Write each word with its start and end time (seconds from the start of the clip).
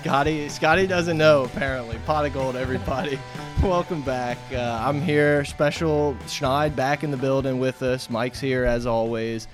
Scotty, 0.00 0.48
Scotty 0.48 0.86
doesn't 0.86 1.18
know 1.18 1.44
apparently. 1.44 1.98
Pot 2.06 2.24
of 2.24 2.32
gold, 2.32 2.56
everybody. 2.56 3.18
Welcome 3.62 4.00
back. 4.02 4.38
Uh, 4.52 4.82
I'm 4.82 5.02
here, 5.02 5.44
special 5.44 6.16
Schneid 6.26 6.74
back 6.74 7.04
in 7.04 7.10
the 7.10 7.16
building 7.16 7.60
with 7.60 7.82
us. 7.82 8.08
Mike's 8.08 8.40
here 8.40 8.64
as 8.64 8.86
always. 8.86 9.48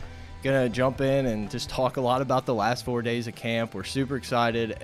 Gonna 0.45 0.69
jump 0.69 1.01
in 1.01 1.27
and 1.27 1.51
just 1.51 1.69
talk 1.69 1.97
a 1.97 2.01
lot 2.01 2.23
about 2.23 2.47
the 2.47 2.55
last 2.55 2.85
four 2.85 3.03
days 3.03 3.27
of 3.27 3.35
camp. 3.35 3.75
We're 3.75 3.83
super 3.83 4.17
excited. 4.17 4.79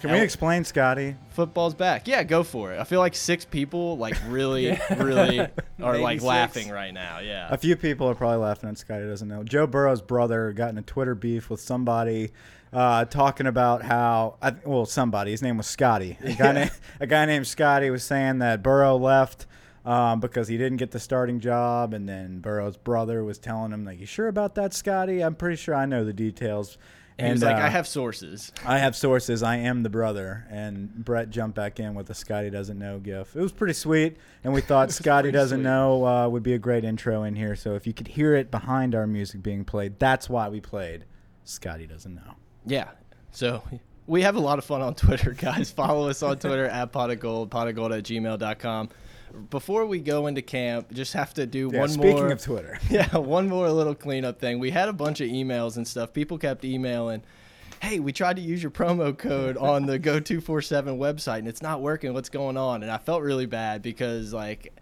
Can 0.00 0.12
we 0.12 0.20
explain, 0.20 0.64
Scotty? 0.64 1.16
Football's 1.30 1.74
back. 1.74 2.06
Yeah, 2.06 2.22
go 2.22 2.42
for 2.44 2.72
it. 2.72 2.80
I 2.80 2.84
feel 2.84 3.00
like 3.00 3.14
six 3.16 3.44
people 3.44 3.98
like 3.98 4.16
really, 4.28 4.78
really 4.96 5.40
are 5.40 5.50
Maybe 5.78 5.98
like 5.98 6.20
six. 6.20 6.24
laughing 6.24 6.70
right 6.70 6.94
now. 6.94 7.18
Yeah. 7.18 7.48
A 7.50 7.58
few 7.58 7.76
people 7.76 8.08
are 8.08 8.14
probably 8.14 8.38
laughing 8.38 8.70
at 8.70 8.78
Scotty 8.78 9.04
doesn't 9.04 9.28
know. 9.28 9.42
Joe 9.42 9.66
Burrow's 9.66 10.00
brother 10.00 10.52
got 10.52 10.70
in 10.70 10.78
a 10.78 10.82
Twitter 10.82 11.14
beef 11.14 11.50
with 11.50 11.60
somebody 11.60 12.30
uh, 12.72 13.04
talking 13.06 13.46
about 13.46 13.82
how, 13.82 14.36
I, 14.40 14.54
well, 14.64 14.86
somebody, 14.86 15.32
his 15.32 15.42
name 15.42 15.56
was 15.56 15.66
Scotty. 15.66 16.18
A 16.22 16.34
guy, 16.34 16.52
na- 16.52 16.68
a 17.00 17.06
guy 17.06 17.24
named 17.26 17.46
Scotty 17.46 17.90
was 17.90 18.04
saying 18.04 18.38
that 18.38 18.62
Burrow 18.62 18.96
left 18.96 19.46
um, 19.84 20.20
because 20.20 20.48
he 20.48 20.56
didn't 20.56 20.78
get 20.78 20.90
the 20.90 21.00
starting 21.00 21.40
job. 21.40 21.94
And 21.94 22.08
then 22.08 22.38
Burrow's 22.40 22.76
brother 22.76 23.24
was 23.24 23.38
telling 23.38 23.72
him, 23.72 23.84
like, 23.84 23.98
you 23.98 24.06
sure 24.06 24.28
about 24.28 24.54
that, 24.54 24.72
Scotty? 24.74 25.22
I'm 25.22 25.34
pretty 25.34 25.56
sure 25.56 25.74
I 25.74 25.86
know 25.86 26.04
the 26.04 26.12
details. 26.12 26.78
And 27.18 27.26
he 27.28 27.32
was 27.32 27.42
like, 27.42 27.56
uh, 27.56 27.66
I 27.66 27.68
have 27.68 27.86
sources. 27.86 28.50
I 28.64 28.78
have 28.78 28.96
sources. 28.96 29.42
I 29.42 29.56
am 29.56 29.82
the 29.82 29.90
brother. 29.90 30.46
And 30.48 31.04
Brett 31.04 31.28
jumped 31.28 31.54
back 31.54 31.78
in 31.78 31.94
with 31.94 32.08
a 32.08 32.14
Scotty 32.14 32.48
doesn't 32.48 32.78
know 32.78 32.98
gif. 32.98 33.36
It 33.36 33.42
was 33.42 33.52
pretty 33.52 33.74
sweet. 33.74 34.16
And 34.42 34.54
we 34.54 34.62
thought 34.62 34.90
Scotty 34.92 35.30
doesn't 35.30 35.58
sweet. 35.58 35.64
know 35.64 36.06
uh, 36.06 36.28
would 36.28 36.42
be 36.42 36.54
a 36.54 36.58
great 36.58 36.82
intro 36.82 37.24
in 37.24 37.34
here. 37.34 37.56
So 37.56 37.74
if 37.74 37.86
you 37.86 37.92
could 37.92 38.08
hear 38.08 38.34
it 38.34 38.50
behind 38.50 38.94
our 38.94 39.06
music 39.06 39.42
being 39.42 39.64
played, 39.66 39.98
that's 39.98 40.30
why 40.30 40.48
we 40.48 40.60
played 40.62 41.04
Scotty 41.44 41.86
doesn't 41.86 42.14
know. 42.14 42.36
Yeah. 42.66 42.88
So 43.32 43.62
we 44.06 44.22
have 44.22 44.36
a 44.36 44.40
lot 44.40 44.58
of 44.58 44.64
fun 44.64 44.80
on 44.82 44.94
Twitter, 44.94 45.32
guys. 45.32 45.70
Follow 45.76 46.08
us 46.08 46.22
on 46.22 46.38
Twitter 46.38 46.66
at 46.66 46.92
pot 46.92 47.10
of 47.10 47.20
gold, 47.20 47.50
pot 47.50 47.68
of 47.68 47.74
gold 47.74 47.92
at 47.92 48.04
gmail.com. 48.04 48.88
Before 49.50 49.86
we 49.86 50.00
go 50.00 50.26
into 50.26 50.42
camp, 50.42 50.92
just 50.92 51.12
have 51.12 51.32
to 51.34 51.46
do 51.46 51.70
Yeah, 51.72 51.80
one 51.80 51.88
speaking 51.88 52.16
more. 52.16 52.32
of 52.32 52.42
Twitter. 52.42 52.80
yeah, 52.90 53.16
one 53.16 53.48
more 53.48 53.70
little 53.70 53.94
cleanup 53.94 54.40
thing. 54.40 54.58
We 54.58 54.70
had 54.72 54.88
a 54.88 54.92
bunch 54.92 55.20
of 55.20 55.28
emails 55.28 55.76
and 55.76 55.86
stuff. 55.86 56.12
People 56.12 56.36
kept 56.36 56.64
emailing, 56.64 57.22
"Hey, 57.80 58.00
we 58.00 58.12
tried 58.12 58.34
to 58.36 58.42
use 58.42 58.60
your 58.60 58.72
promo 58.72 59.16
code 59.16 59.56
on 59.56 59.86
the 59.86 59.98
Go 60.00 60.18
Two 60.18 60.40
Four 60.40 60.62
Seven 60.62 60.98
website, 60.98 61.38
and 61.38 61.46
it's 61.48 61.62
not 61.62 61.80
working. 61.80 62.12
What's 62.12 62.28
going 62.28 62.56
on?" 62.56 62.82
And 62.82 62.90
I 62.90 62.98
felt 62.98 63.22
really 63.22 63.46
bad 63.46 63.82
because 63.82 64.32
like 64.32 64.74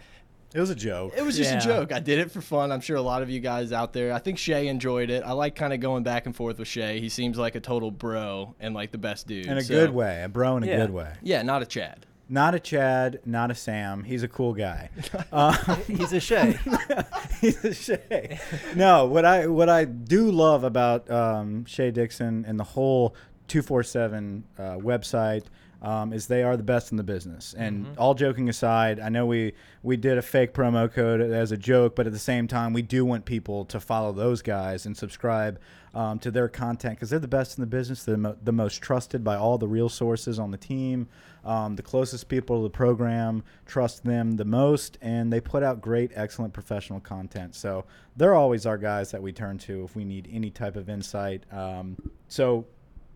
It 0.54 0.60
was 0.60 0.70
a 0.70 0.74
joke. 0.74 1.12
it 1.16 1.22
was 1.22 1.36
just 1.36 1.50
Yeah. 1.52 1.58
a 1.58 1.62
joke. 1.62 1.92
I 1.92 2.00
did 2.00 2.18
it 2.18 2.30
for 2.30 2.40
fun. 2.40 2.72
I'm 2.72 2.80
sure 2.80 2.96
a 2.96 3.02
lot 3.02 3.22
of 3.22 3.28
you 3.28 3.38
guys 3.40 3.70
out 3.72 3.92
there. 3.92 4.12
I 4.12 4.18
think 4.18 4.38
Shea 4.38 4.66
enjoyed 4.68 5.10
it. 5.10 5.22
I 5.24 5.32
like 5.32 5.54
kind 5.54 5.72
of 5.74 5.80
going 5.80 6.02
back 6.04 6.24
and 6.26 6.34
forth 6.34 6.58
with 6.58 6.68
Shea. 6.68 7.00
He 7.00 7.08
seems 7.10 7.36
like 7.36 7.54
a 7.54 7.60
total 7.60 7.90
bro 7.90 8.54
and 8.58 8.74
like 8.74 8.90
the 8.90 8.98
best 8.98 9.26
dude. 9.26 9.46
in 9.46 9.58
a 9.58 9.62
So- 9.62 9.74
good 9.74 9.90
way. 9.90 10.22
A 10.24 10.28
bro 10.28 10.56
in 10.56 10.62
a 10.62 10.66
Yeah. 10.66 10.76
good 10.78 10.90
way. 10.90 11.12
Yeah, 11.22 11.42
not 11.42 11.60
a 11.62 11.66
Chad. 11.66 12.06
Not 12.30 12.54
a 12.54 12.60
Chad, 12.60 13.20
not 13.24 13.50
a 13.50 13.54
Sam. 13.54 14.04
He's 14.04 14.22
a 14.22 14.28
cool 14.28 14.52
guy. 14.54 14.90
Uh, 15.32 15.52
He's 15.86 16.12
a 16.12 16.20
Shea. 16.20 16.58
He's 17.40 17.64
a 17.64 17.72
Shea. 17.74 18.38
No, 18.74 19.06
what 19.06 19.24
I 19.24 19.46
what 19.46 19.68
I 19.68 19.84
do 19.84 20.30
love 20.30 20.64
about 20.64 21.10
um, 21.10 21.64
Shea 21.66 21.90
Dixon 21.90 22.44
and 22.46 22.58
the 22.58 22.64
whole 22.64 23.14
two 23.46 23.62
four 23.62 23.82
seven 23.82 24.44
uh, 24.58 24.76
website 24.76 25.44
um, 25.80 26.12
is 26.12 26.26
they 26.26 26.42
are 26.42 26.56
the 26.56 26.62
best 26.62 26.90
in 26.90 26.96
the 26.96 27.04
business. 27.04 27.54
And 27.56 27.86
all 27.98 28.14
joking 28.14 28.48
aside, 28.48 28.98
I 29.00 29.08
know 29.08 29.26
we 29.26 29.52
we 29.82 29.96
did 29.96 30.18
a 30.18 30.22
fake 30.22 30.52
promo 30.52 30.92
code 30.92 31.20
as 31.20 31.52
a 31.52 31.56
joke, 31.56 31.94
but 31.94 32.06
at 32.06 32.12
the 32.12 32.18
same 32.18 32.48
time, 32.48 32.72
we 32.72 32.82
do 32.82 33.04
want 33.04 33.24
people 33.24 33.64
to 33.66 33.78
follow 33.80 34.12
those 34.12 34.42
guys 34.42 34.86
and 34.86 34.96
subscribe 34.96 35.60
um, 35.94 36.18
to 36.18 36.30
their 36.30 36.48
content 36.48 36.96
because 36.96 37.10
they're 37.10 37.18
the 37.18 37.28
best 37.28 37.58
in 37.58 37.62
the 37.62 37.66
business. 37.66 38.04
They're 38.04 38.14
the, 38.14 38.20
mo- 38.20 38.36
the 38.42 38.52
most 38.52 38.82
trusted 38.82 39.22
by 39.22 39.36
all 39.36 39.58
the 39.58 39.68
real 39.68 39.88
sources 39.88 40.38
on 40.38 40.50
the 40.50 40.58
team. 40.58 41.08
Um, 41.44 41.76
the 41.76 41.82
closest 41.82 42.28
people 42.28 42.58
to 42.58 42.62
the 42.64 42.70
program 42.70 43.44
trust 43.64 44.04
them 44.04 44.36
the 44.36 44.44
most, 44.44 44.98
and 45.00 45.32
they 45.32 45.40
put 45.40 45.62
out 45.62 45.80
great, 45.80 46.10
excellent 46.14 46.52
professional 46.52 47.00
content. 47.00 47.54
So 47.54 47.84
they're 48.16 48.34
always 48.34 48.66
our 48.66 48.78
guys 48.78 49.12
that 49.12 49.22
we 49.22 49.32
turn 49.32 49.58
to 49.58 49.84
if 49.84 49.94
we 49.96 50.04
need 50.04 50.28
any 50.30 50.50
type 50.50 50.76
of 50.76 50.88
insight. 50.88 51.44
Um, 51.52 51.96
so 52.26 52.66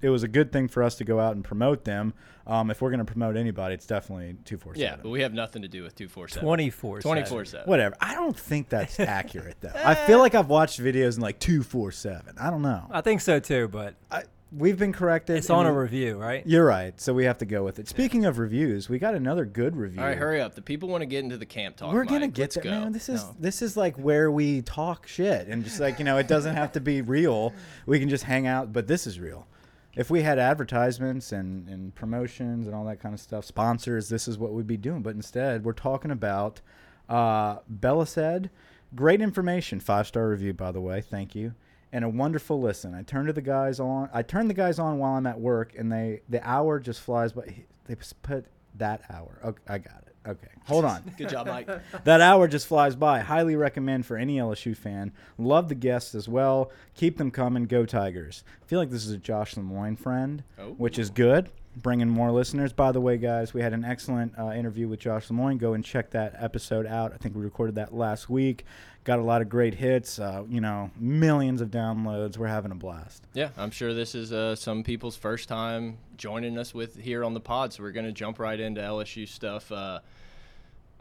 it 0.02 0.10
was 0.10 0.22
a 0.22 0.28
good 0.28 0.52
thing 0.52 0.68
for 0.68 0.82
us 0.82 0.96
to 0.96 1.04
go 1.04 1.18
out 1.20 1.34
and 1.34 1.44
promote 1.44 1.84
them. 1.84 2.12
Um, 2.46 2.70
if 2.72 2.82
we're 2.82 2.90
going 2.90 2.98
to 2.98 3.04
promote 3.10 3.36
anybody, 3.36 3.74
it's 3.74 3.86
definitely 3.86 4.34
two 4.44 4.58
four 4.58 4.72
Yeah, 4.74 4.96
but 5.00 5.10
we 5.10 5.20
have 5.22 5.32
nothing 5.32 5.62
to 5.62 5.68
do 5.68 5.84
with 5.84 5.94
247. 5.94 6.44
24 6.44 7.00
24 7.00 7.44
7. 7.44 7.66
Whatever. 7.68 7.94
I 8.00 8.14
don't 8.14 8.36
think 8.36 8.68
that's 8.68 8.98
accurate 9.00 9.56
though. 9.60 9.72
I 9.74 9.94
feel 9.94 10.18
like 10.18 10.34
I've 10.34 10.48
watched 10.48 10.80
videos 10.80 11.16
in 11.16 11.22
like 11.22 11.38
two 11.38 11.62
four 11.62 11.92
seven. 11.92 12.34
I 12.40 12.50
don't 12.50 12.62
know. 12.62 12.86
I 12.90 13.00
think 13.00 13.20
so 13.20 13.38
too, 13.38 13.68
but 13.68 13.94
I, 14.10 14.24
we've 14.50 14.76
been 14.76 14.92
corrected. 14.92 15.36
it's 15.36 15.50
on 15.50 15.66
a 15.66 15.72
review, 15.72 16.16
right? 16.18 16.44
You're 16.44 16.64
right. 16.66 17.00
So 17.00 17.14
we 17.14 17.24
have 17.26 17.38
to 17.38 17.44
go 17.46 17.62
with 17.62 17.78
it. 17.78 17.86
Speaking 17.88 18.24
of 18.24 18.38
reviews, 18.40 18.88
we 18.88 18.98
got 18.98 19.14
another 19.14 19.44
good 19.44 19.76
review. 19.76 20.00
All 20.00 20.06
right, 20.08 20.18
hurry 20.18 20.40
up. 20.40 20.56
The 20.56 20.62
people 20.62 20.88
want 20.88 21.02
to 21.02 21.06
get 21.06 21.22
into 21.22 21.38
the 21.38 21.46
camp 21.46 21.76
talk. 21.76 21.92
We're 21.94 22.04
gonna 22.04 22.26
Mike. 22.26 22.34
get 22.34 22.42
Let's 22.42 22.54
there, 22.56 22.64
go. 22.64 22.70
man. 22.70 22.92
This 22.92 23.08
is 23.08 23.22
No. 23.22 23.36
this 23.38 23.62
is 23.62 23.76
like 23.76 23.96
where 23.98 24.32
we 24.32 24.62
talk 24.62 25.06
shit 25.06 25.46
and 25.46 25.62
just 25.62 25.78
like 25.78 26.00
you 26.00 26.04
know, 26.04 26.18
it 26.18 26.26
doesn't 26.26 26.56
have 26.56 26.72
to 26.72 26.80
be 26.80 27.02
real. 27.02 27.52
We 27.86 28.00
can 28.00 28.08
just 28.08 28.24
hang 28.24 28.48
out, 28.48 28.72
but 28.72 28.88
this 28.88 29.06
is 29.06 29.20
real. 29.20 29.46
If 29.94 30.10
we 30.10 30.22
had 30.22 30.38
advertisements 30.38 31.32
and, 31.32 31.68
and 31.68 31.94
promotions 31.94 32.66
and 32.66 32.74
all 32.74 32.84
that 32.86 33.00
kind 33.00 33.14
of 33.14 33.20
stuff, 33.20 33.44
sponsors, 33.44 34.08
this 34.08 34.26
is 34.26 34.38
what 34.38 34.52
we'd 34.52 34.66
be 34.66 34.78
doing. 34.78 35.02
But 35.02 35.14
instead, 35.14 35.64
we're 35.64 35.74
talking 35.74 36.10
about 36.10 36.62
uh, 37.08 37.58
Bella 37.68 38.06
said, 38.06 38.50
great 38.94 39.20
information, 39.20 39.80
five 39.80 40.06
star 40.06 40.28
review 40.28 40.54
by 40.54 40.72
the 40.72 40.80
way, 40.80 41.00
thank 41.00 41.34
you, 41.34 41.54
and 41.92 42.04
a 42.04 42.08
wonderful 42.08 42.60
listen. 42.60 42.94
I 42.94 43.02
turn 43.02 43.26
to 43.26 43.32
the 43.32 43.42
guys 43.42 43.80
on. 43.80 44.08
I 44.12 44.22
turn 44.22 44.48
the 44.48 44.54
guys 44.54 44.78
on 44.78 44.98
while 44.98 45.14
I'm 45.14 45.26
at 45.26 45.38
work, 45.38 45.74
and 45.76 45.92
they 45.92 46.22
the 46.28 46.46
hour 46.48 46.80
just 46.80 47.00
flies 47.00 47.32
by. 47.32 47.64
They 47.84 47.96
put 48.22 48.46
that 48.76 49.02
hour. 49.10 49.40
Okay, 49.44 49.62
I 49.68 49.78
got 49.78 50.04
it. 50.06 50.11
Okay, 50.26 50.48
hold 50.66 50.84
on. 50.84 51.02
Good 51.18 51.28
job, 51.30 51.46
Mike. 51.48 51.68
That 52.04 52.20
hour 52.20 52.46
just 52.46 52.66
flies 52.68 52.94
by. 52.94 53.20
Highly 53.20 53.56
recommend 53.56 54.06
for 54.06 54.16
any 54.16 54.36
LSU 54.38 54.76
fan. 54.76 55.12
Love 55.36 55.68
the 55.68 55.74
guests 55.74 56.14
as 56.14 56.28
well. 56.28 56.70
Keep 56.94 57.18
them 57.18 57.30
coming. 57.32 57.64
Go 57.64 57.84
Tigers. 57.86 58.44
I 58.62 58.66
feel 58.66 58.78
like 58.78 58.90
this 58.90 59.04
is 59.04 59.10
a 59.12 59.18
Josh 59.18 59.56
Lemoyne 59.56 59.96
friend, 59.96 60.44
Oh. 60.58 60.74
which 60.78 60.98
is 60.98 61.10
good. 61.10 61.50
Bringing 61.74 62.08
more 62.08 62.30
listeners. 62.30 62.72
By 62.74 62.92
the 62.92 63.00
way, 63.00 63.16
guys, 63.16 63.54
we 63.54 63.62
had 63.62 63.72
an 63.72 63.82
excellent 63.82 64.38
uh, 64.38 64.50
interview 64.50 64.88
with 64.88 65.00
Josh 65.00 65.30
Lemoyne. 65.30 65.56
Go 65.56 65.72
and 65.72 65.82
check 65.82 66.10
that 66.10 66.34
episode 66.38 66.86
out. 66.86 67.14
I 67.14 67.16
think 67.16 67.34
we 67.34 67.40
recorded 67.40 67.76
that 67.76 67.94
last 67.94 68.28
week. 68.28 68.66
Got 69.04 69.18
a 69.18 69.22
lot 69.22 69.40
of 69.40 69.48
great 69.48 69.74
hits. 69.74 70.18
Uh, 70.18 70.44
you 70.48 70.60
know, 70.60 70.90
millions 70.98 71.62
of 71.62 71.70
downloads. 71.70 72.36
We're 72.36 72.48
having 72.48 72.72
a 72.72 72.74
blast. 72.76 73.24
Yeah, 73.32 73.48
I'm 73.56 73.70
sure 73.70 73.94
this 73.94 74.14
is 74.14 74.34
uh, 74.34 74.54
some 74.54 74.82
people's 74.84 75.16
first 75.16 75.48
time 75.48 75.96
joining 76.18 76.58
us 76.58 76.74
with 76.74 76.98
here 76.98 77.24
on 77.24 77.32
the 77.32 77.40
pod, 77.40 77.72
so 77.72 77.82
we're 77.82 77.92
going 77.92 78.06
to 78.06 78.12
jump 78.12 78.38
right 78.38 78.60
into 78.60 78.82
LSU 78.82 79.26
stuff. 79.26 79.72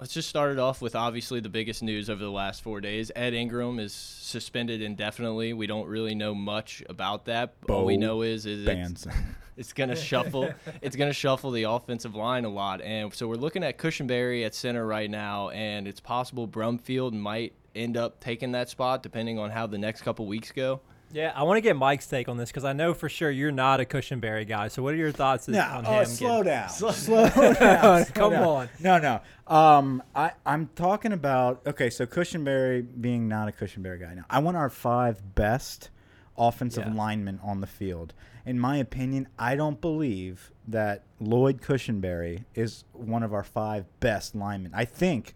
Let's 0.01 0.13
just 0.13 0.29
start 0.29 0.51
it 0.51 0.57
off 0.57 0.81
with 0.81 0.95
obviously 0.95 1.41
the 1.41 1.50
biggest 1.50 1.84
news 1.84 2.09
over 2.09 2.23
the 2.23 2.31
last 2.31 2.63
four 2.63 2.81
days. 2.81 3.12
Ed 3.16 3.35
Ingram 3.35 3.78
is 3.78 3.94
suspended 3.94 4.81
indefinitely. 4.81 5.53
We 5.53 5.67
don't 5.67 5.88
really 5.88 6.16
know 6.16 6.34
much 6.34 6.81
about 6.89 7.25
that. 7.25 7.53
All 7.69 7.85
we 7.85 7.97
know 7.97 8.23
is 8.23 8.47
is 8.47 8.66
it's, 8.66 9.06
it's 9.57 9.73
going 9.73 9.91
to 9.91 9.95
shuffle. 9.95 10.51
It's 10.81 10.95
going 10.95 11.12
to 11.12 11.13
shuffle 11.13 11.51
the 11.51 11.63
offensive 11.69 12.16
line 12.16 12.45
a 12.45 12.50
lot, 12.50 12.81
and 12.81 13.13
so 13.13 13.28
we're 13.28 13.35
looking 13.35 13.63
at 13.63 13.78
Cushenberry 13.78 14.44
at 14.44 14.56
center 14.56 14.88
right 14.88 15.07
now, 15.07 15.50
and 15.50 15.88
it's 15.88 16.00
possible 16.00 16.47
Brumfield 16.47 17.13
might 17.13 17.53
end 17.75 17.95
up 17.95 18.19
taking 18.19 18.53
that 18.53 18.69
spot 18.69 19.03
depending 19.03 19.38
on 19.38 19.51
how 19.51 19.68
the 19.68 19.77
next 19.77 20.01
couple 20.01 20.25
weeks 20.25 20.51
go. 20.51 20.81
Yeah, 21.13 21.31
I 21.36 21.44
want 21.44 21.58
to 21.58 21.62
get 21.62 21.75
Mike's 21.75 22.08
take 22.08 22.30
on 22.30 22.38
this 22.38 22.50
because 22.50 22.63
I 22.63 22.74
know 22.74 22.94
for 22.94 23.10
sure 23.10 23.30
you're 23.30 23.52
not 23.52 23.80
a 23.80 23.86
Cushenberry 23.86 24.48
guy. 24.48 24.68
So 24.69 24.81
what 24.84 24.94
are 24.94 24.98
your 24.98 25.12
thoughts 25.12 25.48
No, 25.48 25.60
on 25.62 25.86
oh, 25.86 26.00
him? 26.00 26.06
slow 26.06 26.44
down. 26.44 26.69
Slow, 26.69 26.92
down. 27.30 28.06
slow 28.06 28.06
Come 28.13 28.31
down. 28.34 28.44
on. 28.44 28.69
No, 28.80 28.98
no. 29.00 29.22
Um, 29.54 30.04
I, 30.16 30.31
I'm 30.46 30.69
talking 30.75 31.12
about 31.13 31.62
okay. 31.68 31.90
So 31.90 32.06
Cushenberry 32.06 32.86
being 33.02 33.28
not 33.28 33.48
a 33.48 33.52
Cushenberry 33.52 34.00
guy. 34.00 34.13
Now, 34.13 34.25
I 34.30 34.40
want 34.40 34.58
our 34.58 34.69
five 34.69 35.36
best 35.36 35.90
offensive 36.38 36.86
Yeah. 36.88 36.94
linemen 36.94 37.40
on 37.44 37.62
the 37.62 37.68
field. 37.68 38.13
In 38.46 38.60
my 38.60 38.78
opinion, 38.78 39.28
I 39.38 39.56
don't 39.56 39.80
believe 39.81 40.52
that 40.68 41.04
Lloyd 41.19 41.62
Cushenberry 41.62 42.46
is 42.56 42.86
one 42.94 43.22
of 43.24 43.34
our 43.34 43.44
five 43.44 43.86
best 44.00 44.34
linemen. 44.36 44.72
I 44.74 44.86
think 44.86 45.36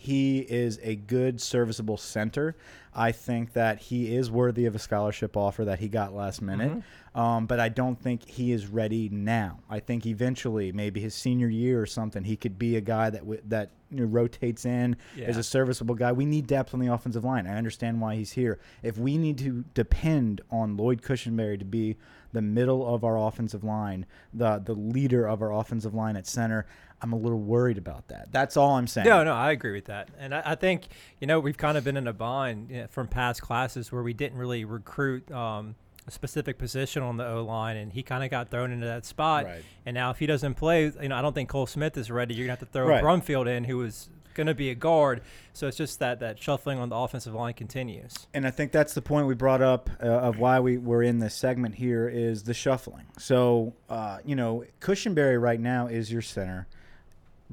he 0.00 0.38
is 0.40 0.78
a 0.82 0.96
good, 0.96 1.42
serviceable 1.42 1.98
center. 1.98 2.56
I 2.94 3.12
think 3.12 3.52
that 3.52 3.78
he 3.78 4.14
is 4.16 4.30
worthy 4.30 4.64
of 4.64 4.74
a 4.74 4.78
scholarship 4.78 5.36
offer 5.36 5.64
that 5.66 5.78
he 5.78 5.88
got 5.88 6.14
last 6.14 6.40
minute. 6.40 6.70
Mm-hmm. 6.72 7.20
Um, 7.20 7.46
but 7.46 7.60
I 7.60 7.68
don't 7.68 8.00
think 8.00 8.26
he 8.26 8.50
is 8.52 8.66
ready 8.66 9.08
now. 9.10 9.58
I 9.68 9.78
think 9.80 10.06
eventually, 10.06 10.72
maybe 10.72 11.00
his 11.00 11.14
senior 11.14 11.48
year 11.48 11.80
or 11.82 11.86
something, 11.86 12.24
he 12.24 12.34
could 12.36 12.58
be 12.58 12.76
a 12.76 12.80
guy 12.80 13.10
that 13.10 13.20
w- 13.20 13.42
that 13.48 13.70
you 13.90 13.98
know, 14.00 14.04
rotates 14.06 14.64
in 14.64 14.94
as 15.16 15.34
Yeah. 15.34 15.38
a 15.40 15.42
serviceable 15.42 15.94
guy. 15.96 16.12
We 16.12 16.24
need 16.24 16.46
depth 16.46 16.72
on 16.72 16.80
the 16.80 16.86
offensive 16.86 17.24
line. 17.24 17.46
I 17.46 17.56
understand 17.58 18.00
why 18.00 18.14
he's 18.16 18.32
here. 18.32 18.58
If 18.82 18.96
we 18.96 19.18
need 19.18 19.36
to 19.38 19.64
depend 19.74 20.40
on 20.50 20.76
Lloyd 20.76 21.02
Cushenberry 21.02 21.58
to 21.58 21.64
be 21.64 21.96
the 22.32 22.42
middle 22.42 22.86
of 22.94 23.02
our 23.04 23.18
offensive 23.18 23.64
line, 23.64 24.06
the 24.32 24.58
the 24.64 24.74
leader 24.74 25.26
of 25.28 25.42
our 25.42 25.52
offensive 25.52 25.94
line 25.94 26.16
at 26.16 26.26
center, 26.26 26.64
I'm 27.02 27.12
a 27.12 27.16
little 27.16 27.38
worried 27.40 27.78
about 27.78 28.08
that. 28.08 28.30
That's 28.30 28.56
all 28.56 28.72
I'm 28.76 28.86
saying. 28.86 29.06
No, 29.06 29.24
no, 29.24 29.32
I 29.34 29.52
agree 29.52 29.72
with 29.72 29.86
that, 29.86 30.08
and 30.18 30.34
I, 30.34 30.42
I 30.44 30.54
think 30.54 30.88
you 31.20 31.26
know 31.26 31.40
we've 31.40 31.56
kind 31.56 31.78
of 31.78 31.84
been 31.84 31.96
in 31.96 32.06
a 32.06 32.12
bind 32.12 32.70
you 32.70 32.82
know, 32.82 32.86
from 32.88 33.08
past 33.08 33.40
classes 33.42 33.90
where 33.90 34.02
we 34.02 34.12
didn't 34.12 34.38
really 34.38 34.64
recruit 34.64 35.30
um, 35.32 35.74
a 36.06 36.10
specific 36.10 36.58
position 36.58 37.02
on 37.02 37.16
the 37.16 37.26
O 37.26 37.44
line, 37.44 37.76
and 37.76 37.92
he 37.92 38.02
kind 38.02 38.24
of 38.24 38.30
got 38.30 38.50
thrown 38.50 38.70
into 38.72 38.86
that 38.86 39.04
spot. 39.06 39.44
Right. 39.44 39.62
And 39.86 39.94
now 39.94 40.10
if 40.10 40.18
he 40.18 40.26
doesn't 40.26 40.54
play, 40.54 40.92
you 41.00 41.08
know, 41.08 41.16
I 41.16 41.22
don't 41.22 41.34
think 41.34 41.48
Cole 41.48 41.66
Smith 41.66 41.96
is 41.96 42.10
ready. 42.10 42.34
You're 42.34 42.46
gonna 42.46 42.58
have 42.58 42.66
to 42.68 42.72
throw 42.72 42.86
Right. 42.86 43.02
Brumfield 43.02 43.46
in, 43.48 43.64
who 43.64 43.82
is 43.82 44.08
going 44.32 44.46
to 44.46 44.54
be 44.54 44.70
a 44.70 44.74
guard. 44.76 45.22
So 45.52 45.66
it's 45.66 45.76
just 45.76 45.98
that 45.98 46.20
that 46.20 46.40
shuffling 46.40 46.78
on 46.78 46.88
the 46.88 46.94
offensive 46.96 47.34
line 47.34 47.52
continues. 47.52 48.14
and 48.32 48.46
I 48.46 48.50
think 48.52 48.70
that's 48.70 48.94
the 48.94 49.02
point 49.02 49.26
we 49.26 49.34
brought 49.34 49.60
up 49.60 49.90
uh, 50.00 50.06
of 50.06 50.38
why 50.38 50.60
we 50.60 50.78
were 50.78 51.02
in 51.02 51.18
this 51.18 51.34
segment 51.34 51.74
here 51.74 52.08
is 52.08 52.44
the 52.44 52.54
shuffling. 52.54 53.06
So, 53.18 53.74
uh, 53.88 54.18
you 54.24 54.36
know, 54.36 54.64
Cushenberry 54.80 55.38
right 55.38 55.58
now 55.60 55.88
is 55.88 56.12
your 56.12 56.22
center, 56.22 56.68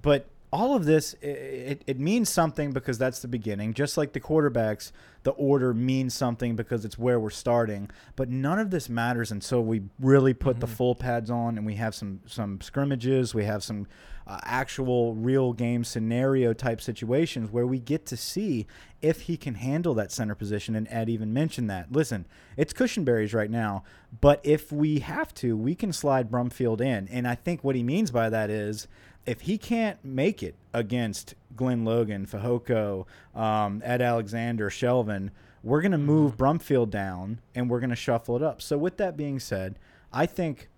but 0.02 0.28
all 0.52 0.76
of 0.76 0.86
this 0.86 1.14
it, 1.22 1.84
it 1.88 2.00
means 2.00 2.30
something 2.30 2.72
because 2.72 2.98
that's 2.98 3.20
the 3.20 3.28
beginning. 3.28 3.74
Just 3.74 3.98
like 3.98 4.14
the 4.14 4.20
quarterbacks, 4.20 4.92
the 5.24 5.32
order 5.32 5.74
means 5.74 6.14
something 6.14 6.56
because 6.56 6.86
it's 6.86 6.98
where 6.98 7.20
we're 7.20 7.30
starting. 7.30 7.90
But 8.16 8.30
none 8.30 8.60
of 8.60 8.72
this 8.72 8.88
matters 8.88 9.32
until 9.32 9.64
we 9.64 9.82
really 10.00 10.34
put 10.34 10.60
the 10.60 10.68
full 10.68 10.96
pads 10.96 11.30
on 11.30 11.58
and 11.58 11.66
we 11.66 11.76
have 11.76 11.94
some 11.94 12.22
some 12.26 12.62
scrimmages. 12.62 13.34
We 13.34 13.44
have 13.44 13.64
some 13.64 13.88
uh, 14.26 14.40
actual 14.44 15.16
real 15.16 15.54
game 15.54 15.84
scenario 15.84 16.54
type 16.54 16.82
situations 16.82 17.52
where 17.52 17.66
we 17.66 17.80
get 17.80 18.06
to 18.06 18.18
see 18.18 18.68
if 19.02 19.22
he 19.22 19.38
can 19.38 19.56
handle 19.56 19.94
that 19.96 20.12
center 20.12 20.36
position. 20.36 20.76
And 20.76 20.88
Ed 20.90 21.10
even 21.10 21.34
mentioned 21.34 21.70
that. 21.70 21.92
Listen, 21.92 22.26
it's 22.58 22.74
Cushenberry's 22.74 23.34
right 23.34 23.52
now, 23.52 23.84
but 24.20 24.42
if 24.44 24.72
we 24.72 25.00
have 25.00 25.34
to, 25.36 25.56
we 25.56 25.76
can 25.76 25.94
slide 25.94 26.30
Brumfield 26.30 26.82
in. 26.82 27.08
And 27.10 27.28
I 27.28 27.36
think 27.36 27.64
what 27.64 27.76
he 27.76 27.84
means 27.84 28.12
by 28.12 28.30
that 28.30 28.50
is 28.50 28.88
if 29.28 29.42
he 29.42 29.58
can't 29.58 30.04
make 30.04 30.42
it 30.42 30.56
against 30.74 31.36
Glen 31.56 31.84
Logan, 31.84 32.26
Fehoko, 32.26 33.06
um, 33.36 33.82
Ed 33.86 34.02
Alexander, 34.02 34.70
Shelvin, 34.70 35.30
we're 35.62 35.82
going 35.82 35.92
to 35.92 35.98
move 35.98 36.38
Brumfield 36.38 36.90
down 36.90 37.42
and 37.54 37.70
we're 37.70 37.82
going 37.82 37.90
to 37.90 37.96
shuffle 37.96 38.38
it 38.38 38.42
up. 38.42 38.62
So, 38.62 38.78
with 38.78 38.98
that 38.98 39.18
being 39.18 39.40
said, 39.40 39.78
I 40.14 40.26
think, 40.26 40.70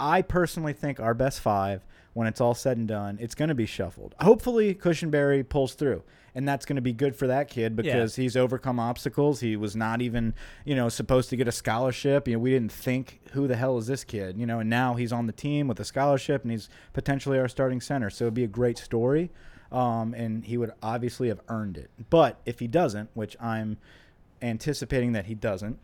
I 0.00 0.22
personally 0.22 0.72
think 0.72 0.98
our 0.98 1.12
best 1.12 1.40
five, 1.40 1.84
when 2.12 2.26
it's 2.26 2.40
all 2.40 2.54
said 2.54 2.76
and 2.76 2.88
done, 2.88 3.18
it's 3.20 3.34
going 3.34 3.48
to 3.48 3.54
be 3.54 3.66
shuffled. 3.66 4.14
Hopefully, 4.20 4.74
Cushenberry 4.74 5.48
pulls 5.48 5.74
through. 5.74 6.02
And 6.32 6.46
that's 6.46 6.64
going 6.64 6.76
to 6.76 6.82
be 6.82 6.92
good 6.92 7.16
for 7.16 7.26
that 7.26 7.48
kid 7.48 7.74
because 7.74 8.14
he's 8.14 8.36
overcome 8.36 8.78
obstacles. 8.78 9.40
He 9.40 9.56
was 9.56 9.74
not 9.74 10.00
even, 10.00 10.34
you 10.64 10.76
know, 10.76 10.88
supposed 10.88 11.28
to 11.30 11.36
get 11.36 11.48
a 11.48 11.52
scholarship. 11.52 12.28
You 12.28 12.34
know, 12.34 12.38
we 12.38 12.50
didn't 12.50 12.70
think, 12.70 13.20
who 13.32 13.48
the 13.48 13.56
hell 13.56 13.78
is 13.78 13.88
this 13.88 14.04
kid? 14.04 14.38
You 14.38 14.46
know, 14.46 14.60
and 14.60 14.70
now 14.70 14.94
he's 14.94 15.12
on 15.12 15.26
the 15.26 15.32
team 15.32 15.66
with 15.66 15.80
a 15.80 15.84
scholarship 15.84 16.42
and 16.42 16.52
he's 16.52 16.68
potentially 16.92 17.36
our 17.36 17.48
starting 17.48 17.80
center. 17.80 18.10
So 18.10 18.26
it'd 18.26 18.34
be 18.34 18.44
a 18.44 18.46
great 18.48 18.78
story. 18.78 19.32
Um, 19.72 20.14
and 20.14 20.44
he 20.44 20.56
would 20.56 20.70
obviously 20.80 21.26
have 21.28 21.40
earned 21.48 21.76
it. 21.76 21.90
But 22.10 22.40
if 22.46 22.60
he 22.60 22.68
doesn't, 22.68 23.10
which 23.14 23.36
I'm 23.40 23.78
anticipating 24.40 25.10
that 25.12 25.26
he 25.26 25.34
doesn't, 25.34 25.80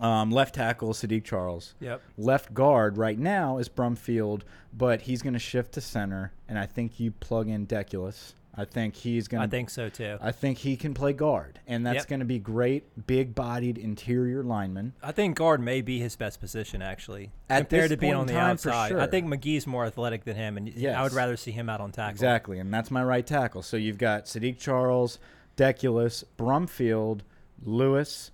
um, 0.00 0.30
left 0.30 0.54
tackle 0.54 0.92
Saahdiq 0.92 1.24
Charles. 1.24 1.74
Yep. 1.80 2.00
Left 2.18 2.54
guard 2.54 2.96
right 2.96 3.18
now 3.18 3.58
is 3.58 3.68
Brumfield, 3.68 4.42
but 4.72 5.02
he's 5.02 5.22
going 5.22 5.34
to 5.34 5.38
shift 5.38 5.72
to 5.72 5.80
center, 5.80 6.32
and 6.48 6.58
I 6.58 6.66
think 6.66 6.98
you 6.98 7.10
plug 7.10 7.48
in 7.48 7.66
Deculus. 7.66 8.32
I 8.54 8.66
think 8.66 8.96
he's 8.96 9.28
going 9.28 9.40
I 9.42 9.46
to. 9.46 9.50
think 9.50 9.70
so 9.70 9.88
too. 9.88 10.18
I 10.20 10.30
think 10.30 10.58
he 10.58 10.76
can 10.76 10.92
play 10.92 11.14
guard, 11.14 11.58
and 11.66 11.86
that's 11.86 12.00
Yep. 12.00 12.08
going 12.08 12.20
to 12.20 12.26
be 12.26 12.38
great, 12.38 13.06
big-bodied 13.06 13.78
interior 13.78 14.42
lineman. 14.42 14.92
I 15.02 15.10
think 15.12 15.38
guard 15.38 15.62
may 15.62 15.80
be 15.80 15.98
his 16.00 16.16
best 16.16 16.38
position 16.38 16.82
actually, 16.82 17.30
At 17.48 17.60
compared 17.60 17.84
this 17.84 17.90
to 17.92 17.96
being 17.96 18.12
on 18.14 18.26
the 18.26 18.38
outside. 18.38 18.92
I 18.94 19.06
think 19.06 19.26
Magee's 19.26 19.66
more 19.66 19.86
athletic 19.86 20.24
than 20.24 20.36
him, 20.36 20.58
and 20.58 20.86
I 20.86 21.02
would 21.02 21.14
rather 21.14 21.36
see 21.38 21.50
him 21.50 21.70
out 21.70 21.80
on 21.80 21.92
tackle. 21.92 22.10
Exactly, 22.10 22.58
and 22.58 22.72
that's 22.72 22.90
my 22.90 23.02
right 23.02 23.26
tackle. 23.26 23.62
So 23.62 23.78
you've 23.78 23.96
got 23.96 24.26
Saahdiq 24.26 24.58
Charles, 24.58 25.18
Deculus, 25.56 26.22
Brumfield, 26.38 27.20
Lewis, 27.62 28.32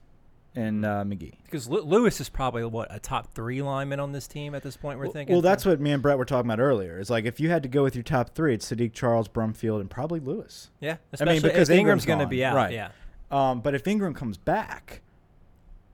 and 0.56 0.84
uh, 0.84 1.04
Magee. 1.04 1.38
Because 1.44 1.68
Lew- 1.68 1.82
Lewis 1.82 2.20
is 2.20 2.28
probably 2.28 2.64
what 2.64 2.88
a 2.94 2.98
top 2.98 3.32
three 3.34 3.62
lineman 3.62 4.00
on 4.00 4.12
this 4.12 4.26
team 4.26 4.54
at 4.54 4.62
this 4.62 4.76
point. 4.76 4.98
We're 4.98 5.04
Well, 5.06 5.12
thinking. 5.12 5.34
well, 5.34 5.42
that's 5.42 5.64
what 5.64 5.80
me 5.80 5.92
and 5.92 6.02
Brett 6.02 6.18
were 6.18 6.24
talking 6.24 6.50
about 6.50 6.60
earlier. 6.62 6.98
Is 6.98 7.10
like 7.10 7.24
if 7.26 7.38
you 7.38 7.48
had 7.50 7.62
to 7.62 7.68
go 7.68 7.82
with 7.82 7.94
your 7.94 8.02
top 8.02 8.34
three, 8.34 8.54
it's 8.54 8.70
Saahdiq 8.70 8.92
Charles, 8.92 9.28
Brumfield, 9.28 9.80
and 9.80 9.88
probably 9.90 10.20
Lewis. 10.20 10.70
yeah. 10.80 10.96
I 11.20 11.24
mean, 11.24 11.42
because 11.42 11.70
if 11.70 11.76
Ingram's 11.78 12.04
going 12.04 12.18
to 12.20 12.26
be 12.26 12.44
out. 12.44 12.54
right? 12.56 12.72
Yeah, 12.72 12.90
Um, 13.30 13.60
but 13.60 13.74
if 13.74 13.86
Ingram 13.86 14.14
comes 14.14 14.36
back, 14.36 15.02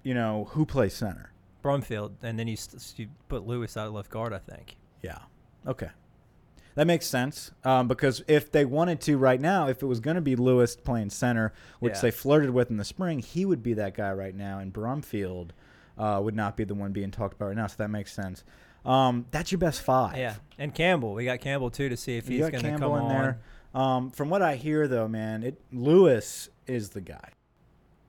you 0.02 0.14
know 0.14 0.48
who 0.50 0.64
plays 0.64 0.94
center? 0.94 1.30
Brumfield, 1.62 2.12
and 2.22 2.38
then 2.38 2.46
you, 2.46 2.56
st- 2.56 2.98
you 2.98 3.08
put 3.28 3.46
Lewis 3.46 3.76
out 3.76 3.86
at 3.86 3.92
left 3.92 4.10
guard. 4.10 4.32
I 4.32 4.38
think. 4.38 4.76
Yeah. 5.02 5.18
Okay. 5.66 5.88
That 6.74 6.86
makes 6.88 7.06
sense 7.06 7.52
um, 7.62 7.86
because 7.86 8.22
if 8.26 8.50
they 8.50 8.64
wanted 8.64 9.00
to 9.02 9.16
right 9.16 9.40
now, 9.40 9.68
if 9.68 9.82
it 9.82 9.86
was 9.86 10.00
going 10.00 10.16
to 10.16 10.20
be 10.20 10.34
Lewis 10.34 10.74
playing 10.74 11.10
center, 11.10 11.52
which 11.78 11.94
Yeah. 11.94 12.00
they 12.00 12.10
flirted 12.10 12.50
with 12.50 12.70
in 12.70 12.76
the 12.78 12.84
spring, 12.84 13.20
he 13.20 13.44
would 13.44 13.62
be 13.62 13.74
that 13.74 13.94
guy 13.94 14.12
right 14.12 14.34
now, 14.34 14.58
and 14.58 14.72
Brumfield 14.72 15.50
uh, 15.96 16.20
would 16.22 16.34
not 16.34 16.56
be 16.56 16.64
the 16.64 16.74
one 16.74 16.90
being 16.92 17.12
talked 17.12 17.34
about 17.34 17.46
right 17.46 17.56
now. 17.56 17.68
So 17.68 17.76
that 17.78 17.90
makes 17.90 18.12
sense. 18.12 18.42
Um, 18.84 19.26
that's 19.30 19.52
your 19.52 19.60
best 19.60 19.82
five. 19.82 20.16
Yeah, 20.18 20.34
and 20.58 20.74
Campbell. 20.74 21.14
We 21.14 21.24
got 21.24 21.40
Campbell 21.40 21.70
too 21.70 21.88
to 21.88 21.96
see 21.96 22.16
if 22.16 22.26
he's 22.28 22.40
going 22.40 22.52
to 22.64 22.70
come 22.78 22.82
in 22.82 22.82
on. 22.82 23.08
there. 23.08 23.38
Um, 23.74 24.10
from 24.10 24.28
what 24.28 24.42
I 24.42 24.56
hear, 24.56 24.86
though, 24.88 25.08
man, 25.08 25.42
it 25.42 25.60
Lewis 25.72 26.48
is 26.66 26.90
the 26.90 27.00
guy 27.00 27.30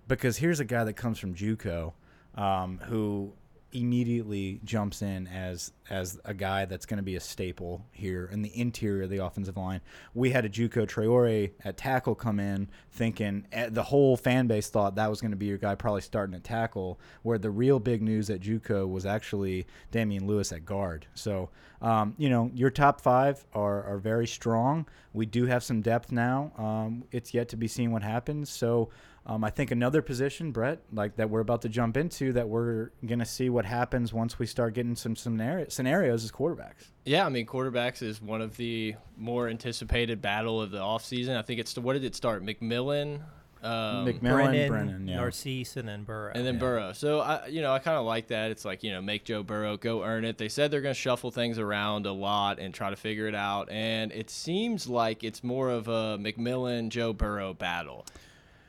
because 0.07 0.37
here's 0.37 0.59
a 0.59 0.65
guy 0.65 0.83
that 0.83 0.93
comes 0.93 1.17
from 1.19 1.33
JUCO 1.35 1.93
um, 2.35 2.79
who 2.85 3.33
immediately 3.75 4.59
jumps 4.63 5.01
in 5.01 5.27
as 5.27 5.71
as 5.89 6.19
a 6.25 6.33
guy 6.33 6.65
that's 6.65 6.85
going 6.85 6.97
to 6.97 7.03
be 7.03 7.15
a 7.15 7.19
staple 7.19 7.85
here 7.91 8.27
in 8.31 8.41
the 8.41 8.59
interior 8.59 9.03
of 9.03 9.09
the 9.09 9.23
offensive 9.23 9.57
line. 9.57 9.81
We 10.13 10.31
had 10.31 10.45
a 10.45 10.49
JUCO 10.49 10.87
Traore 10.87 11.51
at 11.63 11.77
tackle 11.77 12.15
come 12.15 12.39
in, 12.39 12.69
thinking 12.91 13.45
eh, 13.51 13.69
the 13.69 13.83
whole 13.83 14.17
fan 14.17 14.47
base 14.47 14.69
thought 14.69 14.95
that 14.95 15.09
was 15.09 15.21
going 15.21 15.31
to 15.31 15.37
be 15.37 15.45
your 15.45 15.57
guy, 15.57 15.75
probably 15.75 16.01
starting 16.01 16.35
at 16.35 16.43
tackle. 16.43 16.99
Where 17.21 17.37
the 17.37 17.51
real 17.51 17.79
big 17.79 18.01
news 18.01 18.29
at 18.29 18.39
JUCO 18.39 18.89
was 18.89 19.05
actually 19.05 19.67
Damien 19.91 20.25
Lewis 20.25 20.51
at 20.51 20.65
guard. 20.65 21.05
So, 21.13 21.49
um, 21.81 22.15
you 22.17 22.29
know, 22.29 22.49
your 22.53 22.69
top 22.69 23.01
five 23.01 23.45
are 23.53 23.83
are 23.83 23.97
very 23.99 24.27
strong. 24.27 24.87
We 25.13 25.25
do 25.25 25.45
have 25.45 25.63
some 25.63 25.81
depth 25.81 26.11
now. 26.11 26.51
Um, 26.57 27.03
it's 27.11 27.33
yet 27.33 27.49
to 27.49 27.57
be 27.57 27.67
seen 27.67 27.91
what 27.91 28.03
happens. 28.03 28.49
So. 28.49 28.89
Um, 29.27 29.43
I 29.43 29.49
think 29.49 29.71
another 29.71 30.03
position, 30.03 30.51
Brett, 30.51 30.81
like 30.93 31.15
that 31.15 31.29
we're 31.31 31.39
about 31.39 31.63
to 31.63 31.69
jump 31.69 31.97
into, 31.97 32.31
that 32.33 32.47
we're 32.47 32.91
gonna 33.05 33.25
see 33.25 33.49
what 33.49 33.65
happens 33.65 34.13
once 34.13 34.37
we 34.37 34.45
start 34.45 34.75
getting 34.75 34.95
some 34.95 35.15
scenario- 35.15 35.67
scenarios 35.69 36.23
is 36.23 36.31
quarterbacks. 36.31 36.91
Yeah, 37.05 37.25
I 37.25 37.29
mean, 37.29 37.47
quarterbacks 37.47 38.03
is 38.03 38.21
one 38.21 38.41
of 38.41 38.55
the 38.57 38.95
more 39.17 39.47
anticipated 39.49 40.21
battle 40.21 40.61
of 40.61 40.69
the 40.69 40.77
offseason. 40.79 41.35
I 41.37 41.41
think 41.41 41.59
it's 41.59 41.75
what 41.77 41.93
did 41.93 42.03
it 42.03 42.15
start? 42.15 42.43
McMillan, 42.45 43.21
um, 43.63 44.05
McMillan, 44.05 44.19
Brennan, 44.21 44.67
Brennan, 44.69 45.07
yeah. 45.07 45.15
Narcisse, 45.15 45.75
and 45.75 45.87
then 45.89 46.03
Burrow. 46.03 46.31
and 46.35 46.45
then 46.45 46.53
Yeah. 46.55 46.59
Burrow. 46.59 46.93
So 46.93 47.21
I, 47.21 47.47
you 47.47 47.63
know, 47.63 47.73
I 47.73 47.79
kind 47.79 47.97
of 47.97 48.05
like 48.05 48.27
that. 48.27 48.51
It's 48.51 48.63
like 48.63 48.83
you 48.83 48.91
know, 48.91 49.01
make 49.01 49.25
Joe 49.25 49.41
Burrow 49.41 49.75
go 49.75 50.03
earn 50.03 50.23
it. 50.23 50.37
They 50.37 50.49
said 50.49 50.69
they're 50.69 50.81
going 50.81 50.93
to 50.93 50.99
shuffle 51.01 51.31
things 51.31 51.57
around 51.57 52.05
a 52.05 52.11
lot 52.11 52.59
and 52.59 52.75
try 52.75 52.91
to 52.91 52.95
figure 52.95 53.27
it 53.27 53.33
out, 53.33 53.71
and 53.71 54.11
it 54.11 54.29
seems 54.29 54.87
like 54.87 55.23
it's 55.23 55.43
more 55.43 55.71
of 55.71 55.87
a 55.87 56.19
McMillan 56.19 56.89
Joe 56.89 57.11
Burrow 57.11 57.55
battle. 57.55 58.05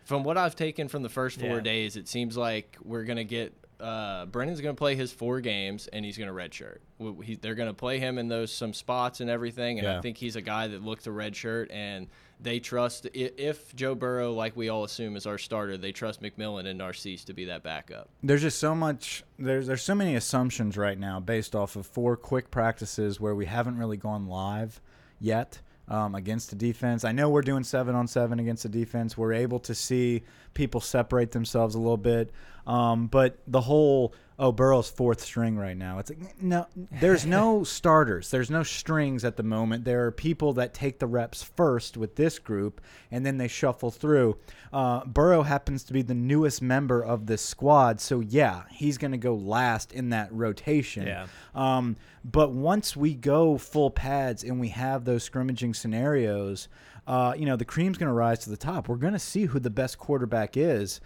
From 0.06 0.22
what 0.22 0.38
I've 0.38 0.54
taken 0.54 0.86
from 0.88 1.02
the 1.02 1.08
first 1.08 1.40
four 1.40 1.56
Yeah. 1.56 1.60
days, 1.60 1.96
it 1.96 2.06
seems 2.08 2.36
like 2.36 2.78
we're 2.82 3.02
going 3.04 3.16
to 3.18 3.24
get. 3.24 3.52
Uh, 3.80 4.24
Brennan's 4.26 4.62
going 4.62 4.74
to 4.74 4.78
play 4.78 4.94
his 4.94 5.12
four 5.12 5.40
games, 5.40 5.86
and 5.88 6.02
he's 6.04 6.16
going 6.16 6.28
to 6.28 6.32
redshirt. 6.34 6.78
He, 7.22 7.34
they're 7.34 7.54
going 7.56 7.68
to 7.68 7.74
play 7.74 7.98
him 7.98 8.16
in 8.16 8.28
those 8.28 8.50
some 8.50 8.72
spots 8.72 9.20
and 9.20 9.28
everything, 9.28 9.78
and 9.80 9.86
Yeah. 9.86 9.98
I 9.98 10.00
think 10.00 10.16
he's 10.16 10.34
a 10.36 10.40
guy 10.40 10.68
that 10.68 10.82
looked 10.82 11.04
to 11.04 11.10
redshirt, 11.10 11.66
and 11.70 12.06
they 12.40 12.58
trust 12.60 13.06
if 13.12 13.74
Joe 13.74 13.94
Burrow, 13.94 14.32
like 14.32 14.56
we 14.56 14.68
all 14.70 14.84
assume, 14.84 15.14
is 15.16 15.26
our 15.26 15.36
starter, 15.38 15.76
they 15.76 15.92
trust 15.92 16.22
McMillan 16.22 16.66
and 16.66 16.78
Narcisse 16.78 17.24
to 17.24 17.34
be 17.34 17.44
that 17.46 17.62
backup. 17.64 18.08
There's 18.22 18.42
just 18.42 18.58
so 18.60 18.74
much. 18.74 19.24
There's 19.38 19.66
there's 19.66 19.82
so 19.82 19.94
many 19.94 20.14
assumptions 20.14 20.78
right 20.78 20.98
now 20.98 21.18
based 21.20 21.54
off 21.56 21.76
of 21.76 21.84
four 21.86 22.16
quick 22.16 22.50
practices 22.50 23.20
where 23.20 23.34
we 23.34 23.44
haven't 23.46 23.76
really 23.76 23.96
gone 23.98 24.26
live 24.28 24.80
yet 25.18 25.60
um, 25.88 26.14
against 26.14 26.50
the 26.50 26.56
defense. 26.56 27.04
I 27.04 27.12
know 27.12 27.28
we're 27.28 27.42
doing 27.42 27.64
seven 27.64 27.94
on 27.94 28.06
seven 28.06 28.38
against 28.40 28.62
the 28.62 28.68
defense. 28.68 29.16
We're 29.16 29.32
able 29.32 29.60
to 29.60 29.74
see 29.74 30.22
people 30.54 30.80
separate 30.80 31.32
themselves 31.32 31.74
a 31.74 31.78
little 31.78 31.96
bit, 31.96 32.30
um, 32.66 33.06
but 33.06 33.38
the 33.46 33.60
whole 33.60 34.14
oh, 34.38 34.52
Burrow's 34.52 34.88
fourth 34.88 35.20
string 35.20 35.56
right 35.56 35.76
now. 35.76 35.98
It's 35.98 36.10
like 36.10 36.42
no, 36.42 36.66
there's 37.00 37.24
no 37.24 37.64
starters. 37.64 38.30
There's 38.30 38.50
no 38.50 38.62
strings 38.62 39.24
at 39.24 39.36
the 39.36 39.42
moment. 39.42 39.84
There 39.84 40.06
are 40.06 40.12
people 40.12 40.52
that 40.54 40.74
take 40.74 40.98
the 40.98 41.06
reps 41.06 41.42
first 41.42 41.96
with 41.96 42.16
this 42.16 42.38
group, 42.38 42.80
and 43.10 43.24
then 43.24 43.38
they 43.38 43.48
shuffle 43.48 43.90
through. 43.90 44.36
Uh, 44.72 45.04
Burrow 45.04 45.42
happens 45.42 45.84
to 45.84 45.92
be 45.92 46.02
the 46.02 46.14
newest 46.14 46.60
member 46.60 47.02
of 47.02 47.26
this 47.26 47.42
squad, 47.42 48.00
so 48.00 48.20
yeah, 48.20 48.62
he's 48.70 48.98
going 48.98 49.12
to 49.12 49.18
go 49.18 49.34
last 49.34 49.92
in 49.92 50.10
that 50.10 50.32
rotation. 50.32 51.06
Yeah. 51.06 51.26
Um, 51.54 51.96
but 52.24 52.50
once 52.50 52.96
we 52.96 53.14
go 53.14 53.56
full 53.56 53.90
pads 53.90 54.42
and 54.42 54.60
we 54.60 54.68
have 54.68 55.04
those 55.04 55.22
scrimmaging 55.22 55.74
scenarios, 55.74 56.68
uh, 57.06 57.34
you 57.38 57.46
know, 57.46 57.56
the 57.56 57.64
cream's 57.64 57.98
going 57.98 58.08
to 58.08 58.12
rise 58.12 58.40
to 58.40 58.50
the 58.50 58.56
top. 58.56 58.88
We're 58.88 58.96
going 58.96 59.12
to 59.12 59.18
see 59.18 59.44
who 59.44 59.60
the 59.60 59.70
best 59.70 59.98
quarterback 59.98 60.56
is. 60.56 61.00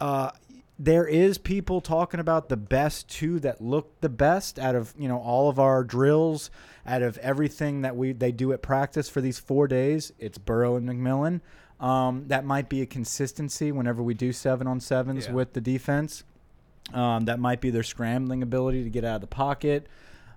Uh, 0.00 0.30
there 0.78 1.06
is 1.06 1.38
people 1.38 1.80
talking 1.80 2.20
about 2.20 2.48
the 2.48 2.56
best 2.56 3.08
two 3.08 3.40
that 3.40 3.60
look 3.60 4.00
the 4.00 4.08
best 4.08 4.58
out 4.58 4.74
of 4.74 4.94
you 4.98 5.08
know 5.08 5.18
all 5.18 5.48
of 5.48 5.58
our 5.58 5.82
drills, 5.84 6.50
out 6.86 7.02
of 7.02 7.16
everything 7.18 7.82
that 7.82 7.96
we 7.96 8.12
they 8.12 8.32
do 8.32 8.52
at 8.52 8.62
practice 8.62 9.08
for 9.08 9.20
these 9.20 9.38
four 9.38 9.66
days. 9.68 10.12
It's 10.18 10.38
Burrow 10.38 10.76
and 10.76 10.88
McMillan. 10.88 11.40
Um, 11.78 12.28
that 12.28 12.44
might 12.44 12.68
be 12.68 12.80
a 12.82 12.86
consistency 12.86 13.70
whenever 13.72 14.02
we 14.02 14.14
do 14.14 14.32
seven 14.32 14.66
on 14.66 14.80
sevens 14.80 15.26
Yeah. 15.26 15.32
with 15.32 15.52
the 15.52 15.60
defense. 15.60 16.24
Um, 16.94 17.24
that 17.24 17.38
might 17.40 17.60
be 17.60 17.70
their 17.70 17.82
scrambling 17.82 18.42
ability 18.42 18.84
to 18.84 18.90
get 18.90 19.04
out 19.04 19.16
of 19.16 19.20
the 19.20 19.26
pocket. 19.26 19.86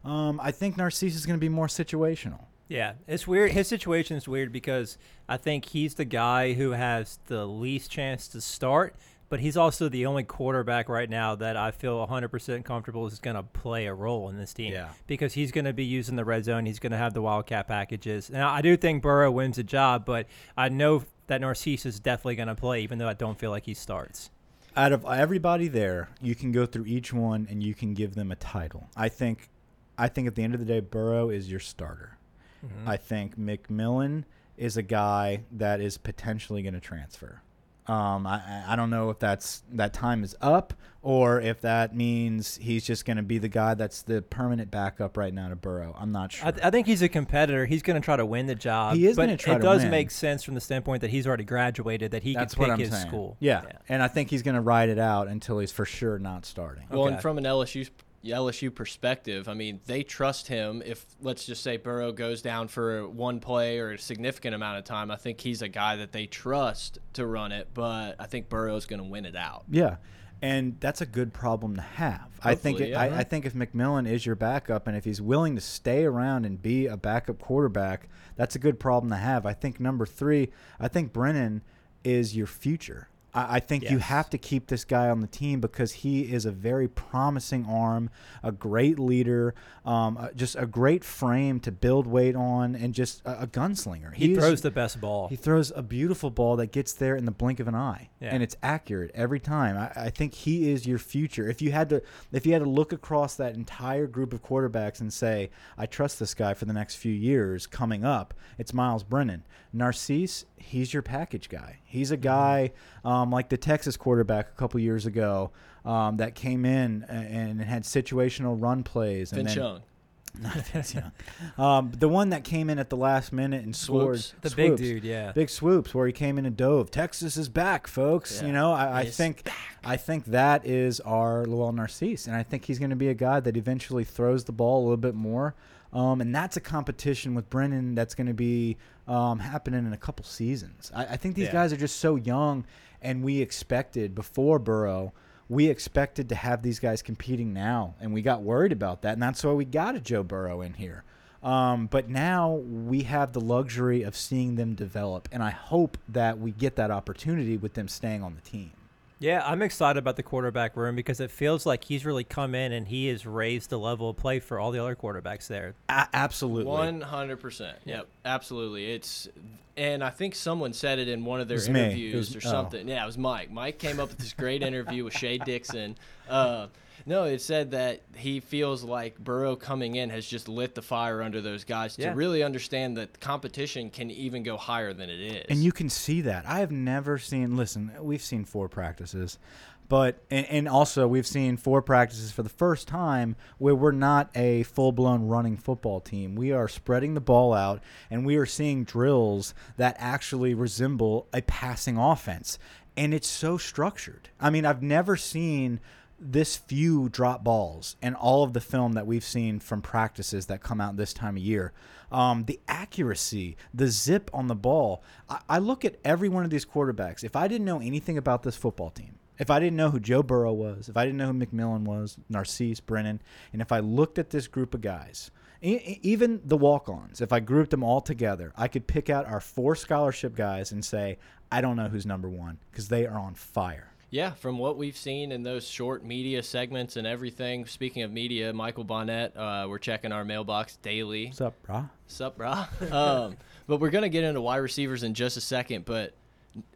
Um, 0.03 0.39
I 0.41 0.51
think 0.51 0.77
Narcisse 0.77 1.15
is 1.15 1.25
going 1.25 1.37
to 1.37 1.41
be 1.41 1.49
more 1.49 1.67
situational. 1.67 2.45
Yeah, 2.67 2.93
it's 3.07 3.27
weird. 3.27 3.51
His 3.51 3.67
situation 3.67 4.15
is 4.17 4.27
weird 4.27 4.51
because 4.51 4.97
I 5.27 5.37
think 5.37 5.65
he's 5.65 5.95
the 5.95 6.05
guy 6.05 6.53
who 6.53 6.71
has 6.71 7.19
the 7.27 7.45
least 7.45 7.89
chance 7.91 8.27
to 8.29 8.41
start, 8.41 8.95
but 9.29 9.39
he's 9.39 9.55
also 9.55 9.87
the 9.89 10.05
only 10.05 10.23
quarterback 10.23 10.89
right 10.89 11.09
now 11.09 11.35
that 11.35 11.55
I 11.55 11.71
feel 11.71 12.05
100% 12.05 12.65
comfortable 12.65 13.07
is 13.07 13.19
going 13.19 13.35
to 13.35 13.43
play 13.43 13.85
a 13.85 13.93
role 13.93 14.29
in 14.29 14.37
this 14.37 14.53
team. 14.53 14.73
Yeah. 14.73 14.89
Because 15.07 15.33
he's 15.33 15.51
going 15.51 15.65
to 15.65 15.73
be 15.73 15.85
using 15.85 16.15
the 16.15 16.25
red 16.25 16.45
zone. 16.45 16.65
He's 16.65 16.79
going 16.79 16.91
to 16.91 16.97
have 16.97 17.13
the 17.13 17.21
wildcat 17.21 17.67
packages. 17.67 18.29
Now, 18.29 18.51
I 18.51 18.61
do 18.61 18.75
think 18.75 19.03
Burrow 19.03 19.31
wins 19.31 19.57
the 19.57 19.63
job, 19.63 20.03
but 20.05 20.25
I 20.57 20.69
know 20.69 21.03
that 21.27 21.41
Narcisse 21.41 21.85
is 21.85 21.99
definitely 21.99 22.35
going 22.35 22.47
to 22.47 22.55
play, 22.55 22.81
even 22.81 22.97
though 22.97 23.07
I 23.07 23.13
don't 23.13 23.37
feel 23.37 23.51
like 23.51 23.65
he 23.65 23.75
starts. 23.75 24.31
out 24.75 24.91
of 24.91 25.05
everybody 25.05 25.67
there, 25.67 26.09
you 26.21 26.35
can 26.35 26.51
go 26.51 26.65
through 26.65 26.85
each 26.85 27.11
one 27.13 27.47
and 27.49 27.61
you 27.61 27.73
can 27.73 27.93
give 27.93 28.15
them 28.15 28.31
a 28.31 28.35
title. 28.35 28.89
I 28.95 29.09
think, 29.09 29.49
I 29.97 30.07
think 30.07 30.27
at 30.27 30.35
the 30.35 30.43
end 30.43 30.53
of 30.53 30.59
the 30.59 30.65
day, 30.65 30.79
Burrow 30.79 31.29
is 31.29 31.51
your 31.51 31.59
starter. 31.59 32.17
Mm-hmm. 32.65 32.89
I 32.89 32.97
think 32.97 33.37
McMillan 33.37 34.23
is 34.57 34.77
a 34.77 34.81
guy 34.81 35.43
that 35.51 35.81
is 35.81 35.97
potentially 35.97 36.61
going 36.61 36.73
to 36.73 36.79
transfer. 36.79 37.41
Um, 37.89 38.27
I, 38.27 38.35
I- 38.35 38.63
I 38.69 38.75
don't 38.75 38.89
know 38.89 39.09
if 39.09 39.19
that's 39.19 39.63
that 39.73 39.93
time 39.93 40.23
is 40.23 40.35
up 40.41 40.73
or 41.01 41.39
if 41.39 41.61
that 41.61 41.95
means 41.95 42.57
he's 42.61 42.85
just 42.85 43.05
going 43.05 43.15
to 43.17 43.23
be 43.23 43.37
the 43.37 43.47
guy 43.47 43.73
that's 43.73 44.01
the 44.01 44.21
permanent 44.21 44.69
backup 44.69 45.15
right 45.15 45.33
now 45.33 45.47
to 45.47 45.55
Burrow. 45.55 45.95
I'm 45.97 46.11
not 46.11 46.33
sure. 46.33 46.47
I, 46.47 46.51
th- 46.51 46.63
I 46.65 46.69
think 46.69 46.87
he's 46.87 47.01
a 47.01 47.07
competitor. 47.09 47.65
He's 47.65 47.81
going 47.81 47.99
to 47.99 48.03
try 48.03 48.17
to 48.17 48.25
win 48.25 48.47
the 48.47 48.55
job. 48.55 48.95
He 48.95 49.07
is 49.07 49.15
but 49.15 49.23
gonna 49.23 49.37
try 49.37 49.55
it 49.55 49.61
does 49.61 49.81
win. 49.83 49.91
make 49.91 50.11
sense 50.11 50.43
from 50.43 50.55
the 50.55 50.61
standpoint 50.61 51.01
that 51.01 51.09
he's 51.09 51.25
already 51.25 51.45
graduated, 51.45 52.11
that 52.11 52.23
he 52.23 52.33
that's 52.33 52.53
can 52.53 52.65
pick 52.71 52.79
his 52.79 52.91
saying. 52.91 53.07
school. 53.07 53.37
Yeah. 53.39 53.63
and 53.87 54.03
I 54.03 54.07
think 54.09 54.29
he's 54.29 54.43
going 54.43 54.55
to 54.55 54.61
ride 54.61 54.89
it 54.89 54.99
out 54.99 55.27
until 55.29 55.59
he's 55.59 55.71
for 55.71 55.85
sure 55.85 56.19
not 56.19 56.45
starting. 56.45 56.83
Well, 56.91 57.07
and 57.07 57.21
from 57.21 57.37
an 57.37 57.45
LSU 57.45 57.89
LSU 58.25 58.73
perspective, 58.73 59.47
I 59.47 59.53
mean, 59.53 59.79
they 59.85 60.03
trust 60.03 60.47
him. 60.47 60.83
If 60.85 61.05
let's 61.21 61.45
just 61.45 61.63
say 61.63 61.77
Burrow 61.77 62.11
goes 62.11 62.41
down 62.41 62.67
for 62.67 63.07
one 63.07 63.39
play 63.39 63.79
or 63.79 63.91
a 63.91 63.97
significant 63.97 64.55
amount 64.55 64.77
of 64.77 64.83
time, 64.83 65.09
I 65.09 65.15
think 65.15 65.39
he's 65.39 65.61
a 65.61 65.69
guy 65.69 65.95
that 65.97 66.11
they 66.11 66.25
trust 66.25 66.99
to 67.13 67.25
run 67.25 67.51
it. 67.51 67.69
But 67.73 68.15
I 68.19 68.25
think 68.25 68.49
Burrow's 68.49 68.85
going 68.85 69.01
to 69.01 69.07
win 69.07 69.25
it 69.25 69.35
out. 69.35 69.63
Yeah, 69.69 69.97
and 70.41 70.77
that's 70.81 70.99
a 70.99 71.05
good 71.05 71.33
problem 71.33 71.77
to 71.77 71.81
have. 71.81 72.29
I 72.43 72.55
think. 72.55 72.81
It, 72.81 72.89
yeah. 72.89 72.99
I, 72.99 73.19
I 73.19 73.23
think 73.23 73.45
if 73.45 73.53
McMillan 73.53 74.09
is 74.09 74.25
your 74.25 74.35
backup, 74.35 74.87
and 74.87 74.97
if 74.97 75.05
he's 75.05 75.21
willing 75.21 75.55
to 75.55 75.61
stay 75.61 76.03
around 76.03 76.45
and 76.45 76.61
be 76.61 76.87
a 76.87 76.97
backup 76.97 77.39
quarterback, 77.39 78.09
that's 78.35 78.55
a 78.55 78.59
good 78.59 78.79
problem 78.79 79.11
to 79.11 79.17
have. 79.17 79.45
I 79.45 79.53
think 79.53 79.79
number 79.79 80.05
three. 80.05 80.49
I 80.77 80.89
think 80.89 81.13
Brennan 81.13 81.61
is 82.03 82.35
your 82.35 82.47
future. 82.47 83.07
I, 83.33 83.55
I 83.57 83.59
think 83.59 83.89
you 83.89 83.99
have 83.99 84.29
to 84.31 84.37
keep 84.37 84.67
this 84.67 84.83
guy 84.85 85.09
on 85.09 85.21
the 85.21 85.27
team 85.27 85.59
because 85.61 85.91
he 85.91 86.21
is 86.31 86.45
a 86.45 86.51
very 86.51 86.87
promising 86.87 87.65
arm, 87.65 88.09
a 88.43 88.51
great 88.51 88.97
leader, 88.99 89.53
um, 89.85 90.17
uh, 90.17 90.29
just 90.35 90.55
a 90.55 90.65
great 90.65 91.03
frame 91.03 91.59
to 91.61 91.71
build 91.71 92.07
weight 92.07 92.35
on, 92.35 92.75
and 92.75 92.93
just 92.93 93.21
a, 93.25 93.43
a 93.43 93.47
gunslinger. 93.47 94.13
He 94.13 94.27
He's- 94.29 94.39
throws 94.39 94.61
the 94.61 94.71
best 94.71 94.99
ball. 95.01 95.27
he 95.27 95.35
throws 95.35 95.71
a 95.75 95.81
beautiful 95.81 96.29
ball 96.29 96.55
that 96.57 96.71
gets 96.71 96.93
there 96.93 97.15
in 97.15 97.25
the 97.25 97.31
blink 97.31 97.59
of 97.59 97.67
an 97.67 97.75
eye, 97.75 98.09
Yeah. 98.21 98.29
and 98.33 98.41
it's 98.43 98.55
accurate 98.63 99.11
every 99.13 99.39
time. 99.39 99.77
I, 99.77 100.05
I 100.05 100.09
think 100.09 100.33
he 100.33 100.71
is 100.71 100.85
your 100.87 100.99
future. 100.99 101.49
If 101.49 101.61
you 101.61 101.71
had 101.71 101.89
to, 101.89 102.01
if 102.31 102.45
you 102.45 102.53
had 102.53 102.63
to 102.63 102.69
look 102.69 102.93
across 102.93 103.35
that 103.35 103.55
entire 103.55 104.07
group 104.07 104.33
of 104.33 104.41
quarterbacks 104.43 105.01
and 105.01 105.11
say, 105.11 105.49
"I 105.77 105.85
trust 105.85 106.19
this 106.19 106.33
guy 106.33 106.53
for 106.53 106.65
the 106.65 106.73
next 106.73 106.95
few 106.95 107.13
years 107.13 107.67
coming 107.67 108.03
up," 108.05 108.33
it's 108.57 108.73
Myles 108.73 109.03
Brennan. 109.03 109.43
Narcisse, 109.73 110.45
he's 110.57 110.93
your 110.93 111.03
package 111.03 111.47
guy. 111.47 111.77
He's 111.85 112.11
a 112.11 112.15
Mm-hmm. 112.17 112.23
guy 112.23 112.71
um, 113.05 113.18
like 113.25 113.49
the 113.49 113.57
Texas 113.57 113.97
quarterback 113.97 114.49
a 114.49 114.55
couple 114.57 114.79
years 114.79 115.05
ago 115.05 115.51
um, 115.85 116.17
that 116.17 116.35
came 116.35 116.65
in 116.65 117.05
a- 117.09 117.11
and 117.11 117.61
had 117.61 117.83
situational 117.83 118.61
run 118.61 118.83
plays. 118.83 119.31
And 119.31 119.43
Vince 119.43 119.55
Young, 119.55 119.81
not 120.41 120.55
Vince 120.67 120.93
Young. 120.93 121.11
Um, 121.57 121.91
the 121.97 122.07
one 122.07 122.29
that 122.29 122.43
came 122.43 122.69
in 122.69 122.79
at 122.79 122.89
the 122.89 122.97
last 122.97 123.33
minute 123.33 123.63
and 123.63 123.75
scored. 123.75 124.19
Swoopes. 124.19 124.41
the 124.41 124.55
big 124.55 124.67
swoopes 124.69 124.81
dude, 124.81 125.03
yeah. 125.03 125.31
big 125.31 125.49
swoopes 125.49 125.93
where 125.93 126.07
he 126.07 126.13
came 126.13 126.37
in 126.37 126.45
and 126.45 126.55
dove. 126.55 126.91
Texas 126.91 127.37
is 127.37 127.49
back, 127.49 127.87
folks. 127.87 128.39
Yeah. 128.39 128.47
You 128.47 128.53
know, 128.53 128.71
I, 128.71 128.99
I 128.99 129.05
think 129.05 129.49
I 129.83 129.97
think 129.97 130.25
that 130.25 130.65
is 130.65 130.99
our 131.01 131.45
Lowell 131.45 131.71
Narcisse, 131.71 132.27
and 132.27 132.35
I 132.35 132.43
think 132.43 132.65
he's 132.65 132.79
going 132.79 132.91
to 132.91 132.95
be 132.95 133.09
a 133.09 133.13
guy 133.13 133.39
that 133.39 133.57
eventually 133.57 134.03
throws 134.03 134.45
the 134.45 134.51
ball 134.51 134.79
a 134.79 134.83
little 134.83 134.97
bit 134.97 135.15
more. 135.15 135.55
Um, 135.91 136.21
and 136.21 136.35
that's 136.35 136.55
a 136.55 136.61
competition 136.61 137.33
with 137.33 137.49
Brennan 137.49 137.95
that's 137.95 138.13
going 138.13 138.27
to 138.27 138.33
be 138.33 138.77
um, 139.09 139.39
happening 139.39 139.85
in 139.85 139.91
a 139.93 139.97
couple 139.97 140.23
seasons. 140.23 140.91
I, 140.95 141.05
I 141.05 141.17
think 141.17 141.35
these 141.35 141.47
Yeah. 141.47 141.53
guys 141.53 141.73
are 141.73 141.77
just 141.77 141.99
so 141.99 142.15
young, 142.15 142.65
and 143.01 143.23
we 143.23 143.41
expected 143.41 144.13
before 144.15 144.59
Burrow. 144.59 145.13
We 145.49 145.67
expected 145.67 146.29
to 146.29 146.35
have 146.35 146.61
these 146.61 146.79
guys 146.79 147.01
competing 147.01 147.51
now, 147.53 147.95
and 147.99 148.13
we 148.13 148.21
got 148.21 148.43
worried 148.43 148.71
about 148.71 149.01
that, 149.01 149.13
and 149.13 149.23
that's 149.23 149.43
why 149.43 149.51
we 149.53 149.65
got 149.65 149.95
a 149.95 149.99
Joe 149.99 150.21
Burrow 150.23 150.61
in 150.61 150.73
here. 150.73 151.03
Um, 151.41 151.87
but 151.87 152.09
now 152.09 152.51
we 152.51 153.03
have 153.03 153.31
the 153.33 153.39
luxury 153.41 154.03
of 154.03 154.15
seeing 154.15 154.55
them 154.55 154.75
develop, 154.75 155.27
and 155.31 155.41
I 155.41 155.51
hope 155.51 155.97
that 156.09 156.37
we 156.37 156.51
get 156.51 156.75
that 156.75 156.91
opportunity 156.91 157.57
with 157.57 157.73
them 157.73 157.87
staying 157.87 158.21
on 158.21 158.35
the 158.35 158.41
team. 158.41 158.71
Yeah, 159.19 159.43
I'm 159.45 159.61
excited 159.61 159.99
about 159.99 160.15
the 160.15 160.23
quarterback 160.23 160.77
room 160.77 160.95
because 160.95 161.19
it 161.19 161.29
feels 161.29 161.65
like 161.65 161.83
he's 161.83 162.05
really 162.05 162.23
come 162.23 162.55
in 162.55 162.71
and 162.71 162.87
he 162.87 163.07
has 163.07 163.25
raised 163.25 163.69
the 163.69 163.77
level 163.77 164.09
of 164.09 164.17
play 164.17 164.39
for 164.39 164.59
all 164.59 164.71
the 164.71 164.79
other 164.79 164.95
quarterbacks 164.95 165.47
there. 165.47 165.75
A- 165.89 166.07
absolutely. 166.13 166.65
one 166.71 167.01
hundred 167.01 167.41
percent. 167.41 167.77
Yep, 167.83 168.07
absolutely. 168.23 168.91
It's 168.93 169.27
and 169.75 170.03
I 170.03 170.09
think 170.09 170.35
someone 170.35 170.71
said 170.71 170.99
it 170.99 171.09
in 171.09 171.25
one 171.25 171.41
of 171.41 171.49
their 171.49 171.55
It 171.55 171.61
was 171.61 171.69
me. 171.69 171.79
It 171.81 171.85
interviews 171.87 172.33
was- 172.33 172.45
or 172.45 172.47
oh. 172.47 172.51
something. 172.51 172.87
Yeah, 172.87 173.03
it 173.03 173.05
was 173.05 173.17
Mike. 173.17 173.51
Mike 173.51 173.77
came 173.77 173.99
up 173.99 174.09
with 174.09 174.19
this 174.19 174.33
great 174.33 174.63
interview 174.63 175.03
with 175.03 175.13
Shea 175.13 175.37
Dixon. 175.37 175.97
Uh, 176.29 176.67
no, 177.05 177.23
it 177.25 177.41
said 177.41 177.71
that 177.71 178.01
he 178.15 178.39
feels 178.39 178.83
like 178.83 179.17
Burrow 179.17 179.55
coming 179.55 179.95
in 179.95 180.09
has 180.09 180.25
just 180.25 180.47
lit 180.49 180.75
the 180.75 180.81
fire 180.81 181.21
under 181.21 181.41
those 181.41 181.63
guys 181.63 181.97
Yeah. 181.97 182.09
to 182.11 182.15
really 182.15 182.43
understand 182.43 182.97
that 182.97 183.19
competition 183.19 183.89
can 183.89 184.11
even 184.11 184.43
go 184.43 184.57
higher 184.57 184.93
than 184.93 185.09
it 185.09 185.19
is. 185.19 185.45
And 185.49 185.63
you 185.63 185.71
can 185.71 185.89
see 185.89 186.21
that. 186.21 186.45
I 186.47 186.59
have 186.59 186.71
never 186.71 187.17
seen. 187.17 187.55
Listen, 187.55 187.91
we've 188.01 188.21
seen 188.21 188.45
four 188.45 188.69
practices, 188.69 189.39
but 189.87 190.21
and, 190.29 190.45
and 190.47 190.67
also 190.69 191.07
we've 191.07 191.25
seen 191.25 191.57
four 191.57 191.81
practices 191.81 192.31
for 192.31 192.43
the 192.43 192.49
first 192.49 192.87
time 192.87 193.35
where 193.57 193.73
we're 193.75 193.91
not 193.91 194.29
a 194.35 194.63
full 194.63 194.91
blown 194.91 195.27
running 195.27 195.57
football 195.57 195.99
team. 195.99 196.35
We 196.35 196.51
are 196.51 196.67
spreading 196.67 197.13
the 197.15 197.21
ball 197.21 197.53
out, 197.53 197.81
and 198.11 198.25
we 198.25 198.35
are 198.37 198.45
seeing 198.45 198.83
drills 198.83 199.53
that 199.77 199.95
actually 199.97 200.53
resemble 200.53 201.27
a 201.33 201.41
passing 201.41 201.97
offense, 201.97 202.59
and 202.95 203.13
it's 203.13 203.27
so 203.29 203.57
structured. 203.57 204.29
I 204.39 204.49
mean, 204.51 204.65
I've 204.65 204.83
never 204.83 205.15
seen 205.15 205.79
this 206.19 206.57
few 206.57 207.09
drop 207.09 207.43
balls 207.43 207.95
and 208.01 208.15
all 208.15 208.43
of 208.43 208.53
the 208.53 208.61
film 208.61 208.93
that 208.93 209.07
we've 209.07 209.23
seen 209.23 209.59
from 209.59 209.81
practices 209.81 210.47
that 210.47 210.61
come 210.61 210.81
out 210.81 210.97
this 210.97 211.13
time 211.13 211.37
of 211.37 211.43
year. 211.43 211.73
Um, 212.11 212.45
the 212.45 212.59
accuracy, 212.67 213.55
the 213.73 213.87
zip 213.87 214.29
on 214.33 214.47
the 214.47 214.55
ball. 214.55 215.03
I, 215.29 215.39
I 215.47 215.59
look 215.59 215.85
at 215.85 215.97
every 216.03 216.29
one 216.29 216.43
of 216.43 216.49
these 216.49 216.65
quarterbacks. 216.65 217.23
If 217.23 217.35
I 217.35 217.47
didn't 217.47 217.65
know 217.65 217.79
anything 217.79 218.17
about 218.17 218.43
this 218.43 218.55
football 218.55 218.89
team, 218.89 219.15
if 219.37 219.49
I 219.49 219.59
didn't 219.59 219.77
know 219.77 219.89
who 219.89 219.99
Joe 219.99 220.21
Burrow 220.21 220.51
was, 220.51 220.89
if 220.89 220.97
I 220.97 221.05
didn't 221.05 221.17
know 221.17 221.27
who 221.27 221.33
McMillan 221.33 221.83
was, 221.83 222.17
Narcisse, 222.27 222.81
Brennan, 222.81 223.21
and 223.53 223.61
if 223.61 223.71
I 223.71 223.79
looked 223.79 224.19
at 224.19 224.31
this 224.31 224.47
group 224.47 224.73
of 224.73 224.81
guys, 224.81 225.31
even 225.61 226.41
the 226.43 226.57
walk-ons, 226.57 227.21
if 227.21 227.33
I 227.33 227.39
grouped 227.39 227.71
them 227.71 227.83
all 227.83 228.01
together, 228.01 228.53
I 228.55 228.67
could 228.67 228.87
pick 228.87 229.09
out 229.09 229.25
our 229.25 229.39
four 229.39 229.75
scholarship 229.75 230.35
guys 230.35 230.71
and 230.71 230.83
say, 230.83 231.17
I 231.51 231.61
don't 231.61 231.75
know 231.75 231.89
who's 231.89 232.05
number 232.05 232.29
one 232.29 232.59
because 232.71 232.89
they 232.89 233.05
are 233.05 233.19
on 233.19 233.35
fire. 233.35 233.88
Yeah, 234.11 234.31
from 234.31 234.57
what 234.57 234.75
we've 234.77 234.97
seen 234.97 235.31
in 235.31 235.43
those 235.43 235.67
short 235.67 236.03
media 236.03 236.41
segments 236.41 236.95
and 236.95 237.05
everything. 237.05 237.65
Speaking 237.67 238.01
of 238.01 238.11
media, 238.11 238.51
Michael 238.53 238.83
Bonnet, 238.83 239.37
uh, 239.37 239.67
we're 239.69 239.77
checking 239.77 240.11
our 240.11 240.25
mailbox 240.25 240.77
daily. 240.77 241.27
What's 241.27 241.41
up, 241.41 241.55
brah? 241.67 241.89
Sup, 242.07 242.35
brah? 242.37 242.91
um, 242.91 243.37
but 243.67 243.79
we're 243.79 243.91
gonna 243.91 244.09
get 244.09 244.23
into 244.23 244.41
wide 244.41 244.57
receivers 244.57 245.03
in 245.03 245.13
just 245.13 245.37
a 245.37 245.41
second. 245.41 245.85
But 245.85 246.15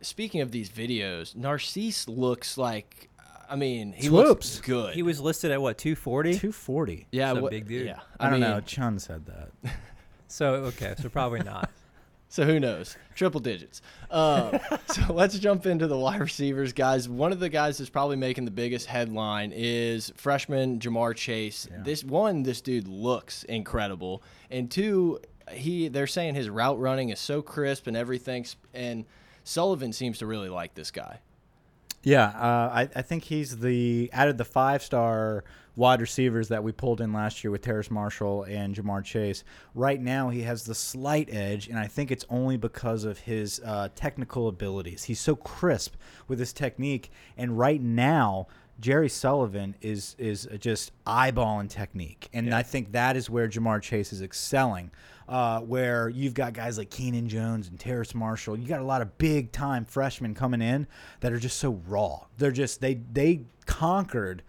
speaking 0.02 0.42
of 0.42 0.52
these 0.52 0.70
videos, 0.70 1.36
Narcisse 1.36 2.08
looks 2.08 2.56
like 2.56 3.10
I 3.50 3.56
mean, 3.56 3.94
he 3.94 4.08
Swoopes. 4.08 4.28
looks 4.28 4.62
good. 4.62 4.94
He 4.94 5.02
was 5.02 5.20
listed 5.20 5.52
at 5.52 5.62
what 5.62 5.78
240. 5.78 6.34
240. 6.34 7.08
yeah, 7.12 7.32
a 7.32 7.42
what- 7.42 7.52
big 7.52 7.68
dude. 7.68 7.88
Yeah, 7.88 8.00
I, 8.20 8.30
don't 8.30 8.40
mean, 8.40 8.50
know. 8.50 8.62
Chun 8.62 9.00
said 9.00 9.26
that. 9.26 9.74
So 10.30 10.56
okay, 10.66 10.96
so 11.00 11.10
probably 11.10 11.42
not. 11.44 11.70
So 12.34 12.46
who 12.46 12.60
knows? 12.60 12.98
Triple 13.14 13.42
digits. 13.42 13.84
Um, 14.10 14.58
so 14.88 15.14
let's 15.14 15.38
jump 15.38 15.68
into 15.68 15.86
the 15.86 15.96
wide 15.96 16.20
receivers, 16.20 16.74
guys. 16.74 17.08
One 17.08 17.32
of 17.32 17.40
the 17.40 17.48
guys 17.48 17.78
that's 17.78 17.92
probably 17.92 18.16
making 18.16 18.46
the 18.46 18.52
biggest 18.52 18.88
headline 18.88 19.52
is 19.54 20.12
freshman 20.16 20.80
Ja'Marr 20.80 21.16
Chase. 21.16 21.68
Yeah. 21.70 21.84
This 21.84 22.04
one, 22.04 22.42
this 22.42 22.60
dude 22.60 22.88
looks 22.88 23.44
incredible, 23.44 24.24
and 24.50 24.72
two, 24.72 25.20
he 25.52 25.90
they're 25.90 26.08
saying 26.08 26.34
his 26.34 26.50
route 26.50 26.80
running 26.80 27.10
is 27.10 27.20
so 27.20 27.44
crisp 27.44 27.86
and 27.86 27.96
everything, 27.96 28.48
and 28.74 29.06
Sullivan 29.44 29.94
seems 29.94 30.18
to 30.18 30.26
really 30.26 30.50
like 30.50 30.74
this 30.74 30.90
guy. 30.90 31.20
Yeah, 32.04 32.28
uh, 32.28 32.70
I, 32.74 32.90
I 32.96 33.02
think 33.02 33.24
he's 33.24 33.58
the 33.58 34.10
out 34.12 34.28
of 34.28 34.38
the 34.38 34.46
five 34.46 34.84
star 34.84 35.46
wide 35.76 36.02
receivers 36.02 36.50
that 36.50 36.64
we 36.64 36.72
pulled 36.72 37.02
in 37.02 37.14
last 37.14 37.44
year 37.44 37.50
with 37.50 37.62
Terrace 37.62 37.90
Marshall 37.90 38.44
and 38.44 38.76
Ja'Marr 38.76 39.04
Chase. 39.04 39.44
Right 39.74 40.00
now, 40.00 40.30
he 40.30 40.42
has 40.42 40.66
the 40.66 40.76
slight 40.76 41.30
edge, 41.32 41.68
and 41.68 41.80
I 41.80 41.88
think 41.88 42.12
it's 42.12 42.26
only 42.30 42.58
because 42.58 43.06
of 43.06 43.20
his 43.20 43.62
uh, 43.66 43.90
technical 43.96 44.50
abilities. 44.50 45.06
He's 45.06 45.20
so 45.20 45.36
crisp 45.36 45.96
with 46.28 46.40
his 46.40 46.54
technique, 46.54 47.12
and 47.38 47.58
right 47.58 47.82
now. 47.82 48.48
Jerry 48.84 49.08
Sullivan 49.08 49.76
is 49.82 50.14
is 50.20 50.46
just 50.60 50.92
eyeballing 51.08 51.70
technique, 51.70 52.28
and 52.34 52.48
Yeah. 52.48 52.58
I 52.58 52.64
think 52.64 52.92
that 52.92 53.16
is 53.16 53.30
where 53.30 53.48
Ja'Marr 53.48 53.82
Chase 53.82 54.12
is 54.12 54.22
excelling. 54.22 54.92
Uh, 55.26 55.62
where 55.62 56.10
you've 56.10 56.34
got 56.34 56.52
guys 56.52 56.78
like 56.78 56.90
Keenan 56.90 57.30
Jones 57.30 57.70
and 57.70 57.80
Terrace 57.80 58.14
Marshall, 58.14 58.60
you 58.60 58.68
got 58.68 58.82
a 58.82 58.84
lot 58.84 59.02
of 59.02 59.18
big 59.18 59.54
time 59.54 59.86
freshmen 59.86 60.36
coming 60.36 60.62
in 60.62 60.86
that 61.22 61.32
are 61.32 61.40
just 61.40 61.60
so 61.60 61.80
raw. 61.88 62.26
They're 62.38 62.52
just 62.52 62.82
they 62.82 62.96
they 62.96 63.46
conquered 63.66 64.44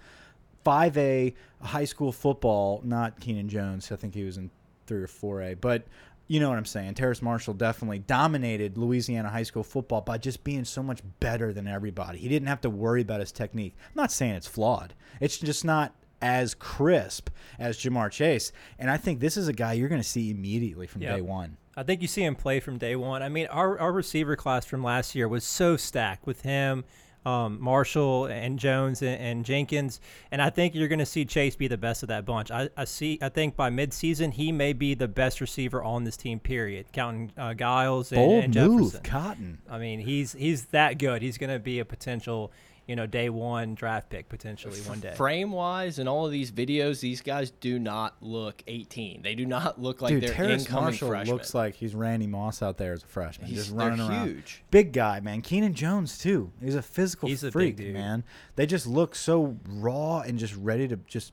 5A 0.66 1.34
high 1.62 1.84
school 1.84 2.10
football. 2.10 2.80
Not 2.84 3.20
Keenan 3.20 3.48
Jones, 3.48 3.92
I 3.92 3.96
think 3.96 4.14
he 4.14 4.24
was 4.24 4.36
in 4.36 4.50
three 4.88 5.00
or 5.00 5.06
4A, 5.06 5.60
but 5.60 5.84
you 6.26 6.40
know 6.40 6.48
what 6.48 6.58
I'm 6.58 6.64
saying. 6.64 6.94
Terrace 6.94 7.20
Marshall 7.22 7.54
definitely 7.54 7.98
dominated 7.98 8.78
Louisiana 8.78 9.28
high 9.30 9.42
school 9.42 9.62
football 9.62 10.00
by 10.00 10.18
just 10.18 10.42
being 10.44 10.64
so 10.64 10.82
much 10.82 11.00
better 11.20 11.52
than 11.52 11.66
everybody. 11.68 12.18
He 12.18 12.28
didn't 12.28 12.48
have 12.48 12.60
to 12.62 12.70
worry 12.70 13.02
about 13.02 13.20
his 13.20 13.32
technique. 13.32 13.74
I'm 13.78 13.92
not 14.02 14.12
saying 14.12 14.34
it's 14.34 14.46
flawed. 14.46 14.94
It's 15.20 15.38
just 15.38 15.64
not 15.64 15.94
as 16.22 16.54
crisp 16.54 17.28
as 17.58 17.76
Ja'Marr 17.78 18.10
Chase. 18.10 18.52
And 18.78 18.90
I 18.90 18.96
think 18.96 19.20
this 19.20 19.36
is 19.36 19.48
a 19.48 19.52
guy 19.52 19.74
you're 19.74 19.90
going 19.90 20.00
to 20.00 20.08
see 20.08 20.30
immediately 20.30 20.86
from 20.86 21.02
Yep. 21.02 21.16
day 21.16 21.20
one. 21.20 21.58
I 21.76 21.82
think 21.82 22.00
you 22.00 22.08
see 22.08 22.22
him 22.24 22.36
play 22.36 22.60
from 22.60 22.78
day 22.78 22.96
one. 22.96 23.22
I 23.22 23.28
mean, 23.28 23.46
our, 23.48 23.78
our 23.78 23.92
receiver 23.92 24.36
class 24.36 24.64
from 24.64 24.82
last 24.82 25.14
year 25.14 25.28
was 25.28 25.44
so 25.44 25.76
stacked 25.76 26.24
with 26.26 26.42
him, 26.42 26.84
um, 27.24 27.58
Marshall 27.60 28.26
and 28.26 28.58
Jones 28.58 29.02
and, 29.02 29.20
and 29.20 29.44
Jenkins, 29.44 30.00
and 30.30 30.42
I 30.42 30.50
think 30.50 30.74
you're 30.74 30.88
going 30.88 30.98
to 30.98 31.06
see 31.06 31.24
Chase 31.24 31.56
be 31.56 31.68
the 31.68 31.78
best 31.78 32.02
of 32.02 32.08
that 32.08 32.24
bunch. 32.24 32.50
I, 32.50 32.68
I 32.76 32.84
see. 32.84 33.18
I 33.22 33.28
think 33.28 33.56
by 33.56 33.70
midseason 33.70 34.32
he 34.32 34.52
may 34.52 34.72
be 34.72 34.94
the 34.94 35.08
best 35.08 35.40
receiver 35.40 35.82
on 35.82 36.04
this 36.04 36.16
team. 36.16 36.40
Period, 36.40 36.86
counting 36.92 37.32
uh, 37.36 37.54
Giles 37.54 38.12
and, 38.12 38.18
Bold 38.18 38.44
and 38.44 38.54
move, 38.54 38.92
Jefferson. 38.92 39.02
Cotton. 39.02 39.58
I 39.68 39.78
mean, 39.78 40.00
he's 40.00 40.32
he's 40.32 40.66
that 40.66 40.98
good. 40.98 41.22
He's 41.22 41.38
going 41.38 41.50
to 41.50 41.58
be 41.58 41.78
a 41.78 41.84
potential, 41.84 42.52
you 42.86 42.96
know, 42.96 43.06
day 43.06 43.30
one 43.30 43.74
draft 43.74 44.10
pick 44.10 44.28
potentially 44.28 44.78
one 44.82 45.00
day. 45.00 45.14
Frame 45.14 45.52
wise, 45.52 45.98
in 45.98 46.06
all 46.06 46.26
of 46.26 46.32
these 46.32 46.50
videos, 46.52 47.00
these 47.00 47.20
guys 47.22 47.50
do 47.50 47.78
not 47.78 48.14
look 48.20 48.62
18. 48.66 49.22
They 49.22 49.34
do 49.34 49.46
not 49.46 49.80
look 49.80 50.02
like 50.02 50.10
Dude, 50.12 50.24
they're 50.24 50.34
Terrace 50.34 50.62
incoming 50.66 50.84
Marshall 50.84 51.08
freshmen. 51.08 51.36
looks 51.36 51.54
like 51.54 51.74
he's 51.76 51.94
Randy 51.94 52.26
Moss 52.26 52.62
out 52.62 52.76
there 52.76 52.92
as 52.92 53.02
a 53.02 53.06
freshman, 53.06 53.46
He's- 53.48 53.60
just 53.66 53.76
they're 53.76 53.88
running 53.88 54.06
around. 54.06 54.26
huge. 54.28 54.62
Big 54.70 54.92
guy, 54.92 55.20
man. 55.20 55.40
Keenan 55.40 55.72
Jones 55.74 56.18
too. 56.18 56.52
He's 56.62 56.74
a 56.74 56.82
physical 56.82 57.28
He's 57.28 57.42
a 57.42 57.46
big 57.46 57.52
freak, 57.52 57.76
dude. 57.76 57.94
man. 57.94 58.22
They 58.56 58.66
just 58.66 58.86
look 58.86 59.14
so 59.14 59.56
raw 59.68 60.20
and 60.20 60.38
just 60.38 60.54
ready 60.56 60.86
to 60.88 60.96
just. 61.06 61.32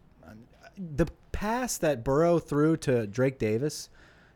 The 0.78 1.08
pass 1.32 1.78
that 1.80 2.04
Burrow 2.04 2.40
threw 2.40 2.78
to 2.78 3.06
Drake 3.08 3.38
Davis, 3.38 3.90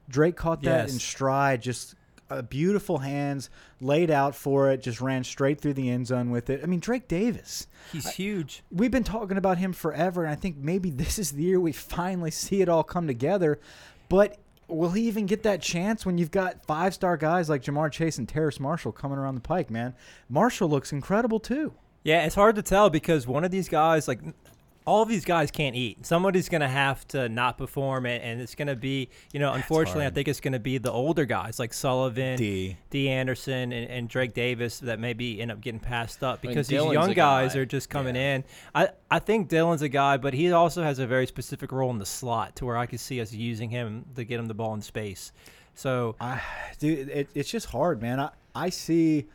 Drake 0.10 0.36
caught 0.36 0.62
that 0.63 0.84
Yes. 0.88 0.93
in 0.93 1.00
stride. 1.00 1.62
Just 1.62 1.95
uh, 2.29 2.41
beautiful 2.41 3.00
hands, 3.00 3.50
laid 3.79 4.10
out 4.10 4.36
for 4.36 4.72
it, 4.72 4.82
just 4.82 5.01
ran 5.01 5.24
straight 5.24 5.62
through 5.62 5.74
the 5.74 5.89
end 5.89 6.08
zone 6.08 6.32
with 6.32 6.50
it. 6.50 6.62
I 6.63 6.65
mean, 6.65 6.79
Drake 6.79 7.08
Davis 7.08 7.67
He's 7.91 8.10
huge. 8.12 8.63
we've 8.72 8.91
been 8.91 9.03
talking 9.03 9.38
about 9.38 9.58
him 9.58 9.74
forever, 9.74 10.24
and 10.24 10.32
I 10.32 10.36
think 10.36 10.58
maybe 10.58 10.89
this 10.91 11.20
is 11.20 11.32
the 11.32 11.44
year 11.44 11.60
we 11.60 11.72
finally 11.72 12.32
see 12.32 12.62
it 12.62 12.70
all 12.70 12.84
come 12.84 13.08
together. 13.08 13.60
But 14.10 14.38
will 14.67 14.91
he 14.91 15.08
even 15.08 15.25
get 15.25 15.44
that 15.44 15.62
chance 15.62 16.05
when 16.05 16.17
you've 16.17 16.32
got 16.32 16.65
five 16.65 16.94
star 16.94 17.17
guys 17.17 17.50
like 17.50 17.63
Ja'Marr 17.63 17.91
Chase 17.91 18.17
and 18.17 18.27
Terrace 18.27 18.60
Marshall 18.60 18.91
coming 18.91 19.17
around 19.17 19.36
the 19.36 19.41
pike, 19.41 19.70
man? 19.70 19.94
Marshall 20.29 20.70
looks 20.70 20.91
incredible 20.91 21.39
too. 21.39 21.74
Yeah, 22.03 22.25
it's 22.25 22.36
hard 22.36 22.55
to 22.55 22.62
tell 22.62 22.89
because 22.91 23.25
one 23.25 23.44
of 23.44 23.50
these 23.51 23.67
guys, 23.67 24.08
like 24.08 24.19
all 24.86 25.04
these 25.06 25.26
guys, 25.26 25.50
can't 25.50 25.76
eat. 25.76 26.06
Somebody's 26.06 26.48
going 26.48 26.62
to 26.62 26.67
have 26.67 27.08
to 27.10 27.28
not 27.28 27.58
perform, 27.58 28.06
and, 28.06 28.21
and 28.21 28.41
it's 28.41 28.54
going 28.54 28.67
to 28.67 28.76
be, 28.76 29.10
you 29.34 29.39
know, 29.39 29.54
unfortunately, 29.54 30.06
I 30.06 30.12
think 30.12 30.28
it's 30.28 30.39
going 30.39 30.54
to 30.54 30.60
be 30.60 30.78
the 30.78 30.91
older 30.91 31.26
guys 31.26 31.58
like 31.58 31.74
Sullivan, 31.74 32.38
D. 32.38 32.78
D. 32.91 33.10
Anderson, 33.10 33.71
and, 33.71 33.89
and 33.89 34.08
Drake 34.08 34.34
Davis 34.34 34.80
that 34.80 35.00
maybe 35.00 35.41
end 35.41 35.52
up 35.52 35.60
getting 35.60 35.80
passed 35.80 36.24
up 36.24 36.43
mean, 36.43 36.52
because 36.52 36.67
these 36.67 36.84
young 36.84 37.13
guys 37.13 37.54
guy. 37.54 37.60
are 37.60 37.65
just 37.65 37.89
coming 37.89 38.15
in. 38.15 38.43
I, 38.76 38.89
I 39.10 39.19
think 39.19 39.50
Dillon's 39.50 39.82
a 39.82 39.89
guy, 39.89 40.17
but 40.17 40.34
he 40.34 40.52
also 40.52 40.84
has 40.84 41.00
a 41.00 41.08
very 41.08 41.26
specific 41.26 41.71
role 41.71 41.89
in 41.89 41.98
the 41.98 42.06
slot 42.06 42.56
to 42.58 42.65
where 42.65 42.78
I 42.78 42.86
could 42.86 43.00
see 43.00 43.19
us 43.21 43.34
using 43.34 43.69
him 43.69 44.06
to 44.15 44.24
get 44.24 44.39
him 44.39 44.45
the 44.45 44.54
ball 44.54 44.74
in 44.76 44.82
space. 44.82 45.32
So 45.74 46.15
I, 46.21 46.41
dude, 46.80 47.10
it, 47.10 47.30
it's 47.34 47.50
just 47.50 47.67
hard, 47.67 48.02
man. 48.02 48.19
I, 48.19 48.30
I 48.54 48.69
see. 48.69 49.26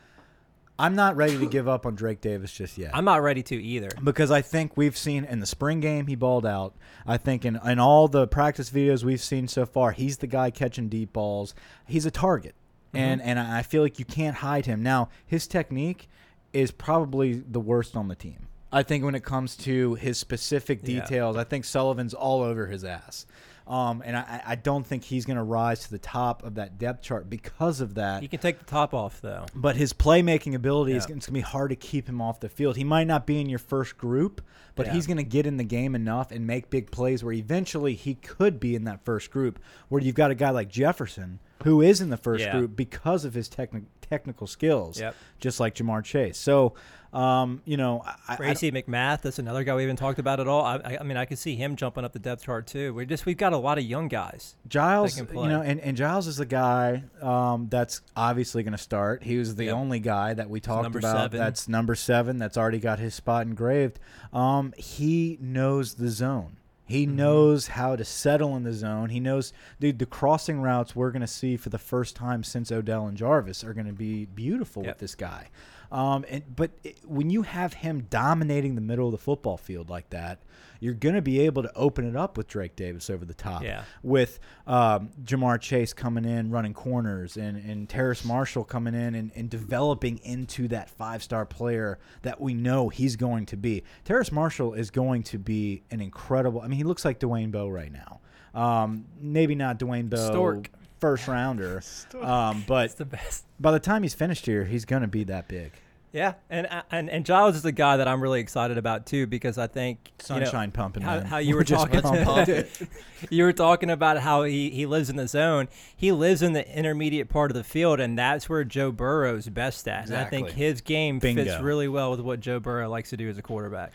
I'm 0.80 0.94
not 0.94 1.16
ready 1.16 1.38
to 1.38 1.46
give 1.56 1.68
up 1.68 1.86
on 1.86 1.94
Drake 1.94 2.20
Davis 2.20 2.52
just 2.52 2.78
yet. 2.78 2.90
I'm 2.94 3.04
not 3.04 3.22
ready 3.22 3.42
to 3.44 3.56
either. 3.62 3.90
because 4.02 4.30
I 4.30 4.42
think 4.42 4.76
we've 4.76 4.96
seen 4.96 5.24
in 5.24 5.40
the 5.40 5.46
spring 5.46 5.80
game 5.80 6.06
he 6.06 6.14
balled 6.14 6.46
out. 6.46 6.74
I 7.06 7.16
think 7.16 7.44
in, 7.44 7.58
in 7.64 7.78
all 7.78 8.08
the 8.08 8.26
practice 8.26 8.70
videos 8.70 9.04
we've 9.04 9.20
seen 9.20 9.46
so 9.48 9.66
far, 9.66 9.92
he's 9.92 10.18
the 10.18 10.26
guy 10.26 10.50
catching 10.50 10.88
deep 10.88 11.12
balls. 11.12 11.54
He's 11.86 12.06
a 12.06 12.10
target, 12.10 12.54
mm-hmm. 12.94 12.96
and 12.96 13.22
and 13.22 13.38
I 13.38 13.62
feel 13.62 13.82
like 13.82 13.98
you 13.98 14.04
can't 14.04 14.36
hide 14.36 14.66
him. 14.66 14.82
Now 14.82 15.08
his 15.26 15.46
technique 15.46 16.08
is 16.52 16.70
probably 16.70 17.34
the 17.34 17.60
worst 17.60 17.94
on 17.96 18.08
the 18.08 18.16
team. 18.16 18.48
I 18.72 18.82
think 18.82 19.04
when 19.04 19.14
it 19.14 19.24
comes 19.24 19.56
to 19.58 19.94
his 19.94 20.18
specific 20.18 20.80
Yeah. 20.82 21.00
details, 21.00 21.36
I 21.36 21.44
think 21.44 21.64
Sullivan's 21.64 22.14
all 22.14 22.42
over 22.42 22.66
his 22.68 22.84
ass. 22.84 23.26
Um, 23.70 24.02
and 24.04 24.16
I, 24.16 24.42
I 24.44 24.54
don't 24.56 24.84
think 24.84 25.04
he's 25.04 25.24
going 25.24 25.36
to 25.36 25.44
rise 25.44 25.80
to 25.84 25.90
the 25.92 25.98
top 26.00 26.42
of 26.42 26.56
that 26.56 26.76
depth 26.76 27.02
chart 27.02 27.30
because 27.30 27.80
of 27.80 27.94
that. 27.94 28.20
He 28.20 28.26
can 28.26 28.40
take 28.40 28.58
the 28.58 28.64
top 28.64 28.92
off 28.92 29.20
though. 29.20 29.46
But 29.54 29.76
his 29.76 29.92
playmaking 29.92 30.56
ability 30.56 30.94
is 30.94 31.06
Yeah. 31.08 31.14
it's 31.14 31.26
gonna 31.26 31.34
be 31.34 31.40
hard 31.40 31.70
to 31.70 31.76
keep 31.76 32.08
him 32.08 32.20
off 32.20 32.40
the 32.40 32.48
field. 32.48 32.76
He 32.76 32.82
might 32.82 33.06
not 33.06 33.26
be 33.26 33.40
in 33.40 33.48
your 33.48 33.60
first 33.60 33.96
group, 33.96 34.40
but 34.74 34.86
Yeah. 34.86 34.94
he's 34.94 35.06
gonna 35.06 35.22
get 35.22 35.46
in 35.46 35.56
the 35.56 35.62
game 35.62 35.94
enough 35.94 36.32
and 36.32 36.48
make 36.48 36.68
big 36.68 36.90
plays 36.90 37.22
where 37.22 37.32
eventually 37.32 37.94
he 37.94 38.14
could 38.16 38.58
be 38.58 38.74
in 38.74 38.82
that 38.84 39.04
first 39.04 39.30
group. 39.30 39.60
Where 39.88 40.02
you've 40.02 40.16
got 40.16 40.32
a 40.32 40.34
guy 40.34 40.50
like 40.50 40.68
Jefferson 40.68 41.38
who 41.62 41.80
is 41.82 42.00
in 42.00 42.10
the 42.10 42.16
first 42.16 42.44
Yeah. 42.44 42.52
group 42.58 42.76
because 42.76 43.24
of 43.24 43.34
his 43.34 43.48
techni- 43.48 43.84
technical 44.00 44.46
skills, 44.46 44.98
Yep. 45.00 45.14
just 45.38 45.60
like 45.60 45.74
Ja'Marr 45.74 46.02
Chase. 46.02 46.36
So, 46.38 46.74
um, 47.12 47.60
you 47.64 47.76
know, 47.76 48.02
I, 48.04 48.14
I, 48.28 48.36
Racey 48.36 48.70
McMath, 48.72 49.22
that's 49.22 49.38
another 49.38 49.62
guy 49.64 49.74
we 49.74 49.82
haven't 49.82 49.96
talked 49.96 50.18
about 50.18 50.40
at 50.40 50.48
all. 50.48 50.64
I, 50.64 50.76
I, 50.76 50.98
I 51.00 51.02
mean, 51.02 51.16
I 51.16 51.24
could 51.24 51.38
see 51.38 51.56
him 51.56 51.76
jumping 51.76 52.04
up 52.04 52.12
the 52.12 52.18
depth 52.18 52.44
chart 52.44 52.66
too. 52.66 52.94
We 52.94 53.04
just 53.06 53.26
we've 53.26 53.36
got 53.36 53.52
a 53.52 53.56
lot 53.56 53.78
of 53.78 53.84
young 53.84 54.08
guys. 54.08 54.56
Giles, 54.68 55.18
you 55.18 55.24
know, 55.34 55.60
and, 55.60 55.80
and 55.80 55.96
Giles 55.96 56.26
is 56.26 56.36
the 56.38 56.46
guy 56.46 57.04
um, 57.20 57.68
that's 57.68 58.00
obviously 58.16 58.62
going 58.62 58.72
to 58.72 58.78
start. 58.78 59.22
He 59.24 59.36
was 59.38 59.54
the 59.56 59.64
Yep. 59.66 59.74
only 59.74 60.00
guy 60.00 60.34
that 60.34 60.48
we 60.50 60.60
talked 60.60 60.94
about. 60.94 61.02
seven. 61.32 61.38
That's 61.38 61.68
number 61.68 61.94
seven. 61.94 62.38
That's 62.38 62.56
already 62.56 62.78
got 62.78 62.98
his 62.98 63.14
spot 63.14 63.46
engraved. 63.46 63.98
Um, 64.32 64.72
he 64.76 65.36
knows 65.40 65.94
the 65.94 66.08
zone. 66.08 66.56
He 66.90 67.06
Mm-hmm. 67.06 67.16
knows 67.16 67.66
how 67.68 67.96
to 67.96 68.04
settle 68.04 68.56
in 68.56 68.64
the 68.64 68.72
zone. 68.72 69.08
He 69.10 69.20
knows, 69.20 69.52
dude. 69.78 69.98
The 69.98 70.06
crossing 70.06 70.60
routes 70.60 70.94
we're 70.96 71.10
going 71.12 71.20
to 71.22 71.26
see 71.26 71.56
for 71.56 71.68
the 71.68 71.78
first 71.78 72.16
time 72.16 72.42
since 72.42 72.70
Odell 72.72 73.06
and 73.06 73.16
Jarvis 73.16 73.62
are 73.64 73.72
going 73.74 73.86
to 73.86 73.92
be 73.92 74.26
beautiful 74.26 74.82
Yep. 74.82 74.94
with 74.96 74.98
this 74.98 75.14
guy. 75.14 75.48
Um, 75.92 76.24
and 76.28 76.44
but 76.54 76.70
it, 76.84 76.98
when 77.04 77.30
you 77.30 77.42
have 77.42 77.72
him 77.74 78.06
dominating 78.10 78.74
the 78.74 78.80
middle 78.80 79.06
of 79.06 79.12
the 79.12 79.18
football 79.18 79.56
field 79.56 79.88
like 79.90 80.10
that, 80.10 80.38
you're 80.80 80.94
going 80.94 81.14
to 81.14 81.22
be 81.22 81.40
able 81.40 81.62
to 81.62 81.70
open 81.76 82.06
it 82.08 82.16
up 82.16 82.36
with 82.36 82.48
Drake 82.48 82.74
Davis 82.74 83.08
over 83.10 83.24
the 83.24 83.34
top 83.34 83.62
Yeah. 83.62 83.84
with 84.02 84.40
um, 84.66 85.10
Ja'Marr 85.22 85.60
Chase 85.60 85.92
coming 85.92 86.24
in, 86.24 86.50
running 86.50 86.74
corners, 86.74 87.36
and, 87.36 87.56
and 87.58 87.88
Terrace 87.88 88.24
Marshall 88.24 88.64
coming 88.64 88.94
in 88.94 89.14
and, 89.14 89.30
and 89.36 89.48
developing 89.50 90.18
into 90.24 90.66
that 90.68 90.88
five 90.90 91.22
star 91.22 91.44
player 91.46 91.98
that 92.22 92.40
we 92.40 92.54
know 92.54 92.88
he's 92.88 93.16
going 93.16 93.46
to 93.46 93.56
be. 93.56 93.84
Terrace 94.04 94.32
Marshall 94.32 94.74
is 94.74 94.90
going 94.90 95.22
to 95.24 95.38
be 95.38 95.82
an 95.90 96.00
incredible. 96.00 96.60
I 96.60 96.66
mean, 96.68 96.78
he 96.78 96.84
looks 96.84 97.04
like 97.04 97.20
Dwayne 97.20 97.50
Bowe 97.52 97.68
right 97.68 97.92
now. 97.92 98.20
Um, 98.54 99.04
maybe 99.20 99.54
not 99.54 99.78
Dwayne 99.78 100.10
Bowe, 100.10 100.16
Stork. 100.30 100.70
first 100.98 101.28
rounder, 101.28 101.82
um, 102.20 102.64
but 102.66 102.96
the 102.96 103.04
best. 103.04 103.44
by 103.60 103.70
the 103.70 103.78
time 103.78 104.02
he's 104.02 104.14
finished 104.14 104.46
here, 104.46 104.64
he's 104.64 104.84
going 104.84 105.02
to 105.02 105.08
be 105.08 105.24
that 105.24 105.46
big. 105.46 105.72
Yeah, 106.12 106.34
and 106.48 106.66
uh, 106.66 106.82
and 106.90 107.08
and 107.08 107.24
Giles 107.24 107.54
is 107.54 107.64
a 107.64 107.70
guy 107.70 107.96
that 107.98 108.08
I'm 108.08 108.20
really 108.20 108.40
excited 108.40 108.78
about 108.78 109.06
too 109.06 109.28
because 109.28 109.58
I 109.58 109.68
think 109.68 110.10
you 110.28 110.34
know, 110.34 110.44
Sunshine 110.44 110.72
pumping. 110.72 111.04
how, 111.04 111.20
how 111.20 111.38
you 111.38 111.54
We're 111.54 111.58
were 111.60 111.64
just 111.64 111.86
talking 111.92 112.24
pumping. 112.24 112.64
you 113.30 113.44
were 113.44 113.52
talking 113.52 113.90
about 113.90 114.18
how 114.18 114.42
he, 114.42 114.70
he 114.70 114.86
lives 114.86 115.08
in 115.08 115.14
the 115.14 115.28
zone. 115.28 115.68
He 115.94 116.10
lives 116.10 116.42
in 116.42 116.52
the 116.52 116.66
intermediate 116.76 117.28
part 117.28 117.52
of 117.52 117.56
the 117.56 117.62
field, 117.62 118.00
and 118.00 118.18
that's 118.18 118.48
where 118.48 118.64
Joe 118.64 118.90
Burrow's 118.90 119.48
best 119.48 119.86
at. 119.86 120.06
And 120.08 120.16
I 120.16 120.24
think 120.24 120.50
his 120.50 120.80
game 120.80 121.20
fits 121.20 121.60
really 121.60 121.86
well 121.86 122.10
with 122.10 122.20
what 122.20 122.40
Joe 122.40 122.58
Burrow 122.58 122.88
likes 122.88 123.10
to 123.10 123.16
do 123.16 123.28
as 123.28 123.38
a 123.38 123.42
quarterback. 123.42 123.92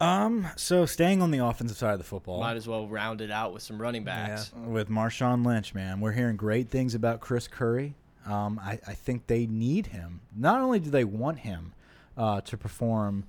Um. 0.00 0.48
So 0.56 0.86
staying 0.86 1.20
on 1.20 1.32
the 1.32 1.44
offensive 1.44 1.76
side 1.76 1.92
of 1.92 1.98
the 1.98 2.04
football, 2.04 2.40
Might 2.40 2.56
as 2.56 2.66
well 2.68 2.86
round 2.86 3.20
it 3.20 3.30
out 3.30 3.52
with 3.52 3.62
some 3.62 3.82
running 3.82 4.04
backs. 4.04 4.52
with 4.64 4.88
Marshawn 4.88 5.44
Lynch, 5.44 5.74
man, 5.74 6.00
we're 6.00 6.12
hearing 6.12 6.36
great 6.36 6.70
things 6.70 6.94
about 6.94 7.20
Chris 7.20 7.46
Curry. 7.48 7.94
Um, 8.26 8.60
I, 8.62 8.78
I 8.86 8.94
think 8.94 9.26
they 9.26 9.46
need 9.46 9.86
him. 9.86 10.20
Not 10.36 10.60
only 10.60 10.80
do 10.80 10.90
they 10.90 11.04
want 11.04 11.40
him 11.40 11.72
uh, 12.16 12.40
to 12.42 12.56
perform 12.56 13.24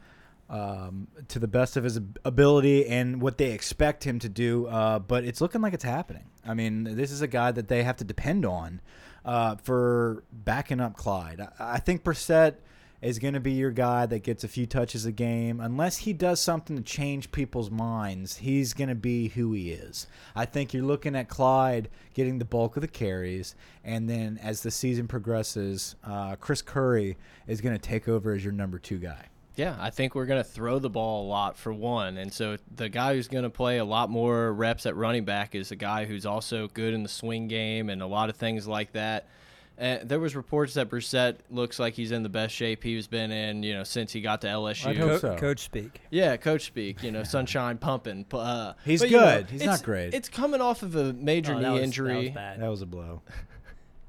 um, 0.50 1.08
to 1.28 1.40
the 1.40 1.48
best 1.48 1.78
of 1.78 1.84
his 1.84 2.00
ability 2.26 2.88
and 2.88 3.22
what 3.22 3.38
they 3.38 3.52
expect 3.52 4.04
him 4.04 4.20
to 4.20 4.30
do, 4.30 4.68
uh, 4.68 5.00
but 5.00 5.24
it's 5.24 5.42
looking 5.42 5.62
like 5.62 5.74
it's 5.74 5.84
happening. 5.84 6.26
I 6.46 6.54
mean, 6.54 6.84
this 6.84 7.12
is 7.12 7.22
a 7.22 7.28
guy 7.28 7.52
that 7.52 7.68
they 7.68 7.84
have 7.84 7.98
to 7.98 8.04
depend 8.04 8.46
on 8.46 8.82
uh, 9.24 9.56
for 9.58 10.24
backing 10.32 10.80
up 10.80 10.96
Clyde. 10.96 11.40
I, 11.42 11.76
I 11.76 11.80
think 11.80 12.04
Brossette 12.04 12.56
is 13.02 13.20
going 13.20 13.34
to 13.34 13.40
be 13.40 13.54
your 13.54 13.72
guy 13.72 14.06
that 14.06 14.24
gets 14.24 14.44
a 14.44 14.48
few 14.48 14.66
touches 14.66 15.06
a 15.06 15.12
game. 15.12 15.60
Unless 15.60 15.98
he 15.98 16.14
does 16.14 16.40
something 16.40 16.76
to 16.76 16.82
change 16.82 17.32
people's 17.32 17.72
minds, 17.72 18.38
he's 18.38 18.74
going 18.74 18.90
to 18.90 18.96
be 18.96 19.30
who 19.30 19.54
he 19.54 19.72
is. 19.72 20.08
I 20.36 20.46
think 20.46 20.74
you're 20.74 20.84
looking 20.84 21.16
at 21.16 21.30
Clyde 21.30 21.90
getting 22.14 22.40
the 22.40 22.46
bulk 22.46 22.76
of 22.76 22.82
the 22.82 22.88
carries, 22.88 23.56
and 23.84 24.10
then 24.10 24.40
as 24.42 24.62
the 24.62 24.72
season 24.72 25.08
progresses, 25.08 25.96
uh, 26.04 26.36
Chris 26.36 26.62
Curry 26.62 27.18
is 27.48 27.62
going 27.62 27.76
to 27.76 27.82
take 27.82 28.08
over 28.08 28.34
as 28.34 28.44
your 28.44 28.54
number 28.54 28.80
two 28.80 28.98
guy. 28.98 29.28
Yeah, 29.56 29.76
I 29.78 29.90
think 29.90 30.16
we're 30.16 30.26
going 30.26 30.42
to 30.42 30.50
throw 30.50 30.80
the 30.80 30.90
ball 30.90 31.26
a 31.26 31.28
lot 31.28 31.58
for 31.58 31.74
one. 31.74 32.18
And 32.18 32.32
so 32.32 32.56
the 32.74 32.88
guy 32.88 33.14
who's 33.14 33.28
going 33.28 33.44
to 33.44 33.50
play 33.50 33.78
a 33.78 33.84
lot 33.84 34.10
more 34.10 34.54
reps 34.54 34.86
at 34.86 34.96
running 34.96 35.26
back 35.26 35.54
is 35.54 35.70
a 35.72 35.76
guy 35.76 36.06
who's 36.06 36.26
also 36.26 36.70
good 36.70 36.94
in 36.94 37.04
the 37.04 37.10
swing 37.10 37.50
game 37.50 37.90
and 37.90 38.02
a 38.02 38.08
lot 38.08 38.30
of 38.30 38.38
things 38.38 38.70
like 38.70 38.94
that. 38.94 39.28
And 39.82 40.10
there 40.10 40.20
was 40.20 40.36
reports 40.36 40.74
that 40.74 40.90
Brossette 40.90 41.38
looks 41.50 41.80
like 41.80 41.94
he's 41.94 42.12
in 42.12 42.22
the 42.22 42.28
best 42.30 42.54
shape 42.54 42.84
he's 42.84 43.08
been 43.08 43.32
in, 43.32 43.64
you 43.64 43.74
know, 43.74 43.86
since 43.86 44.12
he 44.12 44.20
got 44.20 44.42
to 44.42 44.48
LSU. 44.48 44.88
I'd 44.88 44.98
hope 44.98 45.10
Co- 45.12 45.18
so. 45.20 45.36
Coach 45.38 45.62
speak. 45.62 46.02
Yeah, 46.10 46.36
coach 46.36 46.66
speak. 46.66 47.02
You 47.02 47.12
know, 47.12 47.24
sunshine 47.24 47.78
pumping. 47.78 48.26
Uh, 48.32 48.74
He's 48.84 49.00
but, 49.00 49.10
you 49.10 49.18
know, 49.18 49.38
good. 49.38 49.50
He's 49.50 49.64
not 49.64 49.82
great. 49.82 50.14
It's 50.14 50.28
coming 50.28 50.60
off 50.60 50.84
of 50.84 50.96
a 50.98 51.14
major 51.14 51.54
Oh, 51.54 51.62
that 51.62 51.62
knee 51.62 51.70
was- 51.70 51.80
that 51.80 51.82
was 51.82 51.84
injury. 51.84 52.30
bad. 52.30 52.60
That 52.62 52.68
was 52.68 52.82
a 52.82 52.86
blow. 52.86 53.22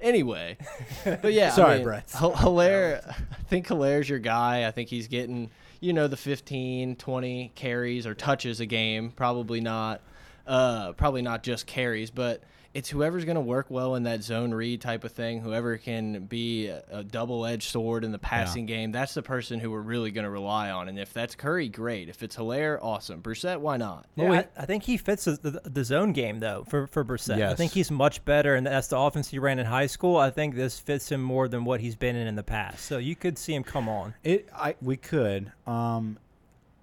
Anyway, 0.00 0.56
but 1.04 1.34
yeah, 1.34 1.50
Sorry, 1.50 1.72
I 1.72 1.76
mean, 1.76 1.84
Brett. 1.84 2.08
Helaire, 2.08 3.06
I 3.06 3.42
think 3.50 3.66
Helaire's 3.66 4.08
your 4.08 4.18
guy. 4.18 4.66
I 4.66 4.70
think 4.70 4.88
he's 4.88 5.08
getting, 5.08 5.50
you 5.80 5.92
know, 5.92 6.08
the 6.08 6.16
15, 6.16 6.96
20 6.96 7.52
carries 7.54 8.06
or 8.06 8.14
touches 8.14 8.60
a 8.60 8.66
game. 8.66 9.10
Probably 9.10 9.60
not, 9.60 10.00
uh, 10.46 10.92
probably 10.92 11.20
not 11.20 11.42
just 11.42 11.66
carries, 11.66 12.10
but 12.10 12.42
it's 12.72 12.88
whoever's 12.88 13.24
going 13.24 13.34
to 13.34 13.40
work 13.40 13.66
well 13.68 13.96
in 13.96 14.04
that 14.04 14.22
zone 14.22 14.54
read 14.54 14.80
type 14.80 15.02
of 15.04 15.12
thing. 15.12 15.40
Whoever 15.40 15.76
can 15.76 16.26
be 16.26 16.68
a, 16.68 16.84
a 16.90 17.04
double-edged 17.04 17.68
sword 17.68 18.04
in 18.04 18.12
the 18.12 18.18
passing 18.18 18.66
game. 18.66 18.92
That's 18.92 19.14
the 19.14 19.22
person 19.22 19.58
who 19.58 19.70
we're 19.70 19.80
really 19.80 20.10
going 20.12 20.24
to 20.24 20.30
rely 20.30 20.70
on. 20.70 20.88
And 20.88 20.98
if 20.98 21.12
that's 21.12 21.34
Curry, 21.34 21.68
great. 21.68 22.08
If 22.08 22.22
it's 22.22 22.36
Helaire, 22.36 22.78
awesome. 22.80 23.22
Brossette, 23.22 23.58
why 23.58 23.76
not? 23.76 24.06
Well, 24.16 24.32
I, 24.32 24.46
I 24.56 24.66
think 24.66 24.84
he 24.84 24.96
fits 24.96 25.24
the, 25.24 25.32
the, 25.32 25.68
the 25.68 25.84
zone 25.84 26.12
game 26.12 26.38
though 26.38 26.64
for 26.68 26.86
for 26.86 27.04
Brossette. 27.04 27.42
I 27.42 27.54
think 27.54 27.72
he's 27.72 27.90
much 27.90 28.24
better, 28.24 28.54
and 28.54 28.66
that's 28.66 28.88
the 28.88 28.98
offense 28.98 29.28
he 29.28 29.38
ran 29.38 29.58
in 29.58 29.66
high 29.66 29.86
school. 29.86 30.16
I 30.16 30.30
think 30.30 30.54
this 30.54 30.78
fits 30.78 31.10
him 31.10 31.22
more 31.22 31.48
than 31.48 31.64
what 31.64 31.80
he's 31.80 31.96
been 31.96 32.14
in 32.14 32.26
in 32.26 32.36
the 32.36 32.42
past. 32.42 32.84
So 32.84 32.98
you 32.98 33.16
could 33.16 33.36
see 33.36 33.54
him 33.54 33.64
come 33.64 33.88
on. 33.88 34.14
It 34.22 34.48
I 34.54 34.76
we 34.80 34.96
could. 34.96 35.50
Um, 35.66 36.18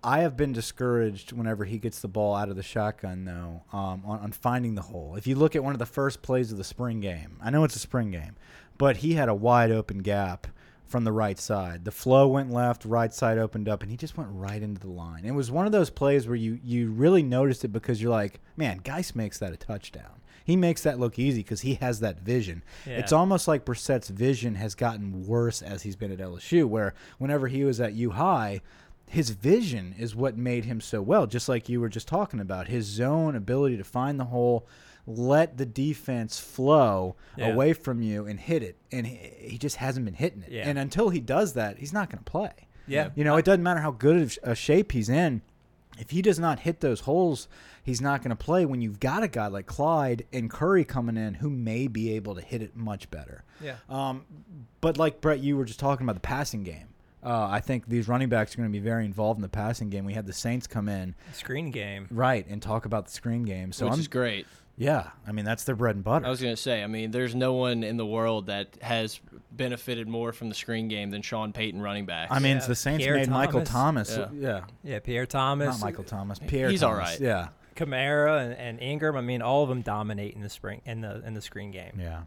I 0.03 0.19
have 0.19 0.37
been 0.37 0.53
discouraged 0.53 1.31
whenever 1.31 1.65
he 1.65 1.79
gets 1.79 1.99
the 1.99 2.07
ball 2.07 2.35
out 2.35 2.49
of 2.49 2.55
the 2.55 2.63
shotgun, 2.63 3.25
though, 3.25 3.63
um, 3.73 4.03
on, 4.05 4.19
on 4.19 4.31
finding 4.31 4.75
the 4.75 4.81
hole. 4.83 5.15
If 5.15 5.27
you 5.27 5.35
look 5.35 5.55
at 5.55 5.63
one 5.63 5.73
of 5.73 5.79
the 5.79 5.85
first 5.85 6.21
plays 6.21 6.51
of 6.51 6.57
the 6.57 6.63
spring 6.63 6.99
game, 6.99 7.37
I 7.41 7.49
know 7.49 7.63
it's 7.63 7.75
a 7.75 7.79
spring 7.79 8.11
game, 8.11 8.35
but 8.77 8.97
he 8.97 9.13
had 9.13 9.29
a 9.29 9.35
wide 9.35 9.71
open 9.71 9.99
gap 9.99 10.47
from 10.85 11.03
the 11.03 11.11
right 11.11 11.37
side. 11.37 11.83
The 11.83 11.91
flow 11.91 12.27
went 12.27 12.51
left, 12.51 12.85
right 12.85 13.13
side 13.13 13.37
opened 13.37 13.67
up, 13.67 13.81
and 13.81 13.91
he 13.91 13.97
just 13.97 14.17
went 14.17 14.29
right 14.31 14.61
into 14.61 14.79
the 14.79 14.89
line. 14.89 15.25
It 15.25 15.31
was 15.31 15.51
one 15.51 15.65
of 15.65 15.71
those 15.71 15.89
plays 15.89 16.27
where 16.27 16.35
you 16.35 16.59
you 16.63 16.91
really 16.91 17.23
noticed 17.23 17.65
it 17.65 17.69
because 17.69 18.01
you're 18.01 18.11
like, 18.11 18.39
man, 18.55 18.79
Guice 18.83 19.13
makes 19.13 19.39
that 19.39 19.53
a 19.53 19.57
touchdown. 19.57 20.21
He 20.45 20.55
makes 20.55 20.83
that 20.83 20.97
look 20.97 21.19
easy 21.19 21.41
because 21.41 21.59
he 21.59 21.73
has 21.75 21.99
that 21.99 22.21
vision. 22.21 22.63
Yeah. 22.85 22.99
It's 22.99 23.11
almost 23.11 23.49
like 23.49 23.65
Brossette's 23.65 24.07
vision 24.07 24.55
has 24.55 24.75
gotten 24.75 25.27
worse 25.27 25.61
as 25.61 25.81
he's 25.81 25.97
been 25.97 26.11
at 26.11 26.19
LSU, 26.19 26.63
where 26.63 26.93
whenever 27.17 27.49
he 27.49 27.65
was 27.65 27.81
at 27.81 27.93
U 27.95 28.11
High, 28.11 28.61
his 29.07 29.29
vision 29.31 29.95
is 29.97 30.15
what 30.15 30.37
made 30.37 30.65
him 30.65 30.81
so 30.81 31.01
well, 31.01 31.25
just 31.27 31.47
like 31.47 31.69
you 31.69 31.79
were 31.79 31.89
just 31.89 32.07
talking 32.07 32.39
about. 32.39 32.67
His 32.67 32.85
zone 32.85 33.35
ability 33.35 33.77
to 33.77 33.83
find 33.83 34.19
the 34.19 34.25
hole, 34.25 34.67
let 35.05 35.57
the 35.57 35.65
defense 35.65 36.39
flow 36.39 37.15
Yeah. 37.37 37.47
away 37.53 37.71
from 37.73 38.01
you 38.01 38.25
and 38.25 38.39
hit 38.39 38.61
it. 38.63 38.75
And 38.91 39.07
he, 39.07 39.15
he 39.39 39.57
just 39.57 39.77
hasn't 39.77 40.03
been 40.05 40.13
hitting 40.15 40.43
it. 40.43 40.51
Yeah. 40.51 40.67
And 40.67 40.77
until 40.77 41.09
he 41.09 41.21
does 41.21 41.53
that, 41.53 41.77
he's 41.77 41.93
not 41.93 42.09
going 42.09 42.21
to 42.23 42.29
play. 42.29 42.51
Yeah. 42.85 43.09
You 43.15 43.23
know, 43.23 43.37
it 43.37 43.45
doesn't 43.45 43.63
matter 43.63 43.79
how 43.79 43.91
good 43.91 44.17
of 44.21 44.37
a 44.43 44.55
shape 44.55 44.91
he's 44.91 45.09
in. 45.09 45.41
If 45.99 46.09
he 46.11 46.21
does 46.21 46.37
not 46.37 46.59
hit 46.59 46.81
those 46.81 46.99
holes, 47.01 47.47
he's 47.83 48.01
not 48.01 48.21
going 48.21 48.29
to 48.29 48.35
play 48.35 48.65
when 48.65 48.81
you've 48.81 48.99
got 48.99 49.23
a 49.23 49.27
guy 49.27 49.47
like 49.47 49.65
Clyde 49.65 50.25
and 50.31 50.49
Curry 50.49 50.83
coming 50.85 51.17
in 51.17 51.35
who 51.35 51.49
may 51.49 51.87
be 51.87 52.13
able 52.13 52.35
to 52.35 52.41
hit 52.41 52.61
it 52.61 52.75
much 52.75 53.09
better. 53.09 53.43
Yeah. 53.61 53.77
Um, 53.89 54.25
but 54.81 54.97
like 54.97 55.21
Brett, 55.21 55.39
you 55.39 55.57
were 55.57 55.65
just 55.65 55.79
talking 55.79 56.05
about 56.05 56.13
the 56.15 56.19
passing 56.21 56.63
game. 56.63 56.87
Uh, 57.27 57.47
I 57.51 57.59
think 57.59 57.87
these 57.87 58.07
running 58.07 58.29
backs 58.29 58.53
are 58.53 58.57
going 58.57 58.69
to 58.69 58.71
be 58.71 58.79
very 58.79 59.03
involved 59.03 59.37
in 59.37 59.41
the 59.41 59.49
passing 59.49 59.89
game. 59.89 60.05
We 60.05 60.13
had 60.13 60.25
the 60.25 60.33
Saints 60.33 60.65
come 60.65 60.87
in, 60.87 61.13
Screen 61.33 61.71
game. 61.71 62.07
right, 62.09 62.45
and 62.47 62.61
talk 62.61 62.85
about 62.85 63.07
the 63.07 63.11
screen 63.11 63.43
game. 63.43 63.73
So 63.73 63.85
which 63.85 63.95
I'm, 63.95 63.99
is 63.99 64.07
great. 64.07 64.47
yeah, 64.77 65.09
I 65.27 65.33
mean 65.33 65.43
that's 65.43 65.65
their 65.65 65.75
bread 65.75 65.95
and 65.95 66.05
butter. 66.05 66.25
I 66.25 66.29
was 66.29 66.41
going 66.41 66.55
to 66.55 66.61
say, 66.61 66.81
I 66.81 66.87
mean, 66.87 67.11
there's 67.11 67.35
no 67.35 67.51
one 67.51 67.83
in 67.83 67.97
the 67.97 68.05
world 68.05 68.45
that 68.45 68.77
has 68.81 69.19
benefited 69.51 70.07
more 70.07 70.31
from 70.31 70.47
the 70.47 70.55
screen 70.55 70.87
game 70.87 71.09
than 71.09 71.21
Sean 71.21 71.51
Payton 71.51 71.81
running 71.81 72.05
back. 72.05 72.29
I 72.31 72.39
mean, 72.39 72.57
Yeah, 72.57 72.65
the 72.65 72.75
Saints 72.75 73.03
Pierre 73.03 73.15
made 73.17 73.29
Michael 73.29 73.63
Thomas. 73.63 74.15
Thomas. 74.15 74.33
Yeah. 74.33 74.61
Yeah, 74.83 74.91
Yeah, 74.93 74.99
Pierre 74.99 75.25
Thomas, 75.25 75.81
not 75.81 75.85
Michael 75.85 76.05
Thomas. 76.05 76.39
Pierre. 76.39 76.69
He's 76.69 76.79
Thomas. 76.79 76.97
all 76.97 77.03
right. 77.03 77.19
Yeah, 77.19 77.49
Kamara, 77.75 78.45
and, 78.45 78.53
and 78.53 78.79
Ingram. 78.79 79.17
I 79.17 79.21
mean, 79.21 79.41
all 79.41 79.63
of 79.63 79.69
them 79.69 79.81
dominate 79.81 80.33
in 80.33 80.41
the 80.41 80.49
spring 80.49 80.81
in 80.85 81.01
the 81.01 81.21
in 81.25 81.33
the 81.33 81.41
screen 81.41 81.71
game. 81.71 81.99
yeah. 81.99 82.21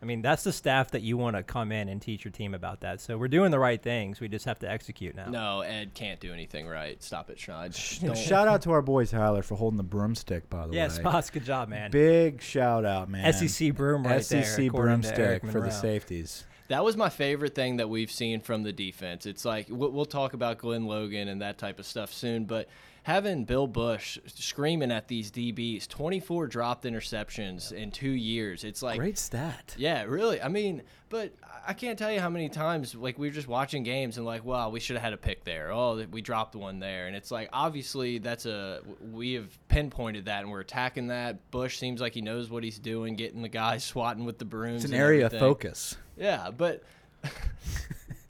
I 0.00 0.04
mean, 0.04 0.22
that's 0.22 0.44
the 0.44 0.52
staff 0.52 0.92
that 0.92 1.02
you 1.02 1.16
want 1.16 1.36
to 1.36 1.42
come 1.42 1.72
in 1.72 1.88
and 1.88 2.00
teach 2.00 2.24
your 2.24 2.30
team 2.30 2.54
about 2.54 2.80
that. 2.80 3.00
So 3.00 3.18
we're 3.18 3.26
doing 3.28 3.50
the 3.50 3.58
right 3.58 3.82
things. 3.82 4.20
We 4.20 4.28
just 4.28 4.44
have 4.44 4.58
to 4.60 4.70
execute 4.70 5.16
now. 5.16 5.26
no, 5.28 5.60
Ed 5.62 5.92
can't 5.94 6.20
do 6.20 6.32
anything 6.32 6.68
right. 6.68 7.02
Stop 7.02 7.30
it, 7.30 7.38
Sean. 7.40 7.70
Don't- 8.00 8.16
Shout 8.16 8.46
out 8.46 8.62
to 8.62 8.70
our 8.70 8.82
boy 8.82 9.06
Tyler 9.06 9.42
for 9.42 9.56
holding 9.56 9.76
the 9.76 9.82
broomstick. 9.82 10.48
By 10.48 10.66
the 10.68 10.74
Yeah, 10.74 10.88
way, 10.88 10.94
Spots, 10.94 11.30
good 11.30 11.44
job, 11.44 11.68
man. 11.68 11.90
Big 11.90 12.40
shout 12.40 12.84
out, 12.84 13.08
man. 13.10 13.32
SEC 13.32 13.74
broom 13.74 14.04
right 14.04 14.22
there. 14.22 14.44
SEC 14.44 14.66
according 14.66 15.02
to 15.02 15.18
Eric 15.18 15.42
broomstick 15.42 15.50
for 15.50 15.60
the 15.60 15.70
safeties. 15.72 16.44
That 16.68 16.84
was 16.84 16.96
my 16.96 17.08
favorite 17.08 17.54
thing 17.54 17.78
that 17.78 17.88
we've 17.88 18.10
seen 18.10 18.40
from 18.40 18.62
the 18.62 18.72
defense. 18.72 19.24
It's 19.26 19.44
like 19.44 19.66
we'll, 19.70 19.90
we'll 19.90 20.04
talk 20.04 20.34
about 20.34 20.58
Glen 20.58 20.86
Logan 20.86 21.26
and 21.28 21.40
that 21.40 21.56
type 21.58 21.78
of 21.78 21.86
stuff 21.86 22.12
soon, 22.12 22.44
but 22.44 22.68
having 23.08 23.42
Bill 23.42 23.66
Busch 23.66 24.18
screaming 24.26 24.92
at 24.92 25.08
these 25.08 25.30
DBs, 25.30 25.88
24 25.88 26.46
dropped 26.46 26.84
interceptions 26.84 27.72
in 27.72 27.90
two 27.90 28.10
years. 28.10 28.64
It's 28.64 28.82
like 28.82 28.98
Great 28.98 29.16
stat. 29.16 29.74
Yeah, 29.78 30.02
really. 30.02 30.42
I 30.42 30.48
mean, 30.48 30.82
but 31.08 31.32
I 31.66 31.72
can't 31.72 31.98
tell 31.98 32.12
you 32.12 32.20
how 32.20 32.28
many 32.28 32.50
times 32.50 32.94
like 32.94 33.18
we 33.18 33.28
were 33.28 33.32
just 33.32 33.48
watching 33.48 33.82
games 33.82 34.18
and 34.18 34.26
like, 34.26 34.44
wow, 34.44 34.68
we 34.68 34.78
should 34.78 34.96
have 34.96 35.02
had 35.02 35.14
a 35.14 35.16
pick 35.16 35.42
there. 35.44 35.72
Oh, 35.72 36.04
we 36.10 36.20
dropped 36.20 36.54
one 36.54 36.80
there, 36.80 37.06
and 37.06 37.16
it's 37.16 37.30
like 37.30 37.48
obviously 37.50 38.18
that's 38.18 38.44
a 38.44 38.82
we 39.10 39.32
have 39.32 39.58
pinpointed 39.68 40.26
that 40.26 40.42
and 40.42 40.50
we're 40.50 40.60
attacking 40.60 41.06
that. 41.06 41.50
Busch 41.50 41.78
seems 41.78 42.02
like 42.02 42.12
he 42.12 42.20
knows 42.20 42.50
what 42.50 42.62
he's 42.62 42.78
doing, 42.78 43.16
getting 43.16 43.40
the 43.40 43.48
guys 43.48 43.84
swatting 43.92 44.26
with 44.26 44.38
the 44.38 44.44
brooms. 44.44 44.84
It's 44.84 44.92
an 44.92 44.98
area 44.98 45.24
of 45.24 45.32
focus. 45.32 45.96
Yeah, 46.18 46.50
but 46.54 46.82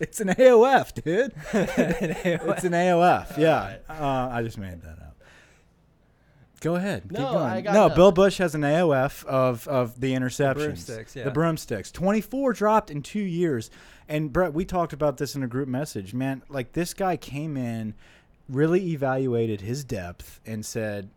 It's 0.01 0.21
an 0.21 0.29
AOF, 0.29 0.95
dude. 0.95 1.33
it's 1.53 2.65
an 2.65 2.73
AOF. 2.73 3.37
Yeah, 3.37 3.77
uh, 3.89 4.29
I 4.31 4.43
just 4.43 4.57
made 4.59 4.81
that 4.83 4.99
up. 5.01 5.17
Go 6.61 6.75
ahead. 6.77 7.03
Keep 7.05 7.13
No, 7.13 7.33
going. 7.33 7.45
I 7.45 7.61
got 7.61 7.73
no, 7.75 7.89
Bill 7.95 8.13
Busch 8.13 8.39
has 8.39 8.55
an 8.55 8.63
AOF 8.63 9.25
of 9.25 9.67
of 9.69 10.01
the 10.01 10.13
interceptions. 10.15 10.55
broomsticks, 10.55 11.17
yeah. 11.17 11.25
The 11.25 11.31
broomsticks. 11.31 11.91
Twenty 11.91 12.21
four 12.21 12.53
dropped 12.53 12.91
in 12.91 13.03
two 13.03 13.21
years. 13.21 13.71
And 14.09 14.33
Brett, 14.33 14.55
we 14.55 14.65
talked 14.65 14.93
about 14.93 15.19
this 15.19 15.35
in 15.37 15.43
a 15.43 15.47
group 15.47 15.69
message. 15.69 16.15
Man, 16.15 16.43
like 16.49 16.73
this 16.73 16.95
guy 16.95 17.17
came 17.17 17.57
in, 17.57 17.95
really 18.49 18.91
evaluated 18.93 19.61
his 19.61 19.85
depth, 19.85 20.41
and 20.47 20.65
said, 20.65 21.11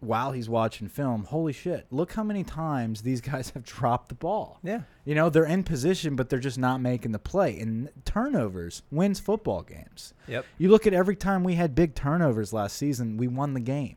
while 0.00 0.32
he's 0.32 0.48
watching 0.48 0.88
film, 0.88 1.24
holy 1.24 1.52
shit, 1.52 1.86
look 1.90 2.12
how 2.12 2.22
many 2.22 2.44
times 2.44 3.02
these 3.02 3.20
guys 3.32 3.50
have 3.50 3.64
dropped 3.64 4.08
the 4.08 4.14
ball. 4.14 4.58
Yeah. 4.62 4.82
You 5.04 5.14
know, 5.14 5.30
they're 5.30 5.44
in 5.44 5.64
position, 5.64 6.16
but 6.16 6.28
they're 6.28 6.38
just 6.38 6.58
not 6.58 6.80
making 6.80 7.12
the 7.12 7.18
play. 7.18 7.58
And 7.58 7.90
turnovers 8.04 8.82
wins 8.90 9.20
football 9.20 9.62
games. 9.62 10.14
Yep. 10.26 10.44
You 10.58 10.70
look 10.70 10.86
at 10.86 10.92
every 10.92 11.16
time 11.16 11.44
we 11.44 11.54
had 11.54 11.74
big 11.74 11.94
turnovers 11.94 12.52
last 12.52 12.76
season, 12.76 13.16
we 13.16 13.28
won 13.28 13.54
the 13.54 13.60
game. 13.60 13.96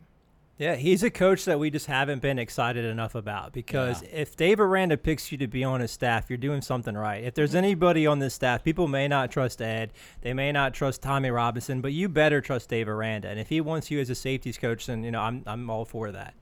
Yeah, 0.62 0.76
he's 0.76 1.02
a 1.02 1.10
coach 1.10 1.46
that 1.46 1.58
we 1.58 1.72
just 1.72 1.88
haven't 1.88 2.22
been 2.22 2.38
excited 2.38 2.86
enough 2.86 3.16
about 3.16 3.52
because 3.52 4.04
Yeah. 4.04 4.10
if 4.14 4.38
Dave 4.38 4.60
Aranda 4.60 4.96
picks 4.96 5.32
you 5.32 5.38
to 5.40 5.48
be 5.48 5.64
on 5.64 5.82
his 5.82 5.90
staff, 5.90 6.30
you're 6.30 6.38
doing 6.38 6.62
something 6.62 6.96
right. 6.96 7.24
If 7.24 7.34
there's 7.34 7.50
mm-hmm. 7.50 7.66
anybody 7.66 8.06
on 8.06 8.20
this 8.20 8.36
staff, 8.36 8.64
people 8.64 8.88
may 8.88 9.08
not 9.08 9.32
trust 9.32 9.60
Ed, 9.60 9.92
they 10.22 10.36
may 10.36 10.52
not 10.52 10.76
trust 10.76 11.02
Tommy 11.02 11.32
Robinson, 11.32 11.82
but 11.82 11.94
you 11.94 12.08
better 12.08 12.42
trust 12.42 12.70
Dave 12.70 12.88
Aranda. 12.88 13.28
And 13.28 13.40
if 13.40 13.50
he 13.50 13.60
wants 13.60 13.90
you 13.90 14.00
as 14.00 14.12
a 14.12 14.16
safeties 14.16 14.60
coach, 14.60 14.86
then 14.86 15.04
you 15.04 15.10
know 15.10 15.22
I'm 15.22 15.42
I'm 15.48 15.68
all 15.68 15.84
for 15.84 16.12
that. 16.12 16.36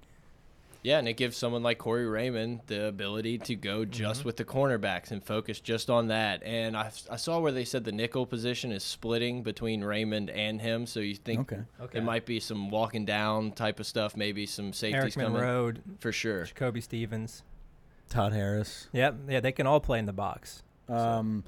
Yeah, 0.81 0.97
and 0.99 1.07
it 1.09 1.13
gives 1.17 1.35
someone 1.35 1.61
like 1.61 1.77
Corey 1.77 2.07
Raymond 2.07 2.61
the 2.67 2.85
ability 2.87 3.37
to 3.39 3.55
go 3.55 3.83
just 3.83 4.23
with 4.23 4.37
the 4.37 4.45
cornerbacks 4.45 5.11
and 5.11 5.21
focus 5.21 5.59
just 5.59 5.89
on 5.89 6.07
that. 6.07 6.41
And 6.43 6.77
I, 6.77 6.89
I 7.11 7.17
saw 7.17 7.39
where 7.39 7.51
they 7.51 7.65
said 7.65 7.83
the 7.83 7.91
nickel 7.91 8.25
position 8.25 8.71
is 8.71 8.81
splitting 8.81 9.43
between 9.43 9.83
Raymond 9.83 10.29
and 10.29 10.61
him. 10.61 10.85
So 10.85 11.01
you 11.01 11.15
think 11.15 11.51
Okay. 11.51 11.61
Okay. 11.81 11.97
it 11.97 12.03
might 12.03 12.25
be 12.25 12.39
some 12.39 12.69
walking 12.69 13.03
down 13.03 13.51
type 13.51 13.81
of 13.81 13.87
stuff, 13.87 14.15
maybe 14.15 14.45
some 14.45 14.71
safeties 14.71 15.01
Eric 15.01 15.13
coming 15.15 15.33
Monroe, 15.33 15.73
for 15.99 16.13
sure. 16.13 16.45
Jacoby 16.45 16.79
Stevens. 16.79 17.43
Todd 18.09 18.31
Harris. 18.33 18.87
Yep, 18.93 19.15
yeah, 19.27 19.39
they 19.41 19.51
can 19.51 19.67
all 19.67 19.79
play 19.81 19.99
in 19.99 20.05
the 20.05 20.13
box. 20.13 20.63
Um, 20.87 21.43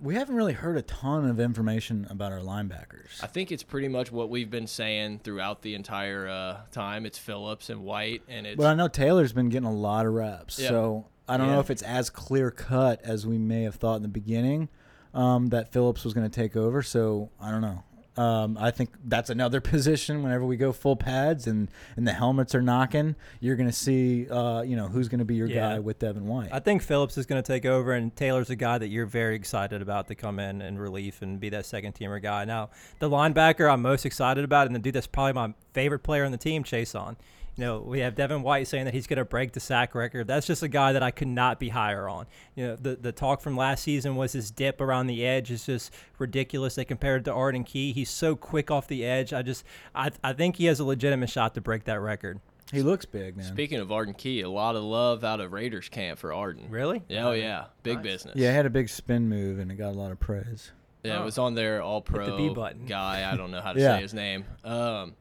we 0.00 0.14
haven't 0.14 0.34
really 0.36 0.52
heard 0.52 0.76
a 0.76 0.82
ton 0.82 1.28
of 1.28 1.38
information 1.40 2.06
about 2.10 2.32
our 2.32 2.40
linebackers. 2.40 3.22
I 3.22 3.26
think 3.26 3.50
it's 3.52 3.62
pretty 3.62 3.88
much 3.88 4.10
what 4.12 4.30
we've 4.30 4.50
been 4.50 4.66
saying 4.66 5.20
throughout 5.24 5.62
the 5.62 5.74
entire 5.74 6.28
uh, 6.28 6.56
time. 6.72 7.06
It's 7.06 7.18
Phillips 7.18 7.70
and 7.70 7.82
White, 7.84 8.22
and 8.28 8.46
it's 8.46 8.56
But 8.56 8.66
I 8.66 8.74
know 8.74 8.88
Taylor's 8.88 9.32
been 9.32 9.48
getting 9.48 9.68
a 9.68 9.72
lot 9.74 10.06
of 10.06 10.12
reps, 10.12 10.58
Yeah. 10.58 10.68
so 10.68 11.06
I 11.28 11.36
don't 11.36 11.48
Yeah. 11.48 11.54
know 11.54 11.60
if 11.60 11.70
it's 11.70 11.82
as 11.82 12.10
clear 12.10 12.50
cut 12.50 13.00
as 13.02 13.26
we 13.26 13.38
may 13.38 13.62
have 13.64 13.74
thought 13.76 13.96
in 13.96 14.02
the 14.02 14.08
beginning 14.08 14.68
um, 15.14 15.46
that 15.48 15.72
Phillips 15.72 16.04
was 16.04 16.12
going 16.14 16.28
to 16.28 16.34
take 16.34 16.56
over. 16.56 16.82
So 16.82 17.30
I 17.40 17.50
don't 17.50 17.62
know. 17.62 17.82
Um, 18.18 18.56
I 18.58 18.70
think 18.70 18.90
that's 19.04 19.28
another 19.30 19.60
position. 19.72 20.22
Whenever 20.22 20.44
we 20.44 20.56
go 20.56 20.72
full 20.72 20.96
pads 20.96 21.46
and, 21.46 21.70
and 21.96 22.06
the 22.08 22.12
helmets 22.12 22.54
are 22.54 22.62
knocking, 22.62 23.14
you're 23.40 23.56
going 23.56 23.68
to 23.68 23.74
see, 23.76 24.28
uh, 24.30 24.62
you 24.62 24.74
know, 24.76 24.88
who's 24.88 25.08
going 25.08 25.18
to 25.18 25.24
be 25.24 25.34
your 25.34 25.48
Yeah. 25.48 25.70
guy 25.74 25.78
with 25.80 25.98
Devin 25.98 26.26
White. 26.26 26.48
I 26.52 26.60
think 26.60 26.82
Phillips 26.82 27.18
is 27.18 27.26
going 27.26 27.42
to 27.42 27.46
take 27.46 27.66
over, 27.66 27.92
and 27.92 28.14
Taylor's 28.16 28.50
a 28.50 28.56
guy 28.56 28.78
that 28.78 28.88
you're 28.88 29.06
very 29.06 29.36
excited 29.36 29.82
about 29.82 30.08
to 30.08 30.14
come 30.14 30.38
in 30.38 30.62
and 30.62 30.80
relief 30.80 31.20
and 31.22 31.38
be 31.38 31.50
that 31.50 31.66
second 31.66 31.94
teamer 31.94 32.22
guy. 32.22 32.44
Now, 32.44 32.70
the 33.00 33.10
linebacker 33.10 33.70
I'm 33.70 33.82
most 33.82 34.06
excited 34.06 34.44
about, 34.44 34.66
and 34.66 34.74
the 34.74 34.80
dude 34.80 34.94
that's 34.94 35.06
probably 35.06 35.34
my 35.34 35.54
favorite 35.74 36.00
player 36.00 36.24
on 36.24 36.32
the 36.32 36.38
team, 36.38 36.64
Chaisson. 36.64 37.16
You 37.56 37.64
know, 37.64 37.78
we 37.80 38.00
have 38.00 38.14
Devin 38.14 38.42
White 38.42 38.68
saying 38.68 38.84
that 38.84 38.92
he's 38.92 39.06
going 39.06 39.16
to 39.18 39.24
break 39.24 39.52
the 39.52 39.60
sack 39.60 39.94
record. 39.94 40.26
That's 40.26 40.46
just 40.46 40.62
a 40.62 40.68
guy 40.68 40.92
that 40.92 41.02
I 41.02 41.10
could 41.10 41.28
not 41.28 41.58
be 41.58 41.70
higher 41.70 42.06
on. 42.06 42.26
You 42.54 42.66
know, 42.66 42.76
the 42.76 42.96
the 42.96 43.12
talk 43.12 43.40
from 43.40 43.56
last 43.56 43.82
season 43.82 44.14
was 44.14 44.32
his 44.32 44.50
dip 44.50 44.78
around 44.80 45.06
the 45.06 45.24
edge 45.24 45.50
is 45.50 45.64
just 45.64 45.90
ridiculous. 46.18 46.74
They 46.74 46.84
compared 46.84 47.22
it 47.22 47.24
to 47.24 47.32
Arden 47.32 47.64
Key. 47.64 47.92
He's 47.94 48.10
so 48.10 48.36
quick 48.36 48.70
off 48.70 48.88
the 48.88 49.06
edge. 49.06 49.32
I 49.32 49.40
just, 49.40 49.64
I, 49.94 50.10
I 50.22 50.34
think 50.34 50.56
he 50.56 50.66
has 50.66 50.80
a 50.80 50.84
legitimate 50.84 51.30
shot 51.30 51.54
to 51.54 51.62
break 51.62 51.84
that 51.84 51.98
record. 52.00 52.40
he 52.72 52.82
looks 52.82 53.06
big, 53.06 53.36
man. 53.38 53.46
speaking 53.46 53.78
of 53.80 53.90
Arden 53.90 54.12
Key, 54.14 54.42
a 54.42 54.50
lot 54.50 54.76
of 54.76 54.82
love 54.82 55.24
out 55.24 55.40
of 55.40 55.52
Raiders 55.54 55.88
camp 55.88 56.18
for 56.18 56.34
Arden. 56.34 56.66
Really? 56.68 57.04
Yeah, 57.08 57.28
oh 57.28 57.32
yeah, 57.32 57.66
big 57.82 57.96
Nice. 57.98 58.04
business. 58.04 58.36
yeah, 58.36 58.50
he 58.50 58.54
had 58.56 58.66
a 58.66 58.70
big 58.70 58.90
spin 58.90 59.30
move 59.30 59.58
and 59.60 59.72
it 59.72 59.76
got 59.76 59.90
a 59.92 59.98
lot 59.98 60.12
of 60.12 60.20
praise. 60.20 60.72
Yeah, 61.04 61.18
Oh. 61.18 61.22
it 61.22 61.24
was 61.24 61.38
on 61.38 61.54
their 61.54 61.80
All 61.82 62.00
the 62.02 62.12
Pro 62.12 62.36
B 62.36 62.50
button. 62.52 62.84
guy. 62.84 63.30
I 63.32 63.34
don't 63.36 63.50
know 63.50 63.62
how 63.62 63.72
to 63.72 63.80
Yeah. 63.80 63.96
say 63.96 64.02
his 64.02 64.12
name. 64.12 64.44
Um, 64.62 65.14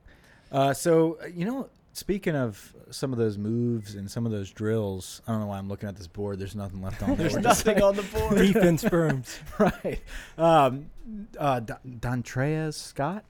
Uh, 0.52 0.74
so 0.74 1.17
uh, 1.24 1.28
you 1.28 1.45
know, 1.45 1.69
speaking 1.96 2.36
of 2.36 2.76
some 2.92 3.14
of 3.14 3.18
those 3.18 3.38
moves 3.38 3.96
and 3.96 4.12
some 4.12 4.26
of 4.26 4.32
those 4.32 4.52
drills, 4.52 5.22
I 5.28 5.32
don't 5.32 5.42
know 5.42 5.48
why 5.48 5.58
I'm 5.58 5.70
looking 5.70 5.88
at 5.88 5.96
this 5.96 6.08
board. 6.08 6.40
There's 6.40 6.56
nothing 6.56 6.82
left 6.82 7.02
on 7.02 7.10
there. 7.10 7.18
there's 7.18 7.34
We're 7.34 7.42
just 7.42 7.66
nothing 7.66 7.84
on 7.84 7.96
the 7.96 8.04
board. 8.04 8.36
Defense 8.36 8.84
brooms. 8.84 9.40
right. 9.60 10.02
Um, 10.38 10.88
uh, 11.40 11.62
Don- 11.62 11.80
Dontrez 12.24 12.74
Scott. 12.74 13.24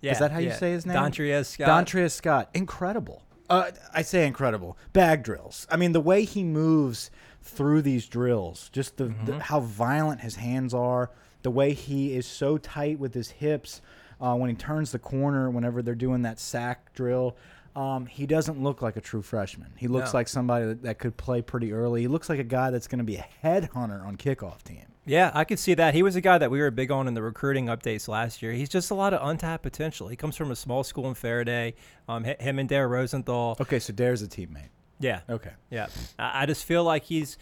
Yeah, 0.00 0.12
Is 0.12 0.18
that 0.20 0.30
how 0.30 0.38
you 0.38 0.52
say 0.52 0.72
his 0.72 0.86
name? 0.86 0.96
Dontrez 0.96 1.46
Scott. 1.46 1.68
Dontrez 1.68 2.12
Scott. 2.12 2.50
Incredible. 2.54 3.22
Uh, 3.50 3.70
I 3.92 4.02
say 4.02 4.26
incredible. 4.26 4.78
Bag 4.92 5.22
drills. 5.22 5.66
I 5.70 5.76
mean, 5.76 5.92
the 5.92 6.00
way 6.00 6.24
he 6.24 6.42
moves 6.42 7.10
through 7.42 7.82
these 7.82 8.06
drills, 8.06 8.70
just 8.72 8.96
the, 8.96 9.14
the 9.24 9.38
how 9.40 9.60
violent 9.60 10.20
his 10.20 10.36
hands 10.36 10.72
are, 10.72 11.10
the 11.42 11.50
way 11.50 11.72
he 11.72 12.14
is 12.14 12.26
so 12.26 12.56
tight 12.56 12.98
with 12.98 13.14
his 13.14 13.30
hips 13.30 13.80
uh, 14.20 14.34
when 14.36 14.48
he 14.48 14.56
turns 14.56 14.92
the 14.92 14.98
corner. 14.98 15.50
Whenever 15.50 15.82
they're 15.82 15.94
doing 15.94 16.22
that 16.22 16.40
sack 16.40 16.94
drill. 16.94 17.36
Um, 17.74 18.04
he 18.06 18.26
doesn't 18.26 18.62
look 18.62 18.82
like 18.82 18.96
a 18.96 19.00
true 19.00 19.22
freshman. 19.22 19.72
He 19.76 19.88
looks 19.88 20.12
No. 20.12 20.18
like 20.18 20.28
somebody 20.28 20.66
that, 20.66 20.82
that 20.82 20.98
could 20.98 21.16
play 21.16 21.40
pretty 21.40 21.72
early. 21.72 22.02
He 22.02 22.08
looks 22.08 22.28
like 22.28 22.38
a 22.38 22.44
guy 22.44 22.70
that's 22.70 22.86
going 22.86 22.98
to 22.98 23.04
be 23.04 23.16
a 23.16 23.26
headhunter 23.42 24.06
on 24.06 24.16
kickoff 24.16 24.62
team. 24.62 24.84
Yeah, 25.06 25.30
I 25.34 25.44
could 25.44 25.58
see 25.58 25.74
that. 25.74 25.94
He 25.94 26.02
was 26.02 26.14
a 26.14 26.20
guy 26.20 26.38
that 26.38 26.50
we 26.50 26.60
were 26.60 26.70
big 26.70 26.90
on 26.92 27.08
in 27.08 27.14
the 27.14 27.22
recruiting 27.22 27.66
updates 27.66 28.06
last 28.08 28.42
year. 28.42 28.52
He's 28.52 28.68
just 28.68 28.90
a 28.90 28.94
lot 28.94 29.14
of 29.14 29.26
untapped 29.26 29.62
potential. 29.62 30.08
He 30.08 30.16
comes 30.16 30.36
from 30.36 30.50
a 30.50 30.56
small 30.56 30.84
school 30.84 31.08
in 31.08 31.14
Ferriday. 31.14 31.74
Um, 32.08 32.24
him 32.24 32.58
and 32.58 32.68
Dare 32.68 32.86
Rosenthal. 32.88 33.56
Okay, 33.60 33.78
so 33.80 33.92
Dare's 33.92 34.22
a 34.22 34.28
teammate. 34.28 34.68
Yeah, 35.00 35.20
Okay. 35.28 35.50
yeah. 35.70 35.86
I, 36.18 36.42
I 36.42 36.46
just 36.46 36.64
feel 36.64 36.84
like 36.84 37.04
he's. 37.04 37.36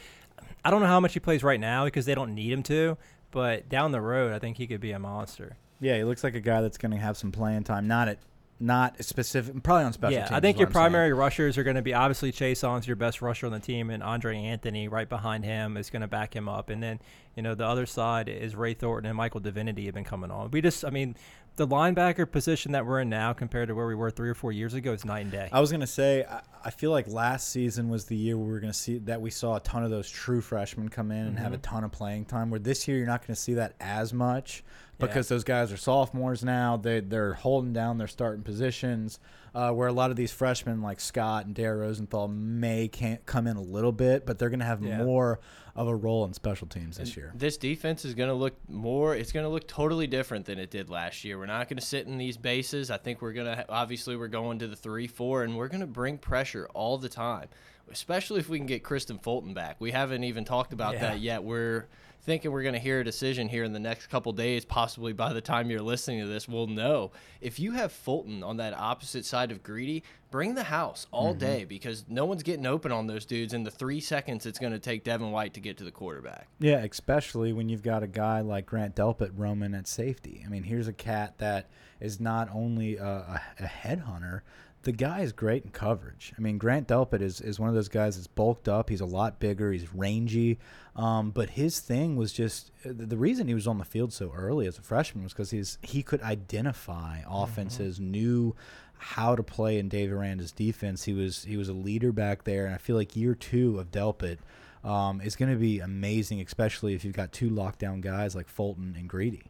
I 0.65 0.71
don't 0.71 0.81
know 0.81 0.87
how 0.87 1.01
much 1.01 1.13
he 1.13 1.21
plays 1.21 1.43
right 1.43 1.61
now 1.61 1.85
because 1.85 2.07
they 2.07 2.15
don't 2.15 2.35
need 2.35 2.53
him 2.53 2.63
to, 2.65 2.97
but 3.31 3.69
down 3.69 3.93
the 3.93 4.01
road, 4.01 4.33
I 4.33 4.39
think 4.39 4.57
he 4.59 4.67
could 4.67 4.81
be 4.81 4.93
a 4.93 4.99
monster. 4.99 5.57
Yeah, 5.81 5.97
he 5.97 6.05
looks 6.05 6.23
like 6.25 6.35
a 6.35 6.41
guy 6.41 6.61
that's 6.63 6.79
going 6.79 6.93
to 6.93 6.99
have 6.99 7.17
some 7.19 7.33
playing 7.33 7.65
time. 7.65 7.87
Not 7.87 8.09
at 8.09 8.19
not 8.61 9.03
specific, 9.03 9.63
probably 9.63 9.85
on 9.85 9.93
special 9.93 10.13
yeah, 10.13 10.27
teams. 10.27 10.33
I 10.33 10.41
think 10.41 10.59
your 10.59 10.69
I'm 10.69 10.73
saying. 10.75 10.83
primary 10.83 11.13
rushers 11.13 11.57
are 11.57 11.65
going 11.65 11.77
to 11.77 11.83
be 11.83 11.95
obviously 11.95 12.31
Chaisson's 12.31 12.87
your 12.87 12.97
best 12.97 13.23
rusher 13.23 13.47
on 13.47 13.53
the 13.53 13.59
team, 13.61 13.91
and 13.91 14.03
Andre 14.03 14.37
Anthony 14.37 14.87
right 14.87 15.09
behind 15.09 15.45
him 15.45 15.77
is 15.77 15.89
going 15.89 16.03
to 16.03 16.09
back 16.09 16.37
him 16.37 16.49
up. 16.49 16.69
And 16.69 16.83
then, 16.83 17.01
you 17.37 17.43
know, 17.43 17.55
the 17.55 17.67
other 17.67 17.87
side 17.87 18.29
is 18.29 18.55
Ray 18.57 18.75
Thornton 18.75 19.09
and 19.09 19.17
Michael 19.17 19.41
Divinity 19.41 19.87
have 19.87 19.95
been 19.95 20.05
coming 20.05 20.31
on. 20.31 20.51
We 20.51 20.61
just, 20.61 20.85
I 20.85 20.91
mean, 20.91 21.17
the 21.57 21.67
linebacker 21.67 22.31
position 22.31 22.73
that 22.73 22.87
we're 22.87 23.01
in 23.01 23.09
now 23.11 23.33
compared 23.33 23.69
to 23.69 23.75
where 23.75 23.87
we 23.87 23.95
were 23.95 24.11
three 24.11 24.31
or 24.31 24.35
four 24.35 24.51
years 24.53 24.73
ago 24.75 24.93
is 24.93 25.05
night 25.05 25.21
and 25.21 25.31
day. 25.31 25.49
I 25.53 25.61
was 25.61 25.71
going 25.71 25.81
to 25.83 25.87
say, 25.87 26.25
I, 26.25 26.41
I 26.65 26.71
feel 26.71 26.91
like 26.91 27.07
last 27.09 27.49
season 27.51 27.89
was 27.89 28.07
the 28.07 28.17
year 28.17 28.37
we 28.39 28.51
were 28.51 28.61
going 28.61 28.73
to 28.73 28.79
see 28.79 28.99
that 28.99 29.21
we 29.21 29.31
saw 29.31 29.57
a 29.57 29.61
ton 29.61 29.85
of 29.85 29.91
those 29.91 30.09
true 30.11 30.41
freshmen 30.41 30.89
come 30.89 31.11
in 31.11 31.27
and 31.27 31.39
have 31.39 31.53
a 31.53 31.57
Mm-hmm. 31.57 31.75
ton 31.75 31.85
of 31.85 31.93
playing 31.93 32.25
time. 32.27 32.51
Where 32.51 32.61
this 32.61 32.87
year 32.89 32.97
you're 32.99 33.07
not 33.07 33.21
going 33.27 33.35
to 33.35 33.41
see 33.41 33.55
that 33.55 33.75
as 33.81 34.13
much 34.15 34.63
Yeah. 34.99 35.07
because 35.07 35.29
those 35.29 35.45
guys 35.45 35.71
are 35.73 35.77
sophomores 35.77 36.43
now. 36.45 36.77
They 36.77 37.01
they're 37.01 37.35
holding 37.35 37.73
down 37.73 37.99
their 37.99 38.09
starting 38.09 38.43
positions. 38.43 39.19
Uh, 39.53 39.73
where 39.73 39.89
a 39.89 39.93
lot 39.93 40.11
of 40.11 40.17
these 40.17 40.31
freshmen 40.31 40.81
like 40.81 41.01
Scott 41.01 41.45
and 41.45 41.57
Dare 41.57 41.79
Rosenthal 41.79 42.29
may 42.29 42.87
can't 42.87 43.27
come 43.27 43.49
in 43.49 43.57
a 43.57 43.61
little 43.61 43.91
bit, 43.91 44.25
but 44.25 44.39
they're 44.39 44.49
going 44.49 44.61
to 44.61 44.65
have 44.65 44.81
Yeah. 44.81 44.99
more 45.03 45.41
of 45.77 45.89
a 45.89 45.95
role 45.95 46.25
in 46.25 46.33
special 46.35 46.67
teams 46.67 46.97
this 46.99 47.17
year. 47.17 47.33
This 47.35 47.57
defense 47.57 48.05
is 48.05 48.15
going 48.15 48.29
to 48.29 48.35
look 48.35 48.55
more. 48.69 49.15
It's 49.15 49.33
going 49.33 49.45
to 49.45 49.51
look 49.51 49.67
totally 49.69 50.07
different 50.07 50.47
than 50.47 50.59
it 50.59 50.71
did 50.71 50.91
last 50.91 51.25
year. 51.25 51.39
We're 51.39 51.47
not 51.47 51.69
going 51.69 51.79
to 51.79 51.85
sit 51.85 52.07
in 52.07 52.19
these 52.19 52.37
bases. 52.37 52.91
I 52.91 52.97
think 52.97 53.23
we're 53.23 53.33
going 53.33 53.47
to 53.47 53.65
obviously 53.69 54.17
we're 54.17 54.29
going 54.29 54.59
to 54.61 54.67
the 54.69 54.77
three 54.77 55.07
four, 55.07 55.45
and 55.45 55.57
we're 55.57 55.69
going 55.69 55.81
to 55.81 55.87
bring 55.87 56.19
pressure 56.19 56.69
all 56.75 56.99
the 56.99 57.09
time. 57.09 57.49
Especially 57.91 58.39
if 58.39 58.49
we 58.49 58.57
can 58.59 58.67
get 58.69 58.85
Kristian 58.85 59.21
Fulton 59.21 59.53
back. 59.53 59.77
We 59.81 59.91
haven't 59.91 60.23
even 60.23 60.45
talked 60.45 60.73
about 60.73 60.95
Yeah. 60.95 61.01
that 61.01 61.21
yet. 61.21 61.43
We're 61.43 61.87
thinking 62.23 62.53
we're 62.53 62.63
going 62.63 62.75
to 62.75 62.81
hear 62.81 63.01
a 63.01 63.05
decision 63.05 63.49
here 63.49 63.65
in 63.65 63.73
the 63.73 63.81
next 63.81 64.09
couple 64.09 64.33
days. 64.33 64.65
Possibly 64.65 65.13
by 65.13 65.33
the 65.33 65.41
time 65.41 65.71
you're 65.71 65.81
listening 65.81 66.21
to 66.21 66.27
this, 66.27 66.49
we'll 66.49 66.67
know. 66.67 67.13
If 67.41 67.59
you 67.59 67.73
have 67.73 67.93
Fulton 67.93 68.43
on 68.43 68.59
that 68.59 68.75
opposite 68.75 69.25
side 69.25 69.51
of 69.51 69.63
Greedy, 69.63 70.03
bring 70.31 70.55
the 70.55 70.65
house 70.65 71.07
all 71.11 71.31
mm-hmm. 71.31 71.41
day 71.41 71.65
because 71.65 72.05
no 72.09 72.25
one's 72.25 72.43
getting 72.43 72.67
open 72.67 72.93
on 72.93 73.07
those 73.07 73.25
dudes 73.25 73.55
in 73.55 73.65
the 73.65 73.71
three 73.71 74.01
seconds 74.01 74.47
it's 74.47 74.59
going 74.59 74.73
to 74.73 74.79
take 74.79 75.05
Devin 75.05 75.31
White 75.31 75.55
to 75.55 75.61
get 75.61 75.77
to 75.79 75.85
the 75.85 75.91
quarterback. 75.91 76.49
Yeah, 76.59 76.79
especially 76.79 77.53
when 77.53 77.69
you've 77.69 77.83
got 77.83 78.03
a 78.03 78.09
guy 78.09 78.41
like 78.41 78.67
Grant 78.67 78.95
Delpit 78.95 79.33
roaming 79.35 79.75
at 79.75 79.87
safety. 79.87 80.43
I 80.45 80.49
mean, 80.49 80.63
here's 80.63 80.89
a 80.89 80.93
cat 80.93 81.39
that 81.39 81.69
is 82.01 82.21
not 82.21 82.49
only 82.53 82.97
a, 82.97 83.05
a, 83.05 83.43
a 83.61 83.65
headhunter, 83.65 84.41
the 84.83 84.93
guy 84.93 85.21
is 85.21 85.33
great 85.33 85.65
in 85.65 85.71
coverage. 85.71 86.33
I 86.39 86.41
mean, 86.41 86.57
Grant 86.57 86.89
Delpit 86.89 87.21
is, 87.21 87.41
is 87.41 87.61
one 87.61 87.69
of 87.69 87.75
those 87.75 87.89
guys 87.89 88.17
that's 88.17 88.27
bulked 88.27 88.69
up. 88.69 88.89
He's 88.89 89.03
a 89.03 89.07
lot 89.07 89.39
bigger. 89.39 89.73
He's 89.73 89.93
rangy. 89.95 90.59
Um, 90.97 91.31
but 91.31 91.51
his 91.51 91.81
thing 91.81 92.17
was 92.17 92.33
just 92.33 92.73
the 92.85 93.07
the 93.07 93.17
reason 93.17 93.47
he 93.47 93.55
was 93.55 93.67
on 93.67 93.79
the 93.79 93.85
field 93.85 94.13
so 94.13 94.33
early 94.35 94.67
as 94.67 94.79
a 94.79 94.83
freshman 94.83 95.25
was 95.25 95.33
because 95.33 95.51
he's 95.51 95.79
he 95.83 96.03
could 96.03 96.23
identify 96.23 97.21
offenses, 97.29 98.01
knew 98.01 98.55
how 98.99 99.35
to 99.35 99.43
play 99.43 99.79
in 99.79 99.89
Dave 99.89 100.13
Aranda's 100.13 100.53
defense. 100.53 101.05
He 101.05 101.13
was 101.13 101.45
he 101.45 101.57
was 101.57 101.69
a 101.69 101.73
leader 101.73 102.13
back 102.13 102.45
there, 102.45 102.67
and 102.67 102.75
I 102.75 102.79
feel 102.79 102.97
like 102.97 103.17
year 103.17 103.35
two 103.35 103.79
of 103.79 103.91
Delpit 103.91 104.39
um, 104.85 105.21
is 105.21 105.37
going 105.37 105.51
to 105.51 105.59
be 105.59 105.81
amazing, 105.81 106.41
especially 106.41 106.95
if 106.95 107.05
you've 107.05 107.15
got 107.15 107.33
two 107.33 107.51
lockdown 107.51 108.01
guys 108.01 108.35
like 108.35 108.49
Fulton 108.49 108.95
and 108.99 109.09
Greedy. 109.09 109.45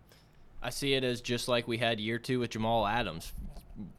I 0.62 0.70
see 0.70 0.94
it 0.94 1.04
as 1.04 1.20
just 1.20 1.48
like 1.48 1.66
we 1.66 1.78
had 1.78 1.98
year 1.98 2.18
two 2.18 2.40
with 2.40 2.50
Jamal 2.50 2.86
Adams. 2.86 3.32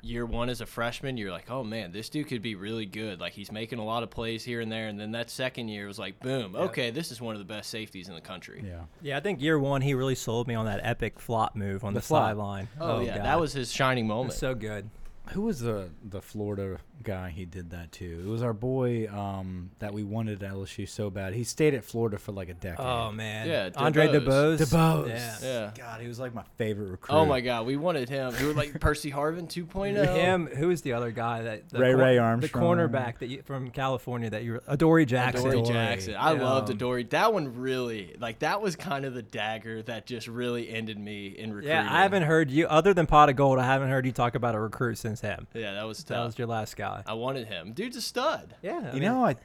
Year 0.02 0.26
one 0.26 0.50
as 0.50 0.62
a 0.62 0.66
freshman, 0.66 1.18
you're 1.18 1.32
like, 1.32 1.50
oh 1.50 1.64
man, 1.64 1.92
this 1.92 2.10
dude 2.10 2.28
could 2.28 2.42
be 2.42 2.56
really 2.56 2.86
good. 2.86 3.20
Like 3.20 3.34
he's 3.34 3.52
making 3.52 3.80
a 3.80 3.84
lot 3.86 4.04
of 4.04 4.10
plays 4.10 4.44
here 4.44 4.62
and 4.62 4.72
there. 4.72 4.88
And 4.88 5.00
then 5.00 5.12
that 5.12 5.30
second 5.30 5.68
year 5.70 5.88
was 5.88 5.98
like, 6.00 6.20
boom, 6.20 6.56
okay, 6.56 6.90
this 6.92 7.12
is 7.12 7.22
one 7.22 7.36
of 7.36 7.40
the 7.40 7.46
best 7.46 7.70
safeties 7.70 8.08
in 8.10 8.16
the 8.16 8.22
country. 8.22 8.64
Yeah, 8.66 8.82
yeah, 9.02 9.18
I 9.18 9.20
think 9.20 9.42
year 9.42 9.60
one 9.60 9.82
he 9.82 9.94
really 9.94 10.16
sold 10.16 10.48
me 10.48 10.56
on 10.56 10.66
that 10.66 10.80
epic 10.84 11.20
flop 11.20 11.56
move 11.56 11.84
on 11.84 11.94
The 11.94 12.00
the, 12.00 12.06
flop. 12.06 12.28
sideline. 12.30 12.68
Oh, 12.80 12.98
oh 12.98 13.00
yeah, 13.02 13.18
God. 13.18 13.26
that 13.26 13.40
was 13.40 13.54
his 13.54 13.72
shining 13.72 14.06
It 14.06 14.10
moment. 14.10 14.28
was 14.30 14.38
so 14.38 14.56
good. 14.56 14.90
who 15.34 15.42
was 15.44 15.60
the 15.60 15.90
the 16.04 16.22
Florida 16.22 16.78
guy 17.04 17.30
he 17.30 17.46
did 17.46 17.72
that 17.72 17.92
to. 17.94 18.06
It 18.06 18.28
was 18.28 18.42
our 18.44 18.54
boy 18.54 19.08
um, 19.10 19.72
that 19.80 19.94
we 19.94 20.04
wanted 20.04 20.42
at 20.44 20.52
LSU 20.52 20.88
so 20.88 21.10
bad. 21.10 21.34
He 21.34 21.44
stayed 21.44 21.74
at 21.74 21.84
Florida 21.84 22.18
for 22.18 22.32
like 22.32 22.50
a 22.50 22.54
decade. 22.54 22.86
Oh 22.86 23.12
man. 23.12 23.48
Yeah, 23.48 23.70
Andre 23.76 24.08
DeBose. 24.08 24.58
DeBose. 24.58 24.58
DeBose. 24.60 25.08
Yeah. 25.10 25.36
Yeah. 25.42 25.72
God, 25.78 26.02
he 26.02 26.08
was 26.08 26.20
like 26.20 26.34
my 26.34 26.44
favorite 26.58 26.90
recruit. 26.92 27.16
Oh 27.16 27.26
my 27.26 27.42
God, 27.42 27.66
we 27.66 27.76
wanted 27.78 28.10
him. 28.10 28.34
We 28.40 28.48
were 28.48 28.54
like 28.54 28.80
Percy 28.80 29.12
Harvin 29.12 29.48
2.0. 29.48 30.16
Him. 30.16 30.48
Who 30.48 30.70
is 30.70 30.82
the 30.82 30.94
other 30.94 31.12
guy 31.12 31.44
that 31.44 31.70
the 31.70 31.80
Ray 31.80 31.94
cor- 31.94 32.02
Ray 32.02 32.16
the 32.40 32.50
cornerback 32.50 33.20
that 33.20 33.28
you, 33.28 33.42
from 33.44 33.70
California 33.72 34.30
that 34.30 34.44
you 34.44 34.60
Adoree 34.68 35.06
Jackson. 35.06 35.44
Dory 35.44 35.60
Adoree. 35.60 35.74
Jackson. 35.74 36.16
I 36.16 36.34
Yeah. 36.34 36.44
loved 36.44 36.78
Dory. 36.78 37.04
That 37.04 37.34
one 37.34 37.56
really, 37.60 38.16
like, 38.20 38.40
that 38.40 38.62
was 38.62 38.76
kind 38.76 39.06
of 39.06 39.14
the 39.14 39.22
dagger 39.22 39.82
that 39.84 40.06
just 40.06 40.28
really 40.28 40.70
ended 40.70 40.98
me 41.00 41.28
in 41.28 41.52
recruiting. 41.54 41.70
Yeah, 41.70 41.88
I 41.92 42.04
haven't 42.04 42.24
heard 42.24 42.52
you 42.52 42.68
other 42.68 42.94
than 42.94 43.06
Pot 43.08 43.30
of 43.30 43.36
Gold. 43.36 43.60
I 43.60 43.66
haven't 43.66 43.90
heard 43.90 44.06
you 44.06 44.12
talk 44.12 44.36
about 44.36 44.56
a 44.56 44.60
recruit 44.60 44.98
since 44.98 45.22
him. 45.22 45.48
Yeah, 45.54 45.74
that 45.74 45.84
was 45.88 46.00
tough. 46.04 46.08
That 46.18 46.26
was 46.26 46.38
your 46.38 46.48
last 46.48 46.76
guy. 46.76 46.91
I 47.06 47.14
wanted 47.14 47.48
him. 47.48 47.74
Dude's 47.74 47.98
a 47.98 48.02
stud. 48.02 48.56
Yeah, 48.62 48.94
you 48.94 49.00
know, 49.02 49.24
I, 49.26 49.36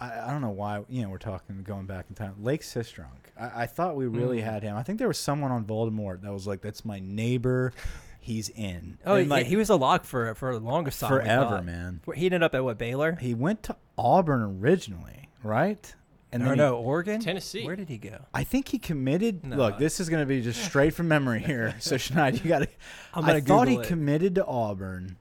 I 0.00 0.26
I 0.26 0.30
don't 0.30 0.40
know 0.40 0.50
why. 0.50 0.84
You 0.88 1.02
know, 1.02 1.08
we're 1.10 1.18
talking 1.18 1.62
going 1.62 1.86
back 1.86 2.06
in 2.08 2.14
time. 2.14 2.34
Lache 2.40 2.62
Seastrunk. 2.62 3.06
I, 3.38 3.62
I 3.62 3.66
thought 3.66 3.96
we 3.96 4.06
really 4.06 4.38
Mm. 4.40 4.44
had 4.44 4.62
him. 4.62 4.76
I 4.76 4.82
think 4.82 4.98
there 4.98 5.08
was 5.08 5.18
someone 5.18 5.50
on 5.52 5.64
Voldemort 5.64 6.22
that 6.22 6.32
was 6.32 6.46
like, 6.46 6.60
"That's 6.60 6.84
my 6.84 7.00
neighbor. 7.00 7.72
He's 8.20 8.48
in." 8.48 8.98
Oh, 9.04 9.16
And, 9.16 9.28
like 9.28 9.40
like 9.42 9.46
he 9.46 9.56
was 9.56 9.70
a 9.70 9.76
lock 9.76 10.04
for 10.04 10.34
for 10.34 10.54
the 10.54 10.60
longest 10.64 11.00
time. 11.00 11.08
forever, 11.10 11.60
man. 11.62 12.00
He 12.14 12.26
ended 12.26 12.42
up 12.42 12.54
at 12.54 12.64
what 12.64 12.78
Baylor? 12.78 13.16
He 13.20 13.34
went 13.34 13.62
to 13.64 13.76
Auburn 13.98 14.42
originally, 14.62 15.28
right? 15.42 15.94
And 16.32 16.42
or 16.42 16.46
then 16.46 16.54
he- 16.54 16.58
no, 16.58 16.76
Oregon, 16.78 17.20
Tennessee. 17.20 17.64
Where 17.64 17.76
did 17.76 17.88
he 17.88 17.96
go? 17.98 18.18
I 18.34 18.42
think 18.42 18.68
he 18.68 18.78
committed. 18.80 19.44
No. 19.46 19.56
Look, 19.56 19.78
this 19.78 20.00
is 20.00 20.08
going 20.08 20.20
to 20.22 20.26
be 20.26 20.40
just 20.42 20.64
straight 20.64 20.92
from 20.92 21.06
memory 21.06 21.40
here. 21.40 21.76
So 21.78 21.94
Schneid, 21.94 22.42
you 22.42 22.48
got 22.48 22.60
to. 22.60 22.68
I'm 23.14 23.24
I 23.24 23.28
gonna 23.28 23.40
thought 23.42 23.68
he 23.68 23.74
Google 23.74 23.84
it. 23.84 23.88
committed 23.88 24.34
to 24.36 24.44
Auburn. 24.46 25.16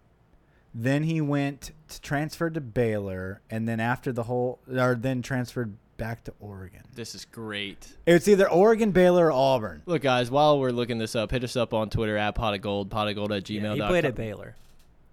Then 0.73 1.03
he 1.03 1.21
went 1.21 1.71
to 1.89 2.01
transferred 2.01 2.55
to 2.55 2.61
Baylor, 2.61 3.41
and 3.49 3.67
then 3.67 3.79
after 3.79 4.11
the 4.11 4.23
whole, 4.23 4.59
or 4.71 4.95
then 4.95 5.21
transferred 5.21 5.75
back 5.97 6.23
to 6.23 6.33
Oregon. 6.39 6.81
This 6.95 7.13
is 7.13 7.25
great. 7.25 7.95
It's 8.07 8.27
either 8.27 8.49
Oregon, 8.49 8.91
Baylor, 8.91 9.27
or 9.27 9.31
Auburn. 9.31 9.83
Look, 9.85 10.01
guys, 10.01 10.31
while 10.31 10.59
we're 10.59 10.71
looking 10.71 10.97
this 10.97 11.15
up, 11.15 11.29
hit 11.31 11.43
us 11.43 11.55
up 11.55 11.73
on 11.73 11.89
Twitter 11.89 12.17
at 12.17 12.33
pot 12.35 12.55
of 12.55 12.61
gold, 12.61 12.89
pot 12.89 13.07
of 13.07 13.15
gold 13.15 13.31
at 13.31 13.47
Yeah, 13.49 13.61
gmail. 13.61 13.75
he 13.75 13.81
played 13.81 14.05
at 14.05 14.15
Baylor. 14.15 14.55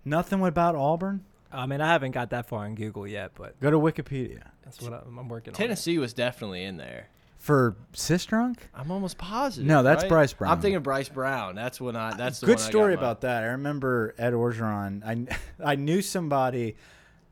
Nothing 0.05 0.43
about 0.43 0.75
Auburn. 0.77 1.25
I 1.53 1.67
mean, 1.67 1.81
I 1.81 1.89
haven't 1.89 2.13
got 2.13 2.31
that 2.31 2.47
far 2.47 2.65
in 2.65 2.75
Google 2.75 3.07
yet, 3.07 3.33
but 3.35 3.59
Go 3.61 3.71
to 3.71 3.79
Wikipedia 3.79 4.43
that's 4.65 4.81
what 4.81 4.93
I'm, 4.93 5.19
I'm 5.19 5.29
working 5.29 5.53
on. 5.53 5.57
Tennessee 5.57 5.99
was 5.99 6.15
definitely 6.15 6.63
in 6.65 6.77
there. 6.77 7.09
For 7.41 7.75
Seastrunk. 7.95 8.59
I'm 8.75 8.91
almost 8.91 9.17
positive. 9.17 9.67
No, 9.67 9.83
that's 9.83 10.03
right? 10.03 10.09
Bryce 10.11 10.33
Brown. 10.35 10.53
I'm 10.53 10.61
thinking 10.61 10.83
Bryce 10.83 11.09
Brown. 11.09 11.55
That's 11.55 11.81
when 11.81 11.97
I. 11.97 12.15
That's 12.15 12.41
the 12.41 12.47
good 12.47 12.57
one 12.57 12.63
I 12.63 12.65
got 12.67 12.71
story 12.71 12.97
my- 12.97 13.01
about 13.01 13.21
that. 13.23 13.43
I 13.43 13.47
remember 13.47 14.15
Ed 14.19 14.35
Orgeron. 14.35 15.03
I 15.03 15.39
I 15.73 15.75
knew 15.77 16.03
somebody. 16.03 16.77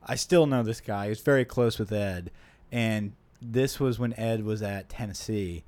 I 0.03 0.15
still 0.15 0.47
know 0.47 0.63
this 0.63 0.81
guy. 0.81 1.05
He 1.05 1.09
was 1.09 1.21
very 1.21 1.45
close 1.45 1.77
with 1.77 1.91
Ed, 1.91 2.31
and 2.71 3.13
this 3.39 3.79
was 3.79 3.99
when 3.99 4.13
Ed 4.13 4.43
was 4.43 4.63
at 4.63 4.89
Tennessee, 4.89 5.63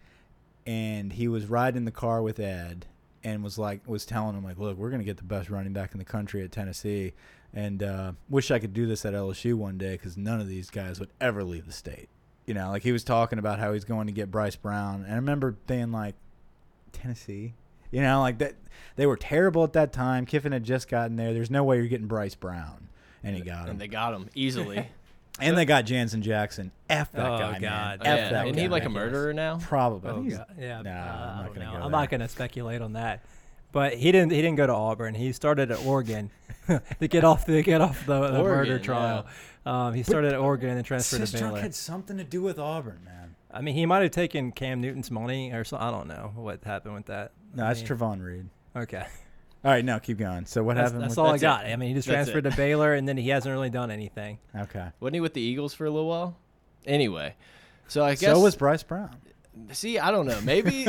and 0.66 1.14
he 1.14 1.28
was 1.28 1.46
riding 1.46 1.86
the 1.86 1.92
car 1.92 2.24
with 2.24 2.40
Ed, 2.40 2.88
and 3.24 3.44
was 3.44 3.60
like 3.60 3.88
was 3.88 4.08
telling 4.08 4.36
him 4.36 4.44
like, 4.44 4.58
look, 4.58 4.76
we're 4.76 4.90
gonna 4.90 5.04
get 5.04 5.18
the 5.18 5.24
best 5.24 5.52
running 5.52 5.72
back 5.74 5.92
in 5.94 6.00
the 6.00 6.06
country 6.06 6.44
at 6.44 6.52
Tennessee, 6.52 7.14
and 7.54 7.84
uh, 7.84 8.14
wish 8.28 8.50
I 8.50 8.58
could 8.58 8.74
do 8.74 8.88
this 8.88 9.06
at 9.06 9.14
LSU 9.14 9.54
one 9.54 9.78
day 9.78 9.92
because 9.92 10.18
none 10.18 10.42
of 10.42 10.48
these 10.48 10.72
guys 10.72 11.00
would 11.00 11.12
ever 11.22 11.44
leave 11.44 11.68
the 11.68 11.72
state. 11.74 12.10
You 12.52 12.56
know, 12.56 12.70
like 12.70 12.84
he 12.84 12.92
was 12.92 13.06
talking 13.06 13.40
about 13.40 13.60
how 13.60 13.72
he's 13.72 13.86
going 13.86 14.08
to 14.08 14.12
get 14.12 14.30
Bryce 14.30 14.58
Brown, 14.58 15.04
and 15.06 15.14
I 15.14 15.16
remember 15.16 15.56
being 15.68 15.94
like, 15.94 16.16
Tennessee. 16.92 17.54
You 17.92 18.02
know, 18.02 18.20
like 18.20 18.40
that. 18.40 18.56
They 18.98 19.06
were 19.06 19.16
terrible 19.16 19.64
at 19.64 19.72
that 19.72 19.94
time. 19.94 20.26
Kiffin 20.26 20.52
had 20.52 20.66
just 20.66 20.90
gotten 20.90 21.16
there. 21.16 21.34
There's 21.34 21.50
no 21.50 21.64
way 21.64 21.78
you're 21.78 21.88
getting 21.88 22.08
Bryce 22.08 22.36
Brown, 22.36 22.90
and 23.24 23.38
he 23.38 23.42
got 23.42 23.64
him. 23.66 23.70
And 23.72 23.80
they 23.80 23.88
got 23.88 24.14
him 24.14 24.30
easily. 24.36 24.86
And 25.40 25.58
they 25.58 25.64
got 25.64 25.86
Jansen 25.86 26.22
Jackson. 26.22 26.72
F 26.90 27.14
that 27.14 27.26
Oh, 27.26 27.38
guy, 27.38 27.52
man. 27.54 27.62
God. 27.62 28.00
F 28.02 28.06
yeah. 28.06 28.30
that 28.32 28.46
Isn't 28.48 28.56
guy. 28.58 28.62
he 28.64 28.68
like 28.68 28.84
a 28.84 28.90
murderer 28.90 29.34
now? 29.34 29.60
Probably. 29.62 30.36
Oh, 30.36 30.44
Yeah, 30.60 30.82
Nah, 30.82 30.90
uh, 30.92 30.94
I'm 31.40 31.46
not 31.46 31.54
gonna 31.56 31.66
go 31.66 31.72
I'm 31.72 31.82
there. 31.84 31.90
not 31.90 32.10
going 32.10 32.20
to 32.20 32.28
speculate 32.28 32.82
on 32.82 32.94
that. 32.94 33.24
But 33.72 33.94
he 33.94 34.12
didn't. 34.12 34.34
He 34.34 34.42
didn't 34.42 34.58
go 34.58 34.68
to 34.68 34.74
Auburn. 34.74 35.16
He 35.16 35.32
started 35.32 35.72
at 35.72 35.84
Oregon 35.86 36.30
to 36.68 37.08
get 37.08 37.24
off 37.24 37.46
the 37.46 37.64
get 37.64 37.80
off 37.80 38.06
the, 38.06 38.20
the 38.28 38.44
murder 38.44 38.74
Oregon, 38.74 38.82
trial. 38.84 39.26
Um, 39.66 39.94
he 39.94 40.04
started 40.04 40.34
at 40.34 40.40
Oregon 40.40 40.70
and 40.70 40.78
then 40.78 40.84
transferred 40.84 41.20
to 41.20 41.24
Seastrunk 41.26 41.40
Baylor. 41.40 41.62
had 41.62 41.76
something 41.76 42.18
to 42.18 42.24
do 42.24 42.42
with 42.42 42.58
Auburn, 42.58 43.02
man. 43.06 43.36
I 43.52 43.62
mean, 43.62 43.76
he 43.76 43.86
might 43.86 44.02
have 44.02 44.12
taken 44.12 44.52
Cam 44.52 44.82
Newton's 44.82 45.12
money 45.12 45.52
or 45.52 45.64
so. 45.64 45.78
I 45.78 45.92
don't 45.92 46.08
know 46.08 46.32
what 46.36 46.64
happened 46.64 46.96
with 46.96 47.06
that. 47.08 47.34
No, 47.54 47.64
I 47.66 47.68
that's 47.68 47.82
mean, 47.82 47.90
Trovon 48.00 48.24
Reed. 48.26 48.50
Okay, 48.76 49.06
All 49.64 49.72
right, 49.72 49.84
now 49.86 50.00
keep 50.00 50.18
going. 50.18 50.46
So 50.46 50.64
what 50.64 50.76
that's, 50.78 50.92
happened? 50.92 51.04
that's 51.04 51.12
with 51.12 51.20
all 51.20 51.28
I 51.34 51.38
got. 51.38 51.66
it. 51.66 51.70
I 51.74 51.76
mean, 51.76 51.90
he 51.90 51.96
just 51.96 52.08
That's 52.08 52.30
transferred 52.30 52.50
to 52.50 52.56
Baylor, 52.58 52.94
and 52.94 53.08
then 53.08 53.18
he 53.18 53.30
hasn't 53.30 53.52
really 53.52 53.70
done 53.70 53.92
anything. 53.92 54.40
Okay. 54.56 54.88
Wasn't 55.00 55.14
he 55.14 55.20
with 55.20 55.34
the 55.34 55.42
Eagles 55.42 55.74
for 55.74 55.86
a 55.86 55.92
little 55.92 56.08
while? 56.10 56.38
Anyway, 56.86 57.36
so 57.88 58.04
I 58.04 58.12
guess. 58.12 58.34
So 58.34 58.40
was 58.40 58.56
Bryce 58.56 58.82
Brown. 58.84 59.16
See, 59.72 60.00
I 60.00 60.10
don't 60.10 60.26
know. 60.26 60.40
Maybe. 60.44 60.88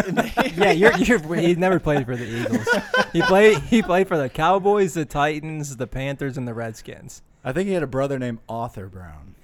Yeah, 0.56 0.70
you're, 0.72 0.96
you're 0.96 1.34
he 1.34 1.54
never 1.56 1.80
played 1.80 2.06
for 2.06 2.16
the 2.16 2.24
Eagles. 2.24 2.68
He 3.12 3.20
played 3.26 3.58
he 3.58 3.82
played 3.82 4.08
for 4.08 4.16
the 4.16 4.28
Cowboys, 4.28 4.94
the 4.94 5.04
Titans, 5.04 5.76
the 5.76 5.86
Panthers, 5.86 6.38
and 6.38 6.46
the 6.48 6.54
Redskins. 6.54 7.22
I 7.44 7.52
think 7.52 7.68
he 7.68 7.74
had 7.74 7.82
a 7.82 7.86
brother 7.88 8.18
named 8.18 8.38
Arthur 8.48 8.86
Brown. 8.88 9.34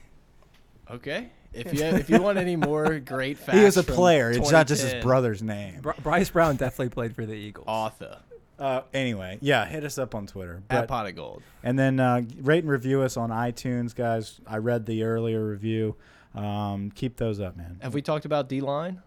Okay. 0.90 1.30
If 1.52 1.72
you 1.78 1.82
if 1.84 2.10
you 2.10 2.20
want 2.22 2.38
any 2.38 2.56
more 2.56 2.98
great 2.98 3.38
facts, 3.38 3.58
He 3.58 3.64
was 3.64 3.76
a 3.76 3.82
player. 3.82 4.30
It's 4.30 4.50
not 4.50 4.66
just 4.66 4.82
his 4.82 5.02
brother's 5.02 5.42
name. 5.42 5.80
Br- 5.80 5.90
Bryce 6.02 6.30
Brown 6.30 6.56
definitely 6.56 6.90
played 6.90 7.14
for 7.14 7.26
the 7.26 7.34
Eagles. 7.34 7.64
Arthur 7.66 8.18
Uh, 8.58 8.82
anyway, 8.92 9.38
yeah, 9.40 9.64
hit 9.66 9.84
us 9.84 9.98
up 9.98 10.14
on 10.14 10.26
Twitter. 10.26 10.62
at 10.70 10.88
pot 10.88 11.06
of 11.06 11.14
gold. 11.16 11.42
And 11.62 11.78
then 11.78 12.00
uh, 12.00 12.22
rate 12.40 12.64
and 12.64 12.70
review 12.70 13.02
us 13.02 13.16
on 13.16 13.30
iTunes, 13.30 13.94
guys. 13.94 14.40
I 14.46 14.58
read 14.58 14.86
the 14.86 15.02
earlier 15.04 15.44
review. 15.46 15.96
Um, 16.34 16.90
keep 16.90 17.16
those 17.16 17.40
up, 17.40 17.56
man. 17.56 17.78
Have 17.82 17.94
we 17.94 18.02
talked 18.02 18.24
about 18.24 18.48
D 18.48 18.60
line? 18.60 19.02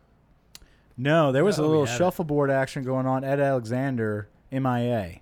No, 0.98 1.32
there 1.32 1.44
was 1.46 1.58
No, 1.58 1.66
a 1.66 1.68
little 1.68 1.86
haven't. 1.86 1.98
shuffleboard 1.98 2.50
action 2.52 2.84
going 2.84 3.06
on. 3.06 3.24
Ed 3.24 3.40
Alexander, 3.40 4.28
MIA. 4.52 5.20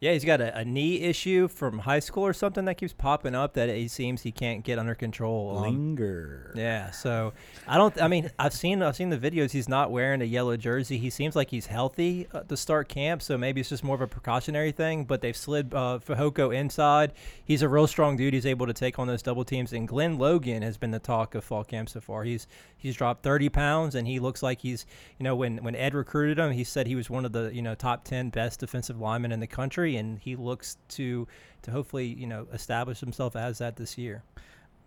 Yeah, 0.00 0.12
he's 0.12 0.24
got 0.24 0.40
a, 0.40 0.56
a 0.56 0.64
knee 0.64 1.02
issue 1.02 1.46
from 1.46 1.80
high 1.80 1.98
school 1.98 2.24
or 2.24 2.32
something 2.32 2.64
that 2.64 2.76
keeps 2.76 2.94
popping 2.94 3.34
up 3.34 3.52
that 3.52 3.68
it 3.68 3.90
seems 3.90 4.22
he 4.22 4.32
can't 4.32 4.64
get 4.64 4.78
under 4.78 4.94
control. 4.94 5.58
Um, 5.58 5.62
Linger. 5.62 6.52
yeah, 6.56 6.90
so 6.90 7.34
I 7.68 7.76
don't. 7.76 8.00
I 8.00 8.08
mean, 8.08 8.30
I've 8.38 8.54
seen 8.54 8.82
I've 8.82 8.96
seen 8.96 9.10
the 9.10 9.18
videos. 9.18 9.50
He's 9.50 9.68
not 9.68 9.90
wearing 9.90 10.22
a 10.22 10.24
yellow 10.24 10.56
jersey. 10.56 10.96
He 10.96 11.10
seems 11.10 11.36
like 11.36 11.50
he's 11.50 11.66
healthy 11.66 12.26
uh, 12.32 12.40
to 12.44 12.56
start 12.56 12.88
camp, 12.88 13.20
so 13.20 13.36
maybe 13.36 13.60
it's 13.60 13.68
just 13.68 13.84
more 13.84 13.94
of 13.94 14.00
a 14.00 14.06
precautionary 14.06 14.72
thing. 14.72 15.04
But 15.04 15.20
they've 15.20 15.36
slid 15.36 15.74
uh, 15.74 15.98
Fehoko 16.02 16.54
inside. 16.54 17.12
He's 17.44 17.60
a 17.60 17.68
real 17.68 17.86
strong 17.86 18.16
dude. 18.16 18.32
He's 18.32 18.46
able 18.46 18.66
to 18.68 18.72
take 18.72 18.98
on 18.98 19.06
those 19.06 19.22
double 19.22 19.44
teams. 19.44 19.74
And 19.74 19.86
Glen 19.86 20.16
Logan 20.16 20.62
has 20.62 20.78
been 20.78 20.92
the 20.92 20.98
talk 20.98 21.34
of 21.34 21.44
fall 21.44 21.62
camp 21.62 21.90
so 21.90 22.00
far. 22.00 22.24
He's 22.24 22.46
he's 22.78 22.96
dropped 22.96 23.22
30 23.22 23.50
pounds, 23.50 23.94
and 23.94 24.08
he 24.08 24.18
looks 24.18 24.42
like 24.42 24.62
he's 24.62 24.86
you 25.18 25.24
know 25.24 25.36
when 25.36 25.58
when 25.58 25.76
Ed 25.76 25.92
recruited 25.92 26.38
him, 26.38 26.52
he 26.52 26.64
said 26.64 26.86
he 26.86 26.94
was 26.94 27.10
one 27.10 27.26
of 27.26 27.32
the 27.32 27.50
you 27.52 27.60
know 27.60 27.74
top 27.74 28.04
10 28.04 28.30
best 28.30 28.60
defensive 28.60 28.98
linemen 28.98 29.30
in 29.30 29.40
the 29.40 29.46
country, 29.46 29.89
and 29.96 30.18
he 30.18 30.36
looks 30.36 30.76
to 30.90 31.26
to 31.62 31.70
hopefully 31.70 32.06
you 32.06 32.26
know 32.26 32.46
establish 32.52 33.00
himself 33.00 33.36
as 33.36 33.58
that 33.58 33.76
this 33.76 33.98
year. 33.98 34.22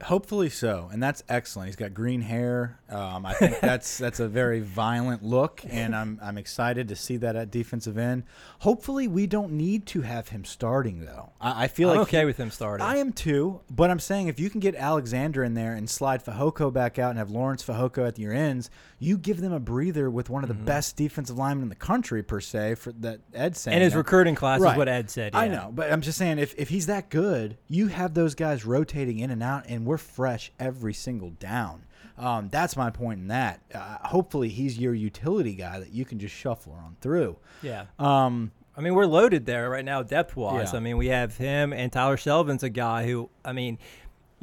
Hopefully 0.01 0.49
so, 0.49 0.89
and 0.91 1.01
that's 1.01 1.23
excellent. 1.29 1.67
He's 1.67 1.77
got 1.77 1.93
green 1.93 2.19
hair. 2.21 2.77
Um, 2.89 3.25
I 3.25 3.33
think 3.33 3.61
that's 3.61 3.97
that's 3.99 4.19
a 4.19 4.27
very 4.27 4.59
violent 4.59 5.23
look, 5.23 5.61
and 5.69 5.95
I'm 5.95 6.19
I'm 6.21 6.37
excited 6.37 6.89
to 6.89 6.95
see 6.95 7.15
that 7.17 7.37
at 7.37 7.51
defensive 7.51 7.97
end. 7.97 8.23
Hopefully, 8.59 9.07
we 9.07 9.27
don't 9.27 9.53
need 9.53 9.85
to 9.87 10.01
have 10.01 10.27
him 10.29 10.43
starting 10.43 11.05
though. 11.05 11.31
I, 11.39 11.65
I 11.65 11.67
feel 11.67 11.89
I'm 11.89 11.99
like 11.99 12.07
okay 12.07 12.19
he- 12.19 12.25
with 12.25 12.37
him 12.37 12.51
starting. 12.51 12.85
I 12.85 12.97
am 12.97 13.13
too, 13.13 13.61
but 13.69 13.89
I'm 13.89 13.99
saying 13.99 14.27
if 14.27 14.41
you 14.41 14.49
can 14.49 14.59
get 14.59 14.75
Alexander 14.75 15.41
in 15.41 15.53
there 15.53 15.73
and 15.73 15.89
slide 15.89 16.25
Fehoko 16.25 16.73
back 16.73 16.99
out 16.99 17.11
and 17.11 17.19
have 17.19 17.29
Lawrence 17.29 17.63
Fehoko 17.63 18.05
at 18.05 18.19
your 18.19 18.33
ends, 18.33 18.69
you 19.03 19.17
give 19.17 19.41
them 19.41 19.51
a 19.51 19.59
breather 19.59 20.09
with 20.09 20.29
one 20.29 20.43
of 20.43 20.47
the 20.47 20.53
best 20.53 20.95
defensive 20.95 21.37
linemen 21.37 21.63
in 21.63 21.69
the 21.69 21.75
country 21.75 22.23
per 22.23 22.39
se. 22.39 22.75
For 22.75 22.91
that 22.93 23.19
Ed 23.33 23.57
saying, 23.57 23.75
and 23.75 23.83
his 23.83 23.93
that. 23.93 23.97
recruiting 23.99 24.35
class 24.35 24.59
Right. 24.61 24.71
is 24.73 24.77
what 24.77 24.87
Ed 24.87 25.09
said. 25.09 25.35
I 25.35 25.47
know, 25.47 25.71
but 25.73 25.91
I'm 25.91 26.01
just 26.01 26.17
saying 26.17 26.39
if 26.39 26.53
if 26.57 26.69
he's 26.69 26.85
that 26.87 27.09
good, 27.09 27.57
you 27.67 27.87
have 27.87 28.13
those 28.13 28.35
guys 28.35 28.65
rotating 28.65 29.19
in 29.19 29.29
and 29.29 29.43
out, 29.43 29.65
and 29.67 29.85
we're 29.85 29.97
fresh 29.97 30.51
every 30.59 30.93
single 30.93 31.31
down. 31.31 31.85
Um, 32.17 32.49
that's 32.49 32.77
my 32.77 32.91
point 32.91 33.19
in 33.19 33.27
that. 33.29 33.59
Uh, 33.73 33.97
hopefully, 34.07 34.49
he's 34.49 34.77
your 34.77 34.93
utility 34.93 35.55
guy 35.55 35.79
that 35.79 35.91
you 35.91 36.05
can 36.05 36.19
just 36.19 36.35
shuffle 36.35 36.73
on 36.73 36.95
through. 37.01 37.37
Yeah. 37.63 37.85
Um, 37.97 38.51
I 38.77 38.81
mean, 38.81 38.93
we're 38.95 39.05
loaded 39.07 39.45
there 39.45 39.69
right 39.69 39.85
now, 39.85 40.01
depth 40.03 40.35
wise. 40.35 40.73
Yeah. 40.73 40.77
I 40.77 40.81
mean, 40.81 40.97
we 40.97 41.07
have 41.07 41.37
him 41.37 41.73
and 41.73 41.91
Tyler 41.91 42.17
Shelvin's 42.17 42.63
a 42.63 42.69
guy 42.69 43.05
who, 43.05 43.29
I 43.45 43.51
mean, 43.53 43.77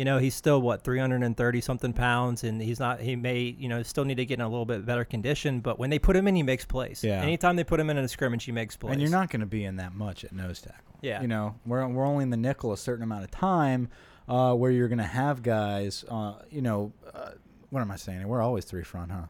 you 0.00 0.06
know, 0.06 0.16
he's 0.16 0.34
still 0.34 0.62
what 0.62 0.82
330 0.82 1.60
something 1.60 1.92
pounds, 1.92 2.42
and 2.42 2.62
he's 2.62 2.80
not. 2.80 3.00
He 3.00 3.16
may, 3.16 3.40
you 3.40 3.68
know, 3.68 3.82
still 3.82 4.06
need 4.06 4.14
to 4.14 4.24
get 4.24 4.38
in 4.38 4.40
a 4.40 4.48
little 4.48 4.64
bit 4.64 4.86
better 4.86 5.04
condition. 5.04 5.60
But 5.60 5.78
when 5.78 5.90
they 5.90 5.98
put 5.98 6.16
him 6.16 6.26
in, 6.26 6.34
he 6.34 6.42
makes 6.42 6.64
plays. 6.64 7.04
Yeah. 7.04 7.20
Anytime 7.20 7.56
they 7.56 7.64
put 7.64 7.78
him 7.78 7.90
in 7.90 7.98
a 7.98 8.08
scrimmage, 8.08 8.44
he 8.44 8.50
makes 8.50 8.78
plays. 8.78 8.94
And 8.94 9.02
you're 9.02 9.10
not 9.10 9.28
going 9.28 9.40
to 9.40 9.46
be 9.46 9.62
in 9.62 9.76
that 9.76 9.94
much 9.94 10.24
at 10.24 10.32
nose 10.32 10.62
tackle. 10.62 10.96
Yeah. 11.02 11.20
You 11.20 11.28
know, 11.28 11.54
we're, 11.66 11.86
we're 11.86 12.06
only 12.06 12.22
in 12.22 12.30
the 12.30 12.38
nickel 12.38 12.72
a 12.72 12.78
certain 12.78 13.02
amount 13.02 13.24
of 13.24 13.30
time 13.30 13.90
uh, 14.26 14.54
where 14.54 14.70
you're 14.70 14.88
going 14.88 15.00
to 15.00 15.04
have 15.04 15.42
guys, 15.42 16.02
uh, 16.08 16.36
you 16.50 16.62
know, 16.62 16.94
uh, 17.12 17.32
what 17.68 17.82
am 17.82 17.90
I 17.90 17.96
saying? 17.96 18.26
We're 18.26 18.40
always 18.40 18.64
three 18.64 18.84
front, 18.84 19.12
huh? 19.12 19.26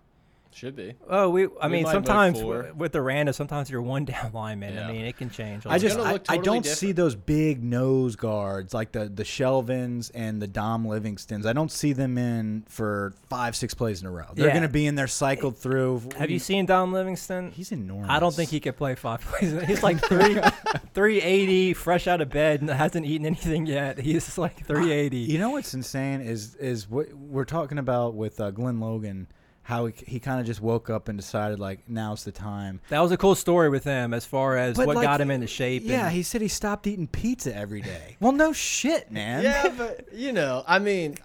Should 0.53 0.75
be. 0.75 0.95
Oh, 1.09 1.31
we. 1.31 1.47
I 1.61 1.67
We 1.69 1.73
mean, 1.75 1.87
sometimes 1.87 2.43
with 2.43 2.93
the 2.93 3.01
Randa, 3.01 3.33
sometimes 3.33 3.71
you're 3.71 3.83
one 3.83 4.05
down 4.07 4.33
lineman. 4.33 4.75
Yeah. 4.75 4.89
I 4.89 4.93
mean, 4.93 5.05
it 5.05 5.17
can 5.17 5.31
change. 5.31 5.65
a 5.65 5.69
I 5.69 5.73
lot. 5.73 5.81
just 5.81 5.97
gonna 5.97 6.09
I, 6.09 6.13
look 6.15 6.25
I 6.29 6.37
don't 6.39 6.67
see 6.67 6.91
those 6.93 7.15
big 7.15 7.63
nose 7.63 8.17
guards 8.17 8.75
like 8.75 8.91
the 8.93 9.09
the 9.09 9.23
Shelvins 9.23 10.11
and 10.15 10.43
the 10.43 10.49
Dom 10.49 10.85
Livingstons. 10.87 11.47
I 11.47 11.53
don't 11.53 11.71
see 11.71 11.93
them 11.93 12.19
in 12.19 12.65
for 12.69 13.15
five 13.29 13.55
six 13.55 13.75
plays 13.75 14.01
in 14.03 14.09
a 14.09 14.11
row. 14.11 14.27
They're 14.35 14.47
Yeah. 14.49 14.53
going 14.53 14.63
to 14.65 14.69
be 14.69 14.87
in 14.87 14.97
there 14.97 15.07
cycled 15.07 15.57
through. 15.57 16.03
Have 16.19 16.31
you 16.31 16.39
seen 16.41 16.67
Dom 16.67 16.93
Livingston? 16.93 17.53
He's 17.53 17.71
enormous. 17.71 18.11
I 18.11 18.19
don't 18.19 18.35
think 18.35 18.51
he 18.51 18.59
could 18.61 18.77
play 18.77 18.97
five 18.97 19.21
plays. 19.23 19.53
He's 19.69 19.83
like 19.85 20.01
three, 20.05 20.35
380, 20.95 21.75
fresh 21.75 22.07
out 22.07 22.21
of 22.21 22.29
bed, 22.31 22.61
and 22.61 22.71
hasn't 22.71 23.07
eaten 23.07 23.27
anything 23.27 23.67
yet. 23.67 23.99
He's 23.99 24.37
like 24.37 24.57
380. 24.67 25.17
You 25.19 25.39
know 25.39 25.51
what's 25.51 25.75
insane 25.75 26.21
is 26.21 26.55
is 26.57 26.89
what 26.91 27.13
we're 27.15 27.45
talking 27.45 27.79
about 27.79 28.15
with 28.15 28.41
uh, 28.41 28.51
Glen 28.51 28.81
Logan. 28.81 29.29
How 29.71 29.87
he, 29.87 29.95
he 30.07 30.21
kind 30.21 30.41
of 30.41 30.47
just 30.47 30.61
woke 30.61 30.91
up 30.91 31.09
and 31.09 31.17
decided 31.19 31.59
like 31.61 31.89
now's 31.89 32.25
the 32.25 32.33
time. 32.33 32.81
That 32.91 33.01
was 33.01 33.13
a 33.13 33.17
cool 33.17 33.35
story 33.35 33.69
with 33.71 33.85
him 33.85 34.13
as 34.13 34.27
far 34.27 34.57
as 34.57 34.77
But, 34.77 34.87
what 34.89 34.97
like, 34.97 35.05
got 35.05 35.21
him 35.21 35.31
into 35.31 35.47
shape. 35.47 35.85
Yeah, 35.85 36.07
and- 36.07 36.13
he 36.15 36.23
said 36.23 36.41
he 36.41 36.49
stopped 36.49 36.87
eating 36.87 37.07
pizza 37.07 37.55
every 37.57 37.81
day. 37.81 38.17
well, 38.21 38.33
no 38.33 38.53
shit, 38.53 39.11
man. 39.13 39.45
Yeah, 39.45 39.73
but 39.79 40.13
you 40.13 40.33
know, 40.33 40.65
I 40.67 40.79
mean, 40.81 41.17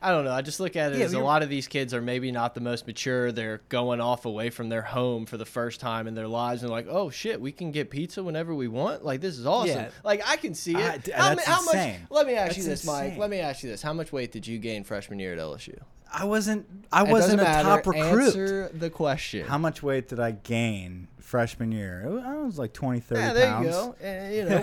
I 0.00 0.10
don't 0.12 0.24
know. 0.24 0.30
I 0.30 0.42
just 0.42 0.60
look 0.60 0.76
at 0.76 0.92
it 0.92 0.98
Yeah, 0.98 1.06
as 1.06 1.12
a 1.12 1.16
you're- 1.16 1.26
lot 1.26 1.42
of 1.42 1.48
these 1.48 1.66
kids 1.66 1.92
are 1.92 2.00
maybe 2.00 2.30
not 2.30 2.54
the 2.54 2.60
most 2.60 2.86
mature. 2.86 3.32
They're 3.32 3.62
going 3.68 4.00
off 4.00 4.26
away 4.26 4.50
from 4.50 4.68
their 4.68 4.82
home 4.82 5.26
for 5.26 5.36
the 5.36 5.44
first 5.44 5.80
time 5.80 6.06
in 6.06 6.14
their 6.14 6.28
lives, 6.28 6.62
and 6.62 6.70
like, 6.70 6.86
oh 6.88 7.10
shit, 7.10 7.40
we 7.40 7.50
can 7.50 7.72
get 7.72 7.90
pizza 7.90 8.22
whenever 8.22 8.54
we 8.54 8.68
want. 8.68 9.04
Like 9.04 9.20
this 9.20 9.36
is 9.36 9.44
awesome. 9.44 9.70
Yeah. 9.76 9.88
Like 10.04 10.22
I 10.24 10.36
can 10.36 10.54
see 10.54 10.74
it. 10.76 10.78
I- 10.78 10.98
d- 10.98 11.10
how, 11.12 11.34
that's 11.34 11.44
how 11.44 11.64
much? 11.64 11.74
insane. 11.74 12.06
Let 12.10 12.28
me 12.28 12.34
ask 12.34 12.46
That's 12.50 12.58
you 12.58 12.64
this, 12.64 12.86
Mike. 12.86 13.04
insane. 13.06 13.18
Let 13.18 13.30
me 13.30 13.40
ask 13.40 13.64
you 13.64 13.70
this: 13.70 13.82
How 13.82 13.92
much 13.92 14.12
weight 14.12 14.30
did 14.30 14.46
you 14.46 14.58
gain 14.60 14.84
freshman 14.84 15.18
year 15.18 15.32
at 15.32 15.40
LSU? 15.40 15.76
I 16.12 16.24
wasn't. 16.24 16.66
I 16.92 17.02
It 17.04 17.10
wasn't 17.10 17.40
a 17.40 17.44
doesn't 17.44 17.64
top 17.64 17.86
recruit. 17.86 18.24
Answer 18.26 18.70
the 18.72 18.90
question. 18.90 19.46
How 19.46 19.58
much 19.58 19.82
weight 19.82 20.08
did 20.08 20.20
I 20.20 20.30
gain 20.32 21.08
freshman 21.20 21.70
year? 21.70 22.02
It 22.06 22.10
was- 22.10 22.24
I 22.24 22.36
was 22.36 22.58
like 22.58 22.72
20, 22.72 23.00
30 23.00 23.20
yeah, 23.20 23.32
there 23.34 23.46
pounds. 23.46 23.66
you 23.66 23.72
go. 23.72 23.94
And, 24.00 24.34
you 24.34 24.44
know, 24.44 24.58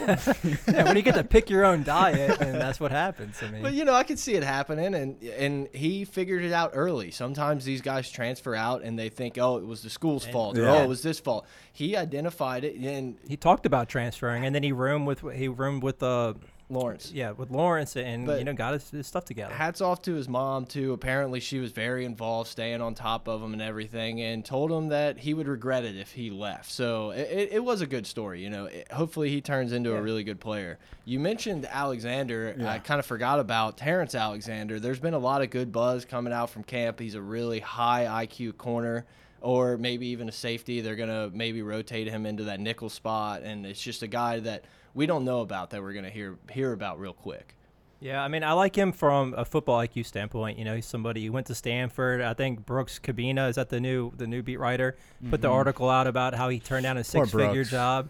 yeah, 0.73 0.83
when 0.85 0.95
you 0.95 1.03
get 1.03 1.13
to 1.13 1.23
pick 1.23 1.51
your 1.51 1.63
own 1.63 1.83
diet, 1.83 2.41
and 2.41 2.55
that's 2.55 2.79
what 2.79 2.91
happens. 2.91 3.37
I 3.43 3.51
mean, 3.51 3.61
But 3.61 3.73
you 3.75 3.85
know, 3.85 3.93
I 3.93 4.01
could 4.03 4.17
see 4.17 4.33
it 4.33 4.43
happening, 4.43 4.95
and 4.95 5.21
and 5.21 5.67
he 5.71 6.03
figured 6.05 6.43
it 6.43 6.51
out 6.51 6.71
early. 6.73 7.11
Sometimes 7.11 7.63
these 7.65 7.81
guys 7.81 8.09
transfer 8.09 8.55
out, 8.55 8.81
and 8.81 8.97
they 8.97 9.09
think, 9.09 9.37
oh, 9.37 9.57
it 9.57 9.65
was 9.67 9.83
the 9.83 9.89
school's 9.91 10.25
fault, 10.25 10.57
or 10.57 10.67
oh, 10.67 10.81
it 10.81 10.87
was 10.87 11.03
this 11.03 11.19
fault. 11.19 11.45
He 11.71 11.95
identified 11.95 12.63
it, 12.63 12.75
and 12.77 13.17
he 13.27 13.37
talked 13.37 13.67
about 13.67 13.87
transferring, 13.87 14.45
and 14.45 14.55
then 14.55 14.63
he 14.63 14.71
roomed 14.71 15.05
with 15.05 15.21
he 15.35 15.47
roomed 15.47 15.83
with 15.83 16.01
uh 16.01 16.33
Lawrence. 16.69 17.11
yeah 17.13 17.31
with 17.31 17.51
Lawrence, 17.51 17.95
and 17.95 18.25
But- 18.25 18.39
you 18.39 18.45
know 18.45 18.53
got 18.53 18.73
his, 18.73 18.89
his 18.89 19.07
stuff 19.07 19.25
together. 19.25 19.53
Hats 19.53 19.81
off 19.81 20.01
to 20.03 20.13
his 20.15 20.27
mom 20.27 20.65
too. 20.65 20.93
Apparently, 20.93 21.39
she 21.39 21.59
was 21.59 21.71
very 21.71 22.05
involved, 22.05 22.49
staying 22.49 22.81
on 22.81 22.95
top 22.95 23.27
of 23.27 23.41
him 23.41 23.53
and 23.53 23.61
everything, 23.61 24.21
and 24.21 24.43
told 24.43 24.71
him 24.71 24.89
that 24.89 25.19
he 25.19 25.33
would 25.33 25.47
regret 25.47 25.83
it 25.83 25.95
if 25.95 26.11
he 26.11 26.29
left. 26.29 26.71
So 26.71 27.11
it, 27.11 27.49
it, 27.51 27.63
was 27.63 27.81
a 27.81 27.85
good 27.85 28.07
story. 28.07 28.41
You 28.41 28.49
know, 28.49 28.65
it, 28.65 28.91
hopefully 28.91 29.29
he 29.29 29.41
turns 29.41 29.71
into 29.71 29.95
a 29.95 30.01
really 30.01 30.23
good 30.23 30.39
player. 30.39 30.79
You 31.05 31.19
mentioned 31.19 31.67
Alexander. 31.69 32.55
I 32.65 32.79
kind 32.79 32.99
of 32.99 33.05
forgot 33.05 33.39
about 33.39 33.77
Terrence 33.77 34.15
Alexander. 34.15 34.79
There's 34.79 34.99
been 34.99 35.13
a 35.13 35.19
lot 35.19 35.41
of 35.41 35.49
good 35.51 35.71
buzz 35.71 36.05
coming 36.05 36.33
out 36.33 36.49
from 36.49 36.63
camp. 36.63 36.99
He's 36.99 37.15
a 37.15 37.21
really 37.21 37.59
high 37.59 38.25
IQ 38.25 38.57
corner. 38.57 39.05
Or 39.41 39.77
maybe 39.77 40.07
even 40.07 40.27
a 40.27 40.31
safety. 40.31 40.81
They're 40.81 40.95
gonna 40.95 41.29
maybe 41.31 41.61
rotate 41.61 42.07
him 42.07 42.25
into 42.25 42.45
that 42.45 42.59
nickel 42.59 42.89
spot, 42.89 43.43
and 43.43 43.63
it's 43.63 43.79
just 43.79 44.01
a 44.01 44.07
guy 44.07 44.39
that 44.39 44.63
we 44.95 45.05
don't 45.05 45.25
know 45.25 45.41
about 45.41 45.69
that 45.69 45.83
we're 45.83 45.93
gonna 45.93 46.09
hear 46.09 46.37
hear 46.51 46.73
about 46.73 46.99
real 46.99 47.13
quick. 47.13 47.55
Yeah, 47.99 48.23
I 48.23 48.27
mean, 48.27 48.43
I 48.43 48.53
like 48.53 48.75
him 48.75 48.91
from 48.91 49.33
a 49.37 49.45
football 49.45 49.79
IQ 49.79 50.05
standpoint. 50.05 50.57
You 50.57 50.65
know, 50.65 50.75
he's 50.75 50.85
somebody 50.85 51.25
who 51.25 51.31
went 51.31 51.47
to 51.47 51.55
Stanford. 51.55 52.21
I 52.21 52.33
think 52.33 52.65
Brooks 52.65 52.99
Kubena 52.99 53.49
is 53.49 53.55
that 53.55 53.69
the 53.69 53.79
new 53.79 54.11
the 54.15 54.27
new 54.27 54.41
beat 54.41 54.57
writer 54.57 54.95
put 55.29 55.41
the 55.41 55.49
article 55.49 55.89
out 55.89 56.07
about 56.07 56.33
how 56.33 56.49
he 56.49 56.59
turned 56.59 56.83
down 56.83 56.97
a 56.97 57.03
six 57.03 57.31
figure 57.31 57.63
job 57.63 58.09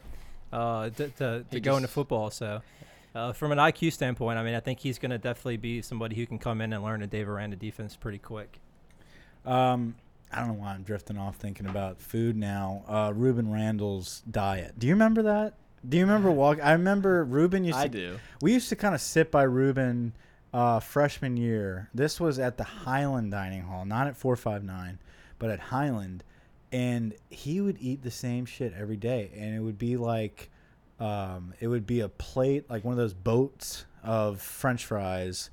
uh, 0.53 0.89
to 0.91 1.09
to, 1.09 1.45
to 1.51 1.59
go 1.59 1.75
into 1.75 1.87
football. 1.87 2.29
So. 2.29 2.61
Uh, 3.13 3.31
from 3.31 3.53
an 3.53 3.57
IQ 3.57 3.93
standpoint, 3.93 4.37
I 4.37 4.43
mean, 4.43 4.55
I 4.55 4.59
think 4.59 4.81
he's 4.81 4.99
going 4.99 5.11
to 5.11 5.17
definitely 5.17 5.55
be 5.55 5.81
somebody 5.81 6.17
who 6.17 6.25
can 6.25 6.37
come 6.37 6.59
in 6.59 6.73
and 6.73 6.83
learn 6.83 7.01
a 7.01 7.07
Dave 7.07 7.29
Aranda 7.29 7.55
defense 7.55 7.95
pretty 7.95 8.17
quick. 8.17 8.59
Um, 9.45 9.95
I 10.33 10.39
don't 10.39 10.49
know 10.49 10.53
why 10.55 10.73
I'm 10.73 10.83
drifting 10.83 11.17
off 11.17 11.37
thinking 11.37 11.65
about 11.65 12.01
food 12.01 12.35
now. 12.35 12.83
Uh, 12.85 13.13
Ruben 13.15 13.49
Randle's 13.49 14.21
diet. 14.29 14.77
Do 14.77 14.85
you 14.85 14.93
remember 14.93 15.21
that? 15.21 15.53
Do 15.87 15.97
you 15.97 16.03
remember 16.03 16.31
walk? 16.31 16.59
I 16.63 16.71
remember 16.73 17.23
Ruben 17.23 17.63
used 17.63 17.77
to. 17.77 17.83
I 17.83 17.87
do. 17.87 18.19
We 18.41 18.53
used 18.53 18.69
to 18.69 18.75
kind 18.75 18.95
of 18.95 19.01
sit 19.01 19.31
by 19.31 19.43
Ruben 19.43 20.13
uh, 20.53 20.79
freshman 20.79 21.35
year. 21.37 21.89
This 21.93 22.19
was 22.19 22.39
at 22.39 22.57
the 22.57 22.63
Highland 22.63 23.31
Dining 23.31 23.61
Hall, 23.63 23.85
not 23.85 24.07
at 24.07 24.15
459, 24.15 24.99
but 25.37 25.49
at 25.49 25.59
Highland. 25.59 26.23
And 26.71 27.13
he 27.29 27.61
would 27.61 27.77
eat 27.79 28.01
the 28.01 28.11
same 28.11 28.45
shit 28.45 28.73
every 28.73 28.97
day. 28.97 29.31
And 29.35 29.53
it 29.53 29.59
would 29.59 29.77
be 29.77 29.97
like, 29.97 30.49
um, 30.99 31.53
it 31.59 31.67
would 31.67 31.85
be 31.85 31.99
a 31.99 32.09
plate, 32.09 32.69
like 32.69 32.83
one 32.83 32.93
of 32.93 32.97
those 32.97 33.13
boats 33.13 33.85
of 34.01 34.41
french 34.41 34.85
fries 34.85 35.49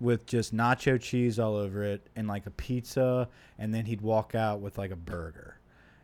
with 0.00 0.26
just 0.26 0.54
nacho 0.54 1.00
cheese 1.00 1.38
all 1.38 1.56
over 1.56 1.82
it 1.82 2.06
and 2.16 2.26
like 2.26 2.46
a 2.46 2.50
pizza. 2.50 3.28
And 3.58 3.74
then 3.74 3.84
he'd 3.84 4.00
walk 4.00 4.34
out 4.34 4.60
with 4.60 4.78
like 4.78 4.90
a 4.90 4.96
burger. 4.96 5.58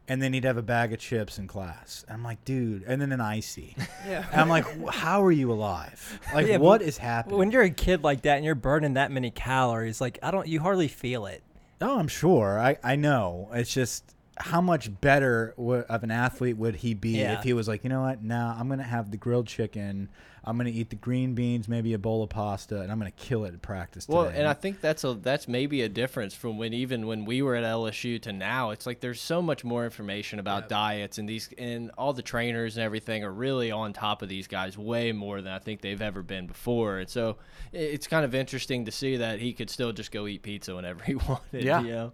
And 0.08 0.20
then 0.20 0.32
he'd 0.32 0.44
have 0.44 0.56
a 0.56 0.62
bag 0.62 0.92
of 0.92 0.98
chips 0.98 1.38
in 1.38 1.46
class. 1.46 2.04
And 2.08 2.16
I'm 2.16 2.24
like, 2.24 2.44
dude, 2.44 2.82
and 2.84 3.00
then 3.00 3.12
an 3.12 3.20
icy. 3.20 3.76
Yeah. 4.06 4.26
And 4.32 4.40
I'm 4.40 4.48
like, 4.48 4.64
how 4.90 5.22
are 5.22 5.30
you 5.30 5.52
alive? 5.52 6.18
Like, 6.34 6.48
Yeah, 6.48 6.56
what 6.56 6.82
is 6.82 6.98
happening? 6.98 7.38
When 7.38 7.50
you're 7.52 7.62
a 7.62 7.70
kid 7.70 8.02
like 8.02 8.22
that 8.22 8.34
and 8.36 8.44
you're 8.44 8.56
burning 8.56 8.94
that 8.94 9.12
many 9.12 9.30
calories, 9.30 10.00
like 10.00 10.18
I 10.22 10.32
don't, 10.32 10.48
you 10.48 10.58
hardly 10.60 10.88
feel 10.88 11.26
it. 11.26 11.42
oh, 11.80 11.98
I'm 12.00 12.08
sure. 12.08 12.58
I, 12.58 12.78
I 12.82 12.96
know. 12.96 13.48
It's 13.52 13.72
just 13.72 14.04
how 14.38 14.60
much 14.60 15.00
better 15.00 15.52
w- 15.56 15.84
of 15.88 16.02
an 16.02 16.10
athlete 16.10 16.56
would 16.56 16.76
he 16.76 16.94
be 16.94 17.18
Yeah. 17.18 17.38
if 17.38 17.44
he 17.44 17.52
was 17.52 17.68
like, 17.68 17.84
you 17.84 17.90
know 17.90 18.02
what? 18.02 18.22
Now 18.22 18.56
I'm 18.58 18.66
going 18.68 18.78
to 18.78 18.84
have 18.84 19.10
the 19.10 19.16
grilled 19.18 19.46
chicken. 19.46 20.08
I'm 20.44 20.56
going 20.56 20.66
to 20.66 20.76
eat 20.76 20.90
the 20.90 20.96
green 20.96 21.34
beans, 21.34 21.68
maybe 21.68 21.92
a 21.92 21.98
bowl 22.00 22.24
of 22.24 22.30
pasta, 22.30 22.80
and 22.80 22.90
I'm 22.90 22.98
going 22.98 23.12
to 23.12 23.16
kill 23.24 23.44
it 23.44 23.54
at 23.54 23.62
practice 23.62 24.08
Well, 24.08 24.24
today. 24.24 24.38
and 24.38 24.48
I 24.48 24.54
think 24.54 24.80
that's 24.80 25.04
a 25.04 25.14
that's 25.14 25.46
maybe 25.46 25.82
a 25.82 25.88
difference 25.88 26.34
from 26.34 26.58
when 26.58 26.72
even 26.72 27.06
when 27.06 27.24
we 27.26 27.42
were 27.42 27.54
at 27.54 27.62
LSU 27.62 28.20
to 28.22 28.32
now. 28.32 28.70
It's 28.70 28.84
like 28.84 28.98
there's 28.98 29.20
so 29.20 29.40
much 29.40 29.62
more 29.62 29.84
information 29.84 30.40
about 30.40 30.68
diets 30.68 31.18
and 31.18 31.28
these 31.28 31.48
and 31.58 31.92
all 31.96 32.12
the 32.12 32.22
trainers 32.22 32.76
and 32.76 32.82
everything 32.82 33.22
are 33.22 33.30
really 33.30 33.70
on 33.70 33.92
top 33.92 34.20
of 34.22 34.28
these 34.28 34.48
guys 34.48 34.76
way 34.76 35.12
more 35.12 35.40
than 35.42 35.52
I 35.52 35.60
think 35.60 35.80
they've 35.80 36.02
ever 36.02 36.22
been 36.24 36.48
before. 36.48 36.98
And 36.98 37.08
so 37.08 37.36
it's 37.72 38.08
kind 38.08 38.24
of 38.24 38.34
interesting 38.34 38.86
to 38.86 38.90
see 38.90 39.18
that 39.18 39.38
he 39.38 39.52
could 39.52 39.70
still 39.70 39.92
just 39.92 40.10
go 40.10 40.26
eat 40.26 40.42
pizza 40.42 40.74
whenever 40.74 41.04
he 41.04 41.14
wanted. 41.14 41.62
Yeah. 41.62 41.82
You 41.82 41.88
know? 41.92 42.12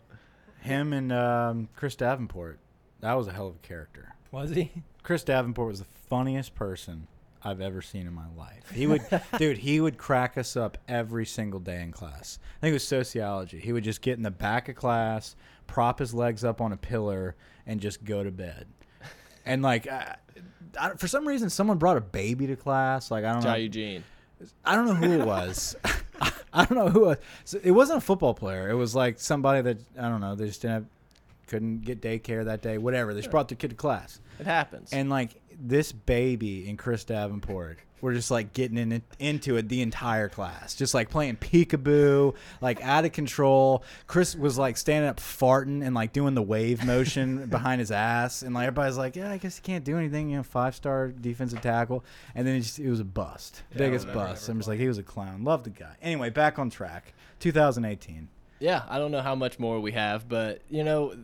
Him 0.69 0.93
and 0.93 1.13
um, 1.13 1.69
Chris 1.77 1.97
Davenport, 1.97 2.59
that 3.01 3.15
was 3.15 3.27
a 3.27 3.33
hell 3.33 3.49
of 3.49 3.57
a 3.57 3.67
character. 3.67 4.15
Was 4.31 4.51
he? 4.51 4.71
Chris 5.03 5.25
Davenport 5.25 5.69
was 5.69 5.79
the 5.81 5.87
funniest 6.09 6.55
person 6.55 7.07
I've 7.43 7.61
ever 7.61 7.81
seen 7.81 8.07
in 8.07 8.13
my 8.13 8.27
life. 8.37 8.71
He 8.73 8.87
would, 8.87 9.03
dude, 9.39 9.59
he 9.59 9.81
would 9.81 9.97
crack 9.97 10.37
us 10.37 10.57
up 10.57 10.77
every 10.89 11.25
single 11.25 11.61
day 11.61 11.81
in 11.83 11.93
class. 11.93 12.39
I 12.59 12.61
think 12.61 12.71
it 12.71 12.75
was 12.75 12.87
sociology. 12.87 13.59
He 13.59 13.73
would 13.73 13.85
just 13.85 14.03
get 14.03 14.17
in 14.17 14.23
the 14.23 14.31
back 14.31 14.69
of 14.69 14.77
class, 14.77 15.37
prop 15.67 15.99
his 15.99 16.13
legs 16.13 16.45
up 16.45 16.61
on 16.61 16.73
a 16.73 16.77
pillar, 16.77 17.37
and 17.67 17.81
just 17.81 18.05
go 18.05 18.23
to 18.23 18.31
bed. 18.31 18.67
And 19.47 19.63
like, 19.63 19.91
uh, 19.91 20.15
I, 20.79 20.91
for 20.91 21.09
some 21.09 21.27
reason, 21.27 21.49
someone 21.49 21.79
brought 21.79 21.97
a 21.97 22.03
baby 22.03 22.47
to 22.49 22.57
class. 22.57 23.11
Like, 23.11 23.25
I 23.25 23.33
don't 23.33 23.45
know. 23.45 23.51
Jai 23.51 23.57
Eugene. 23.59 24.05
I 24.65 24.77
don't 24.77 24.87
know 24.87 24.95
who 24.95 25.21
it 25.21 25.27
was. 25.27 25.75
I 26.53 26.65
don't 26.65 26.79
know 26.79 26.89
who. 26.89 27.05
It, 27.05 27.09
was. 27.09 27.17
So 27.45 27.61
it 27.63 27.71
wasn't 27.71 27.99
a 27.99 28.01
football 28.01 28.35
player. 28.35 28.71
It 28.71 28.75
was 28.75 28.95
like 28.95 29.21
somebody 29.21 29.63
that 29.63 29.79
I 29.99 30.09
don't 30.09 30.21
know. 30.21 30.35
They 30.35 30.47
just 30.47 30.63
didn't 30.63 30.75
have, 30.75 30.85
couldn't 31.47 31.85
get 31.85 32.01
daycare 32.01 32.45
that 32.45 32.63
day. 32.63 32.79
Whatever. 32.79 33.15
They 33.15 33.21
just 33.21 33.31
brought 33.31 33.49
their 33.49 33.57
kid 33.57 33.71
to 33.71 33.77
class. 33.77 34.21
It 34.39 34.47
happens. 34.47 34.93
And 34.93 35.11
like 35.11 35.41
this 35.61 35.93
baby 35.93 36.69
and 36.69 36.79
Chris 36.79 37.05
Davenport 37.05 37.79
were 38.01 38.13
just 38.15 38.31
like 38.31 38.53
getting 38.53 38.79
in 38.79 39.03
into 39.19 39.57
it 39.57 39.69
the 39.69 39.83
entire 39.83 40.29
class, 40.29 40.75
just 40.75 40.95
like 40.95 41.11
playing 41.11 41.37
peekaboo, 41.37 42.35
like 42.61 42.81
out 42.83 43.05
of 43.05 43.13
control. 43.13 43.83
Chris 44.07 44.37
was 44.37 44.57
like 44.57 44.77
standing 44.77 45.09
up 45.09 45.19
farting 45.19 45.85
and 45.85 45.95
like 45.95 46.13
doing 46.13 46.35
the 46.35 46.43
wave 46.43 46.85
motion 46.85 47.47
behind 47.51 47.81
his 47.81 47.91
ass, 47.91 48.43
and 48.43 48.55
like 48.55 48.69
everybody's 48.69 48.97
like, 48.97 49.17
"Yeah, 49.17 49.31
I 49.33 49.39
guess 49.39 49.57
he 49.57 49.63
can't 49.63 49.85
do 49.85 49.99
anything." 49.99 50.31
You 50.31 50.37
know, 50.39 50.43
five 50.43 50.75
star 50.77 51.09
defensive 51.09 51.61
tackle, 51.61 52.05
and 52.35 52.47
then 52.47 52.57
it, 52.57 52.61
just, 52.61 52.79
it 52.79 52.89
was 52.89 53.01
a 53.01 53.05
bust, 53.05 53.63
Yeah, 53.73 53.79
biggest 53.79 54.07
whatever, 54.07 54.27
bust. 54.29 54.49
I'm 54.49 54.59
just 54.59 54.69
like, 54.69 54.79
he 54.79 54.87
was 54.87 54.99
a 54.99 55.03
clown. 55.03 55.43
Loved 55.45 55.65
the 55.65 55.71
guy. 55.71 55.97
Anyway, 56.01 56.31
back 56.31 56.59
on 56.59 56.71
track. 56.71 57.15
2018. 57.41 58.29
Yeah, 58.61 58.83
I 58.89 58.99
don't 58.99 59.13
know 59.13 59.23
how 59.23 59.35
much 59.37 59.59
more 59.61 59.79
we 59.81 59.93
have, 59.93 60.29
but 60.29 60.63
you 60.69 60.83
know, 60.85 61.15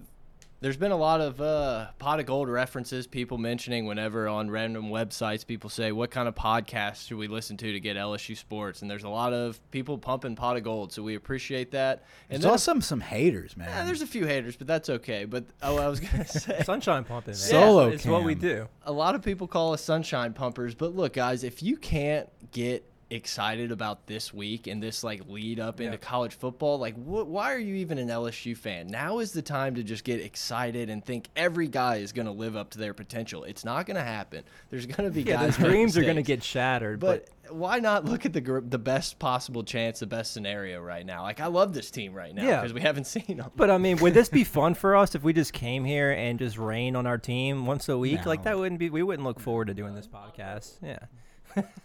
there's 0.64 0.78
been 0.78 0.92
a 0.92 0.96
lot 0.96 1.20
of 1.20 1.42
uh, 1.42 1.88
pot 1.98 2.20
of 2.20 2.24
gold 2.24 2.48
references. 2.48 3.06
People 3.06 3.36
mentioning 3.36 3.84
whenever 3.84 4.26
on 4.26 4.50
random 4.50 4.86
websites, 4.88 5.46
people 5.46 5.68
say, 5.68 5.92
"What 5.92 6.10
kind 6.10 6.26
of 6.26 6.34
podcast 6.34 7.06
should 7.06 7.18
we 7.18 7.28
listen 7.28 7.58
to 7.58 7.70
to 7.70 7.78
get 7.78 7.98
LSU 7.98 8.34
sports?" 8.34 8.80
And 8.80 8.90
there's 8.90 9.04
a 9.04 9.08
lot 9.10 9.34
of 9.34 9.60
people 9.72 9.98
pumping 9.98 10.36
pot 10.36 10.56
of 10.56 10.62
gold, 10.62 10.90
so 10.90 11.02
we 11.02 11.16
appreciate 11.16 11.72
that. 11.72 12.04
And 12.30 12.36
There's 12.36 12.42
then 12.44 12.50
also 12.52 12.80
some 12.80 13.02
haters, 13.02 13.58
man. 13.58 13.68
yeah, 13.68 13.84
there's 13.84 14.00
a 14.00 14.06
few 14.06 14.24
haters, 14.26 14.56
but 14.56 14.66
that's 14.66 14.88
okay. 14.88 15.26
But 15.26 15.44
oh, 15.62 15.76
I 15.76 15.86
was 15.86 16.00
gonna 16.00 16.24
say, 16.26 16.62
Sunshine 16.62 17.04
pumping. 17.04 17.32
Man. 17.32 17.36
Solo 17.36 17.88
It's 17.90 18.06
what 18.06 18.24
we 18.24 18.34
do. 18.34 18.66
a 18.84 18.92
lot 18.92 19.14
of 19.14 19.20
people 19.20 19.46
call 19.46 19.74
us 19.74 19.82
sunshine 19.84 20.32
pumpers, 20.32 20.74
but 20.74 20.96
look, 20.96 21.12
guys, 21.12 21.44
if 21.44 21.62
you 21.62 21.76
can't 21.76 22.30
get 22.52 22.90
excited 23.14 23.70
about 23.72 24.06
this 24.06 24.34
week 24.34 24.66
and 24.66 24.82
this 24.82 25.02
like 25.04 25.22
lead 25.28 25.60
up 25.60 25.80
into 25.80 25.92
Yeah. 25.92 25.96
college 25.98 26.34
football, 26.34 26.78
like 26.78 26.94
wh- 26.96 27.26
why 27.28 27.52
are 27.52 27.58
you 27.58 27.76
even 27.76 27.98
an 27.98 28.08
LSU 28.08 28.56
fan? 28.56 28.88
Now 28.88 29.20
is 29.20 29.32
the 29.32 29.42
time 29.42 29.74
to 29.76 29.82
just 29.82 30.04
get 30.04 30.20
excited 30.20 30.90
and 30.90 31.04
think 31.04 31.28
every 31.36 31.68
guy 31.68 31.96
is 31.96 32.12
going 32.12 32.26
to 32.26 32.32
live 32.32 32.56
up 32.56 32.70
to 32.70 32.78
their 32.78 32.94
potential. 32.94 33.44
It's 33.44 33.64
not 33.64 33.86
going 33.86 33.96
to 33.96 34.02
happen. 34.02 34.44
There's 34.70 34.86
going 34.86 35.08
to 35.08 35.14
be 35.14 35.22
Yeah, 35.22 35.36
guys 35.46 35.56
dreams 35.58 35.96
are 35.96 36.02
going 36.02 36.16
to 36.16 36.22
get 36.22 36.42
shattered. 36.42 37.00
But 37.00 37.28
why 37.50 37.78
not 37.78 38.04
look 38.06 38.24
at 38.26 38.32
the 38.32 38.62
the 38.66 38.78
best 38.78 39.18
possible 39.18 39.62
chance, 39.64 40.00
the 40.00 40.06
best 40.06 40.32
scenario 40.32 40.80
right 40.80 41.04
now? 41.06 41.22
Like 41.22 41.40
I 41.40 41.46
love 41.46 41.74
this 41.74 41.90
team 41.90 42.12
right 42.14 42.34
now 42.34 42.42
Yeah. 42.44 42.60
because 42.60 42.72
we 42.72 42.80
haven't 42.80 43.04
seen 43.06 43.36
them. 43.38 43.50
But 43.54 43.70
I 43.70 43.78
mean, 43.78 43.98
would 43.98 44.14
this 44.14 44.28
be 44.28 44.44
fun 44.58 44.74
for 44.74 44.96
us 44.96 45.14
if 45.14 45.22
we 45.22 45.32
just 45.32 45.52
came 45.52 45.84
here 45.84 46.10
and 46.10 46.38
just 46.38 46.58
rain 46.58 46.96
on 46.96 47.06
our 47.06 47.18
team 47.18 47.66
once 47.66 47.88
a 47.88 47.96
week? 47.98 48.26
Like 48.26 48.42
that 48.44 48.58
wouldn't 48.58 48.78
be. 48.78 48.90
We 48.90 49.02
wouldn't 49.02 49.24
look 49.26 49.40
forward 49.40 49.66
to 49.68 49.74
doing 49.74 49.94
this 49.94 50.06
podcast. 50.08 50.78
Yeah. 50.82 50.98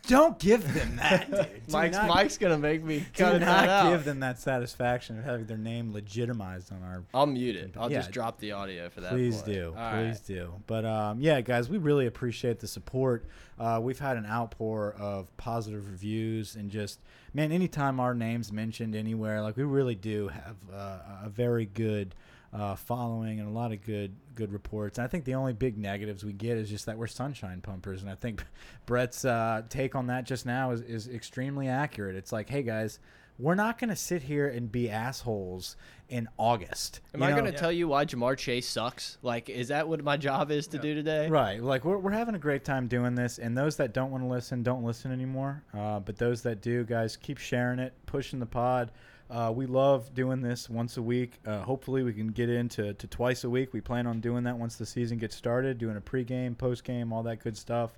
Don't 0.08 0.40
give 0.40 0.74
them 0.74 0.96
that, 0.98 1.30
dude. 1.30 1.38
Do 1.68 1.72
Mike's, 1.72 1.96
not- 1.98 2.08
Mike's 2.08 2.38
gonna 2.38 2.58
make 2.58 2.84
me 2.84 3.00
do 3.00 3.06
cut 3.24 3.34
not 3.34 3.40
that 3.42 3.70
out. 3.70 3.92
give 3.92 4.04
them 4.06 4.20
that 4.22 4.40
satisfaction 4.40 5.20
of 5.20 5.26
having 5.26 5.46
their 5.46 5.58
name 5.58 5.94
legitimized 5.94 6.72
on 6.72 6.82
our 6.84 7.04
I'll 7.14 7.26
mute 7.28 7.56
it. 7.56 7.76
I'll 7.78 7.92
Yeah. 7.92 8.00
just 8.00 8.12
drop 8.12 8.40
the 8.40 8.52
audio 8.54 8.90
for 8.90 9.02
that. 9.02 9.12
Please 9.12 9.42
do. 9.42 9.76
All 9.78 9.92
Please 9.92 10.20
do. 10.22 10.54
But 10.68 10.86
um, 10.86 11.20
yeah, 11.22 11.42
guys, 11.42 11.70
we 11.70 11.78
really 11.78 12.08
appreciate 12.08 12.60
the 12.60 12.68
support. 12.68 13.26
Uh, 13.60 13.80
we've 13.84 14.00
had 14.00 14.18
an 14.18 14.26
outpour 14.26 14.96
of 14.98 15.36
positive 15.38 15.86
reviews 15.92 16.56
and 16.56 16.72
just, 16.72 17.00
man, 17.34 17.52
anytime 17.52 18.00
our 18.00 18.14
name's 18.16 18.52
mentioned 18.52 18.96
anywhere, 18.96 19.42
like 19.42 19.58
we 19.58 19.64
really 19.64 19.96
do 19.96 20.30
have 20.30 20.56
uh, 20.74 21.00
a 21.26 21.30
very 21.30 21.66
good 21.66 22.16
uh, 22.54 22.76
following 22.76 23.40
and 23.40 23.48
a 23.48 23.52
lot 23.52 23.72
of 23.72 23.84
good 23.84 24.16
good 24.36 24.52
reports. 24.52 24.98
And 24.98 25.06
I 25.06 25.08
think 25.08 25.26
the 25.26 25.36
only 25.36 25.54
big 25.54 25.78
negatives 25.78 26.24
we 26.24 26.34
get 26.34 26.58
is 26.58 26.70
just 26.70 26.86
that 26.86 26.98
we're 26.98 27.08
sunshine 27.08 27.62
pumpers. 27.62 28.02
And 28.02 28.10
I 28.10 28.16
think 28.16 28.44
Brett's 28.86 29.26
uh, 29.26 29.64
take 29.70 29.96
on 29.96 30.08
that 30.08 30.26
just 30.26 30.46
now 30.46 30.72
is, 30.72 30.82
is 30.82 31.08
extremely 31.08 31.68
accurate. 31.68 32.16
It's 32.16 32.32
like, 32.32 32.50
hey 32.50 32.64
guys, 32.64 33.00
we're 33.38 33.56
not 33.56 33.80
going 33.80 33.90
to 33.90 33.96
sit 33.96 34.22
here 34.22 34.48
and 34.50 34.70
be 34.70 34.90
assholes 34.90 35.78
in 36.10 36.28
August. 36.38 37.00
Am 37.14 37.22
You 37.22 37.28
I 37.28 37.32
going 37.32 37.46
to 37.46 37.52
tell 37.52 37.72
you 37.72 37.88
why 37.88 38.04
Ja'Marr 38.04 38.36
Chase 38.36 38.68
sucks? 38.68 39.18
Like, 39.22 39.50
is 39.50 39.70
that 39.70 39.88
what 39.88 40.04
my 40.04 40.18
job 40.18 40.52
is 40.52 40.68
to 40.68 40.78
do 40.78 40.94
today? 40.94 41.30
Right. 41.30 41.64
Like 41.64 41.86
we're, 41.86 41.98
we're 41.98 42.12
having 42.12 42.36
a 42.36 42.40
great 42.40 42.66
time 42.66 42.88
doing 42.88 43.16
this, 43.16 43.40
and 43.40 43.58
those 43.58 43.78
that 43.78 43.94
don't 43.94 44.12
want 44.12 44.24
to 44.24 44.28
listen 44.28 44.62
don't 44.62 44.84
listen 44.84 45.12
anymore. 45.12 45.64
Uh, 45.74 46.00
but 46.00 46.18
those 46.18 46.42
that 46.44 46.62
do, 46.62 46.84
guys, 46.84 47.16
keep 47.16 47.38
sharing 47.38 47.80
it, 47.80 47.94
pushing 48.06 48.40
the 48.40 48.46
pod. 48.46 48.92
Uh, 49.30 49.52
we 49.56 49.66
love 49.68 50.14
doing 50.16 50.42
this 50.42 50.70
once 50.70 50.98
a 50.98 51.02
week. 51.02 51.34
Uh, 51.46 51.60
hopefully, 51.62 52.02
we 52.04 52.14
can 52.14 52.28
get 52.30 52.50
into 52.50 52.94
to 52.96 53.08
twice 53.08 53.44
a 53.44 53.50
week. 53.50 53.74
We 53.74 53.82
plan 53.82 54.08
on 54.08 54.20
doing 54.22 54.44
that 54.46 54.58
once 54.58 54.76
the 54.76 54.86
season 54.86 55.18
gets 55.20 55.36
started, 55.36 55.78
doing 55.78 55.98
a 55.98 56.02
pregame, 56.02 56.56
postgame, 56.56 57.12
all 57.12 57.22
that 57.24 57.44
good 57.44 57.56
stuff. 57.56 57.92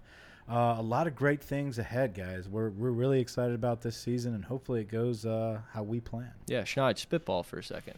Uh, 0.49 0.75
a 0.77 0.81
lot 0.81 1.07
of 1.07 1.15
great 1.15 1.41
things 1.41 1.77
ahead, 1.79 2.13
guys. 2.13 2.49
We're, 2.49 2.71
we're 2.71 2.91
really 2.91 3.21
excited 3.21 3.55
about 3.55 3.81
this 3.81 3.95
season, 3.95 4.33
and 4.35 4.43
hopefully, 4.43 4.81
it 4.81 4.89
goes 4.91 5.25
uh, 5.25 5.59
how 5.73 5.83
we 5.83 6.01
plan. 6.01 6.31
Yeah, 6.47 6.63
Schneid, 6.63 6.97
spitball 6.97 7.43
for 7.43 7.59
a 7.59 7.63
second. 7.63 7.93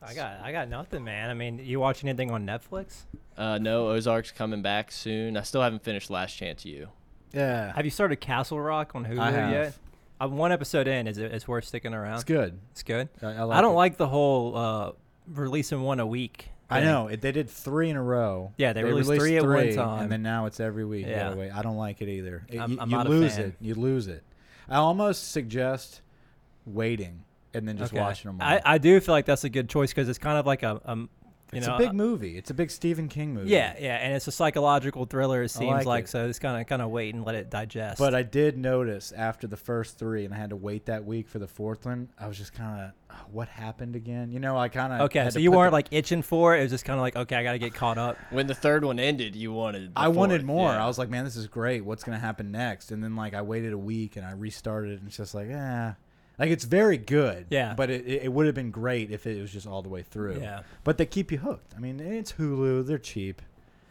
I 0.00 0.14
got. 0.14 0.40
I 0.42 0.52
got 0.52 0.70
nothing, 0.70 1.04
man. 1.04 1.28
I 1.28 1.34
mean, 1.34 1.58
you 1.58 1.80
watch 1.80 2.02
anything 2.04 2.30
on 2.30 2.46
Netflix? 2.46 3.02
Uh, 3.36 3.58
no, 3.58 3.88
Ozark's 3.88 4.30
coming 4.30 4.62
back 4.62 4.90
soon. 4.92 5.36
I 5.36 5.42
still 5.42 5.60
haven't 5.60 5.82
finished 5.84 6.08
Last 6.08 6.36
Chance 6.36 6.64
U. 6.64 6.88
Yeah, 7.34 7.74
Have 7.74 7.84
you 7.84 7.90
started 7.90 8.16
Castle 8.16 8.58
Rock 8.58 8.94
on 8.94 9.04
Hulu 9.04 9.18
I 9.18 9.30
have. 9.32 9.50
yet? 9.52 9.74
I'm 10.20 10.36
one 10.36 10.52
episode 10.52 10.88
in. 10.88 11.06
Is 11.06 11.18
it? 11.18 11.32
It's 11.32 11.46
worth 11.46 11.64
sticking 11.64 11.94
around. 11.94 12.14
it's 12.14 12.24
good. 12.24 12.58
It's 12.72 12.82
good. 12.82 13.08
I, 13.22 13.26
I, 13.34 13.58
I, 13.58 13.60
don't 13.60 13.72
it. 13.72 13.76
like 13.76 13.96
the 13.96 14.08
whole 14.08 14.56
uh, 14.56 14.92
releasing 15.32 15.82
one 15.82 16.00
a 16.00 16.06
week. 16.06 16.48
I 16.70 16.80
thing. 16.80 16.84
know 16.88 17.06
it, 17.08 17.20
they 17.22 17.32
did 17.32 17.48
three 17.48 17.88
in 17.88 17.96
a 17.96 18.02
row. 18.02 18.52
Yeah, 18.58 18.72
they 18.74 18.84
released 18.84 19.10
three 19.10 19.36
at 19.38 19.44
one 19.46 19.72
time. 19.74 20.02
and 20.02 20.12
then 20.12 20.22
now 20.22 20.46
it's 20.46 20.60
every 20.60 20.84
week. 20.84 21.06
Yeah. 21.06 21.34
wait. 21.34 21.50
I 21.50 21.62
don't 21.62 21.76
like 21.76 22.02
it 22.02 22.08
either. 22.08 22.44
It- 22.48 22.58
I'm- 22.58 22.72
you 22.72 22.78
I'm 22.80 22.90
you 22.90 23.00
a 23.00 23.02
lose 23.04 23.38
it. 23.38 23.54
You 23.60 23.74
lose 23.74 24.06
it. 24.06 24.22
I 24.68 24.76
almost 24.76 25.30
suggest 25.30 26.02
waiting 26.66 27.24
and 27.54 27.66
then 27.66 27.78
just 27.78 27.92
Okay. 27.92 28.00
watching 28.00 28.30
them 28.30 28.40
all. 28.40 28.46
I, 28.46 28.60
I 28.64 28.78
do 28.78 29.00
feel 29.00 29.14
like 29.14 29.24
that's 29.24 29.44
a 29.44 29.48
good 29.48 29.70
choice 29.70 29.90
because 29.90 30.10
it's 30.10 30.18
kind 30.18 30.36
of 30.36 30.44
like 30.44 30.62
a, 30.62 30.80
um, 30.84 31.08
you 31.52 31.58
it's 31.58 31.66
know, 31.66 31.76
a 31.76 31.78
big 31.78 31.90
uh, 31.90 31.92
movie. 31.94 32.36
It's 32.36 32.50
a 32.50 32.54
big 32.54 32.70
Stephen 32.70 33.08
King 33.08 33.34
movie. 33.34 33.50
Yeah, 33.50 33.74
yeah, 33.78 33.96
and 33.96 34.14
it's 34.14 34.26
a 34.28 34.32
psychological 34.32 35.06
thriller. 35.06 35.42
It 35.42 35.44
I 35.44 35.58
seems 35.58 35.70
like 35.70 35.86
like, 35.86 36.04
it. 36.04 36.08
so. 36.08 36.28
It's 36.28 36.38
kind 36.38 36.60
of 36.60 36.66
kind 36.66 36.82
of 36.82 36.90
wait 36.90 37.14
and 37.14 37.24
let 37.24 37.34
it 37.34 37.50
digest. 37.50 37.98
But 37.98 38.14
I 38.14 38.22
did 38.22 38.58
notice 38.58 39.12
after 39.12 39.46
the 39.46 39.56
first 39.56 39.98
three, 39.98 40.24
and 40.24 40.34
I 40.34 40.36
had 40.36 40.50
to 40.50 40.56
wait 40.56 40.86
that 40.86 41.04
week 41.04 41.28
for 41.28 41.38
the 41.38 41.48
fourth 41.48 41.86
one. 41.86 42.08
I 42.18 42.28
was 42.28 42.36
just 42.36 42.52
kind 42.52 42.92
of, 43.10 43.16
what 43.32 43.48
happened 43.48 43.96
again? 43.96 44.30
You 44.30 44.40
know, 44.40 44.56
I 44.58 44.68
kind 44.68 44.92
of 44.92 45.00
okay, 45.02 45.30
so 45.30 45.38
you 45.38 45.50
weren't 45.50 45.72
like 45.72 45.88
itching 45.90 46.22
for 46.22 46.54
it. 46.54 46.60
It 46.60 46.62
was 46.62 46.70
just 46.70 46.84
kind 46.84 46.98
of 46.98 47.02
like, 47.02 47.16
okay, 47.16 47.36
I 47.36 47.42
got 47.42 47.52
to 47.52 47.58
get 47.58 47.74
caught 47.74 47.98
up. 47.98 48.18
When 48.30 48.46
the 48.46 48.54
third 48.54 48.84
one 48.84 48.98
ended, 48.98 49.34
you 49.34 49.52
wanted. 49.52 49.94
the 49.94 50.00
I 50.00 50.08
wanted 50.08 50.42
fourth, 50.42 50.46
more. 50.46 50.70
yeah. 50.72 50.84
I 50.84 50.86
was 50.86 50.98
like, 50.98 51.08
man, 51.08 51.24
this 51.24 51.36
is 51.36 51.46
great. 51.46 51.84
What's 51.84 52.04
gonna 52.04 52.18
happen 52.18 52.52
next? 52.52 52.92
And 52.92 53.02
then 53.02 53.16
like 53.16 53.34
I 53.34 53.42
waited 53.42 53.72
a 53.72 53.78
week 53.78 54.16
and 54.16 54.26
I 54.26 54.32
restarted, 54.32 54.98
and 54.98 55.08
it's 55.08 55.16
just 55.16 55.34
like, 55.34 55.48
eh. 55.48 55.92
Like 56.38 56.50
it's 56.50 56.64
very 56.64 56.96
good. 56.98 57.46
Yeah. 57.50 57.74
But 57.74 57.90
it, 57.90 58.06
it, 58.06 58.32
would 58.32 58.46
have 58.46 58.54
been 58.54 58.70
great 58.70 59.10
if 59.10 59.26
it 59.26 59.40
was 59.40 59.52
just 59.52 59.66
all 59.66 59.82
the 59.82 59.88
way 59.88 60.02
through. 60.02 60.40
Yeah, 60.40 60.62
But 60.84 60.98
they 60.98 61.06
keep 61.06 61.32
you 61.32 61.38
hooked. 61.38 61.74
I 61.76 61.80
mean, 61.80 61.98
it's 62.00 62.32
Hulu. 62.32 62.86
They're 62.86 62.98
cheap. 62.98 63.42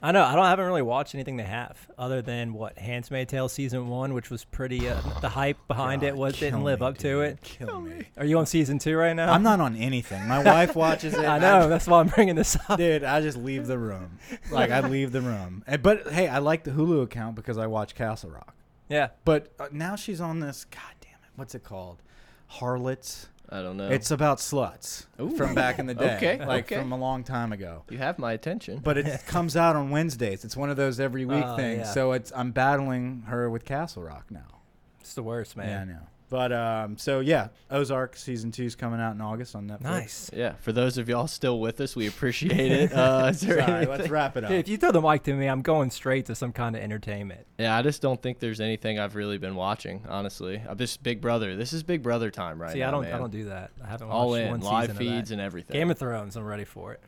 I 0.01 0.11
know. 0.11 0.23
I 0.23 0.35
don't 0.35 0.45
I 0.45 0.49
haven't 0.51 0.65
really 0.65 0.83
watched 0.83 1.15
anything 1.15 1.37
they 1.37 1.43
have 1.43 1.75
other 1.97 2.21
than 2.21 2.53
what 2.53 2.77
Handmaid's 2.77 3.31
Tale 3.31 3.49
season 3.49 3.87
one, 3.87 4.13
which 4.13 4.29
was 4.29 4.45
pretty. 4.45 4.87
Uh, 4.87 5.01
the 5.21 5.29
hype 5.29 5.57
behind 5.67 6.03
it 6.03 6.15
was 6.15 6.37
didn't 6.39 6.63
live 6.63 6.81
me, 6.81 6.85
up 6.85 6.97
to 6.99 7.21
it. 7.21 7.41
Kill 7.41 7.81
me. 7.81 8.05
Are 8.15 8.23
you 8.25 8.37
on 8.37 8.45
season 8.45 8.77
two 8.77 8.95
right 8.95 9.15
now? 9.15 9.33
I'm 9.33 9.41
not 9.41 9.59
on 9.59 9.75
anything. 9.75 10.27
My 10.27 10.43
wife 10.43 10.75
watches 10.75 11.15
it. 11.15 11.25
I 11.25 11.39
know. 11.39 11.67
That's 11.67 11.87
why 11.87 11.99
I'm 11.99 12.09
bringing 12.09 12.35
this 12.35 12.55
up. 12.69 12.77
Dude, 12.77 13.03
I 13.03 13.21
just 13.21 13.37
leave 13.37 13.65
the 13.65 13.79
room. 13.79 14.19
Like 14.51 14.69
I 14.69 14.87
leave 14.87 15.11
the 15.11 15.21
room. 15.21 15.63
And- 15.65 15.81
But 15.81 16.07
hey, 16.09 16.27
I 16.27 16.37
like 16.39 16.63
the 16.63 16.71
Hulu 16.71 17.01
account 17.03 17.35
because 17.35 17.57
I 17.57 17.65
watch 17.65 17.95
Castle 17.95 18.29
Rock. 18.29 18.53
Yeah. 18.89 19.09
But 19.25 19.51
uh, 19.59 19.67
now 19.71 19.95
she's 19.95 20.21
on 20.21 20.39
this. 20.41 20.65
God 20.65 20.81
damn 21.01 21.13
it! 21.13 21.31
What's 21.35 21.55
it 21.55 21.63
called? 21.63 22.03
Harlots. 22.47 23.27
I 23.49 23.61
don't 23.61 23.77
know. 23.77 23.87
It's 23.89 24.11
about 24.11 24.39
sluts 24.39 25.05
Ooh. 25.21 25.29
from 25.37 25.55
back 25.55 25.79
in 25.79 25.85
the 25.85 25.93
day. 25.93 26.15
Okay, 26.17 26.45
Like 26.45 26.65
okay. 26.65 26.81
from 26.81 26.91
a 26.91 26.97
long 26.97 27.23
time 27.23 27.53
ago. 27.53 27.83
you 27.89 27.97
have 27.97 28.19
my 28.19 28.33
attention. 28.33 28.79
But 28.83 28.97
it 28.97 29.25
comes 29.27 29.55
out 29.55 29.75
on 29.77 29.89
Wednesdays. 29.89 30.43
It's 30.43 30.57
one 30.57 30.69
of 30.69 30.75
those 30.75 30.99
every 30.99 31.23
week 31.23 31.43
Oh, 31.45 31.55
things. 31.55 31.79
yeah. 31.87 31.93
So 31.93 32.11
it's 32.11 32.31
I'm 32.35 32.51
battling 32.51 33.23
her 33.27 33.49
with 33.49 33.63
Castle 33.63 34.03
Rock 34.03 34.25
now. 34.29 34.59
It's 34.99 35.13
the 35.13 35.23
worst, 35.23 35.55
man. 35.55 35.69
Yeah, 35.69 35.81
I 35.81 35.85
know. 35.85 36.07
But 36.29 36.51
um, 36.51 36.97
so 36.97 37.21
yeah, 37.21 37.47
Ozark 37.71 38.17
season 38.17 38.51
two 38.51 38.63
is 38.65 38.75
coming 38.75 38.99
out 38.99 39.15
in 39.15 39.21
August 39.21 39.55
on 39.55 39.67
Netflix. 39.67 39.81
Nice. 39.81 40.29
yeah, 40.33 40.53
for 40.59 40.73
those 40.73 40.97
of 40.97 41.07
y'all 41.07 41.27
still 41.27 41.59
with 41.59 41.79
us, 41.79 41.95
we 41.95 42.05
appreciate 42.07 42.71
it. 42.71 42.91
Uh, 42.91 43.31
Sorry, 43.31 43.61
anything- 43.61 43.89
let's 43.89 44.09
wrap 44.09 44.35
it 44.35 44.43
up. 44.43 44.49
Dude, 44.49 44.59
if 44.59 44.67
you 44.67 44.77
throw 44.77 44.91
the 44.91 45.01
mic 45.01 45.23
to 45.23 45.33
me, 45.33 45.47
I'm 45.47 45.61
going 45.61 45.89
straight 45.89 46.25
to 46.25 46.35
some 46.35 46.51
kind 46.51 46.75
of 46.75 46.81
entertainment. 46.81 47.45
Yeah, 47.57 47.77
I 47.77 47.81
just 47.81 48.01
don't 48.01 48.21
think 48.21 48.39
there's 48.39 48.59
anything 48.59 48.99
I've 48.99 49.15
really 49.15 49.37
been 49.37 49.55
watching. 49.55 50.03
Honestly, 50.09 50.61
uh, 50.67 50.73
this 50.73 50.97
Big 50.97 51.21
Brother. 51.21 51.55
This 51.55 51.71
is 51.71 51.81
Big 51.83 52.03
Brother 52.03 52.29
time 52.29 52.61
right 52.61 52.73
See, 52.73 52.79
now. 52.79 52.89
I 52.89 52.91
don't, 52.91 53.03
man. 53.03 53.13
I 53.13 53.17
don't 53.19 53.31
do 53.31 53.45
that. 53.45 53.71
I 53.81 53.87
haven't 53.87 54.09
all 54.09 54.29
watched 54.31 54.41
in 54.43 54.51
one 54.51 54.59
live 54.59 54.89
season 54.89 54.91
of 54.91 54.97
feeds 54.97 55.29
that. 55.29 55.35
and 55.35 55.41
everything. 55.41 55.73
Game 55.75 55.89
of 55.91 55.97
Thrones. 55.97 56.35
I'm 56.35 56.43
ready 56.45 56.65
for 56.65 56.91
it. 56.93 57.01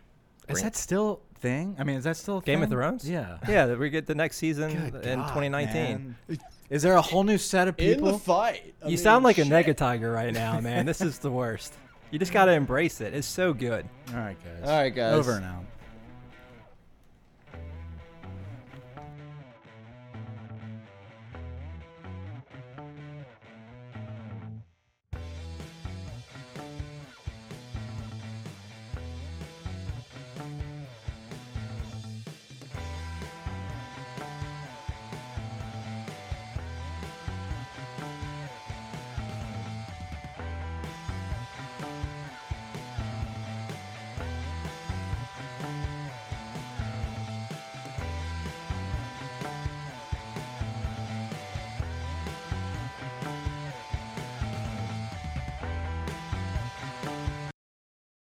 is 0.48 0.62
that 0.62 0.78
still 0.78 1.22
thing? 1.40 1.76
I 1.78 1.84
mean, 1.84 1.98
is 1.98 2.06
that 2.06 2.16
still 2.16 2.38
a 2.38 2.42
Game 2.42 2.64
of? 2.64 2.70
Thrones? 2.70 3.10
Yeah. 3.10 3.38
Yeah, 3.50 3.74
we 3.76 3.90
get 3.90 4.06
the 4.06 4.16
next 4.16 4.38
season 4.38 4.72
Good 4.92 5.06
in 5.06 5.20
God, 5.20 5.28
2019. 5.28 6.16
man. 6.28 6.40
Is 6.70 6.82
there 6.84 6.94
a 6.94 7.02
whole 7.02 7.24
new 7.24 7.38
set 7.38 7.68
of 7.68 7.76
people 7.78 7.92
in 7.92 7.98
people? 7.98 8.12
the 8.14 8.20
fight. 8.20 8.74
I 8.82 8.86
You 8.86 8.90
mean, 8.90 8.98
sound 8.98 9.24
like 9.24 9.38
a 9.40 9.44
nega 9.44 9.76
tiger 9.76 10.12
right 10.12 10.34
now, 10.34 10.60
man. 10.62 10.86
this 10.86 11.02
is 11.02 11.18
the 11.20 11.32
worst. 11.32 11.74
You 12.12 12.20
just 12.20 12.32
got 12.32 12.46
to 12.46 12.52
embrace 12.64 13.02
it. 13.02 13.14
It's 13.14 13.28
so 13.28 13.54
good. 13.54 13.88
All 14.14 14.20
right, 14.20 14.38
guys. 14.44 14.70
All 14.70 14.78
right, 14.78 14.90
guys. 14.94 15.14
Over 15.14 15.38
and 15.38 15.46
out. 15.46 15.64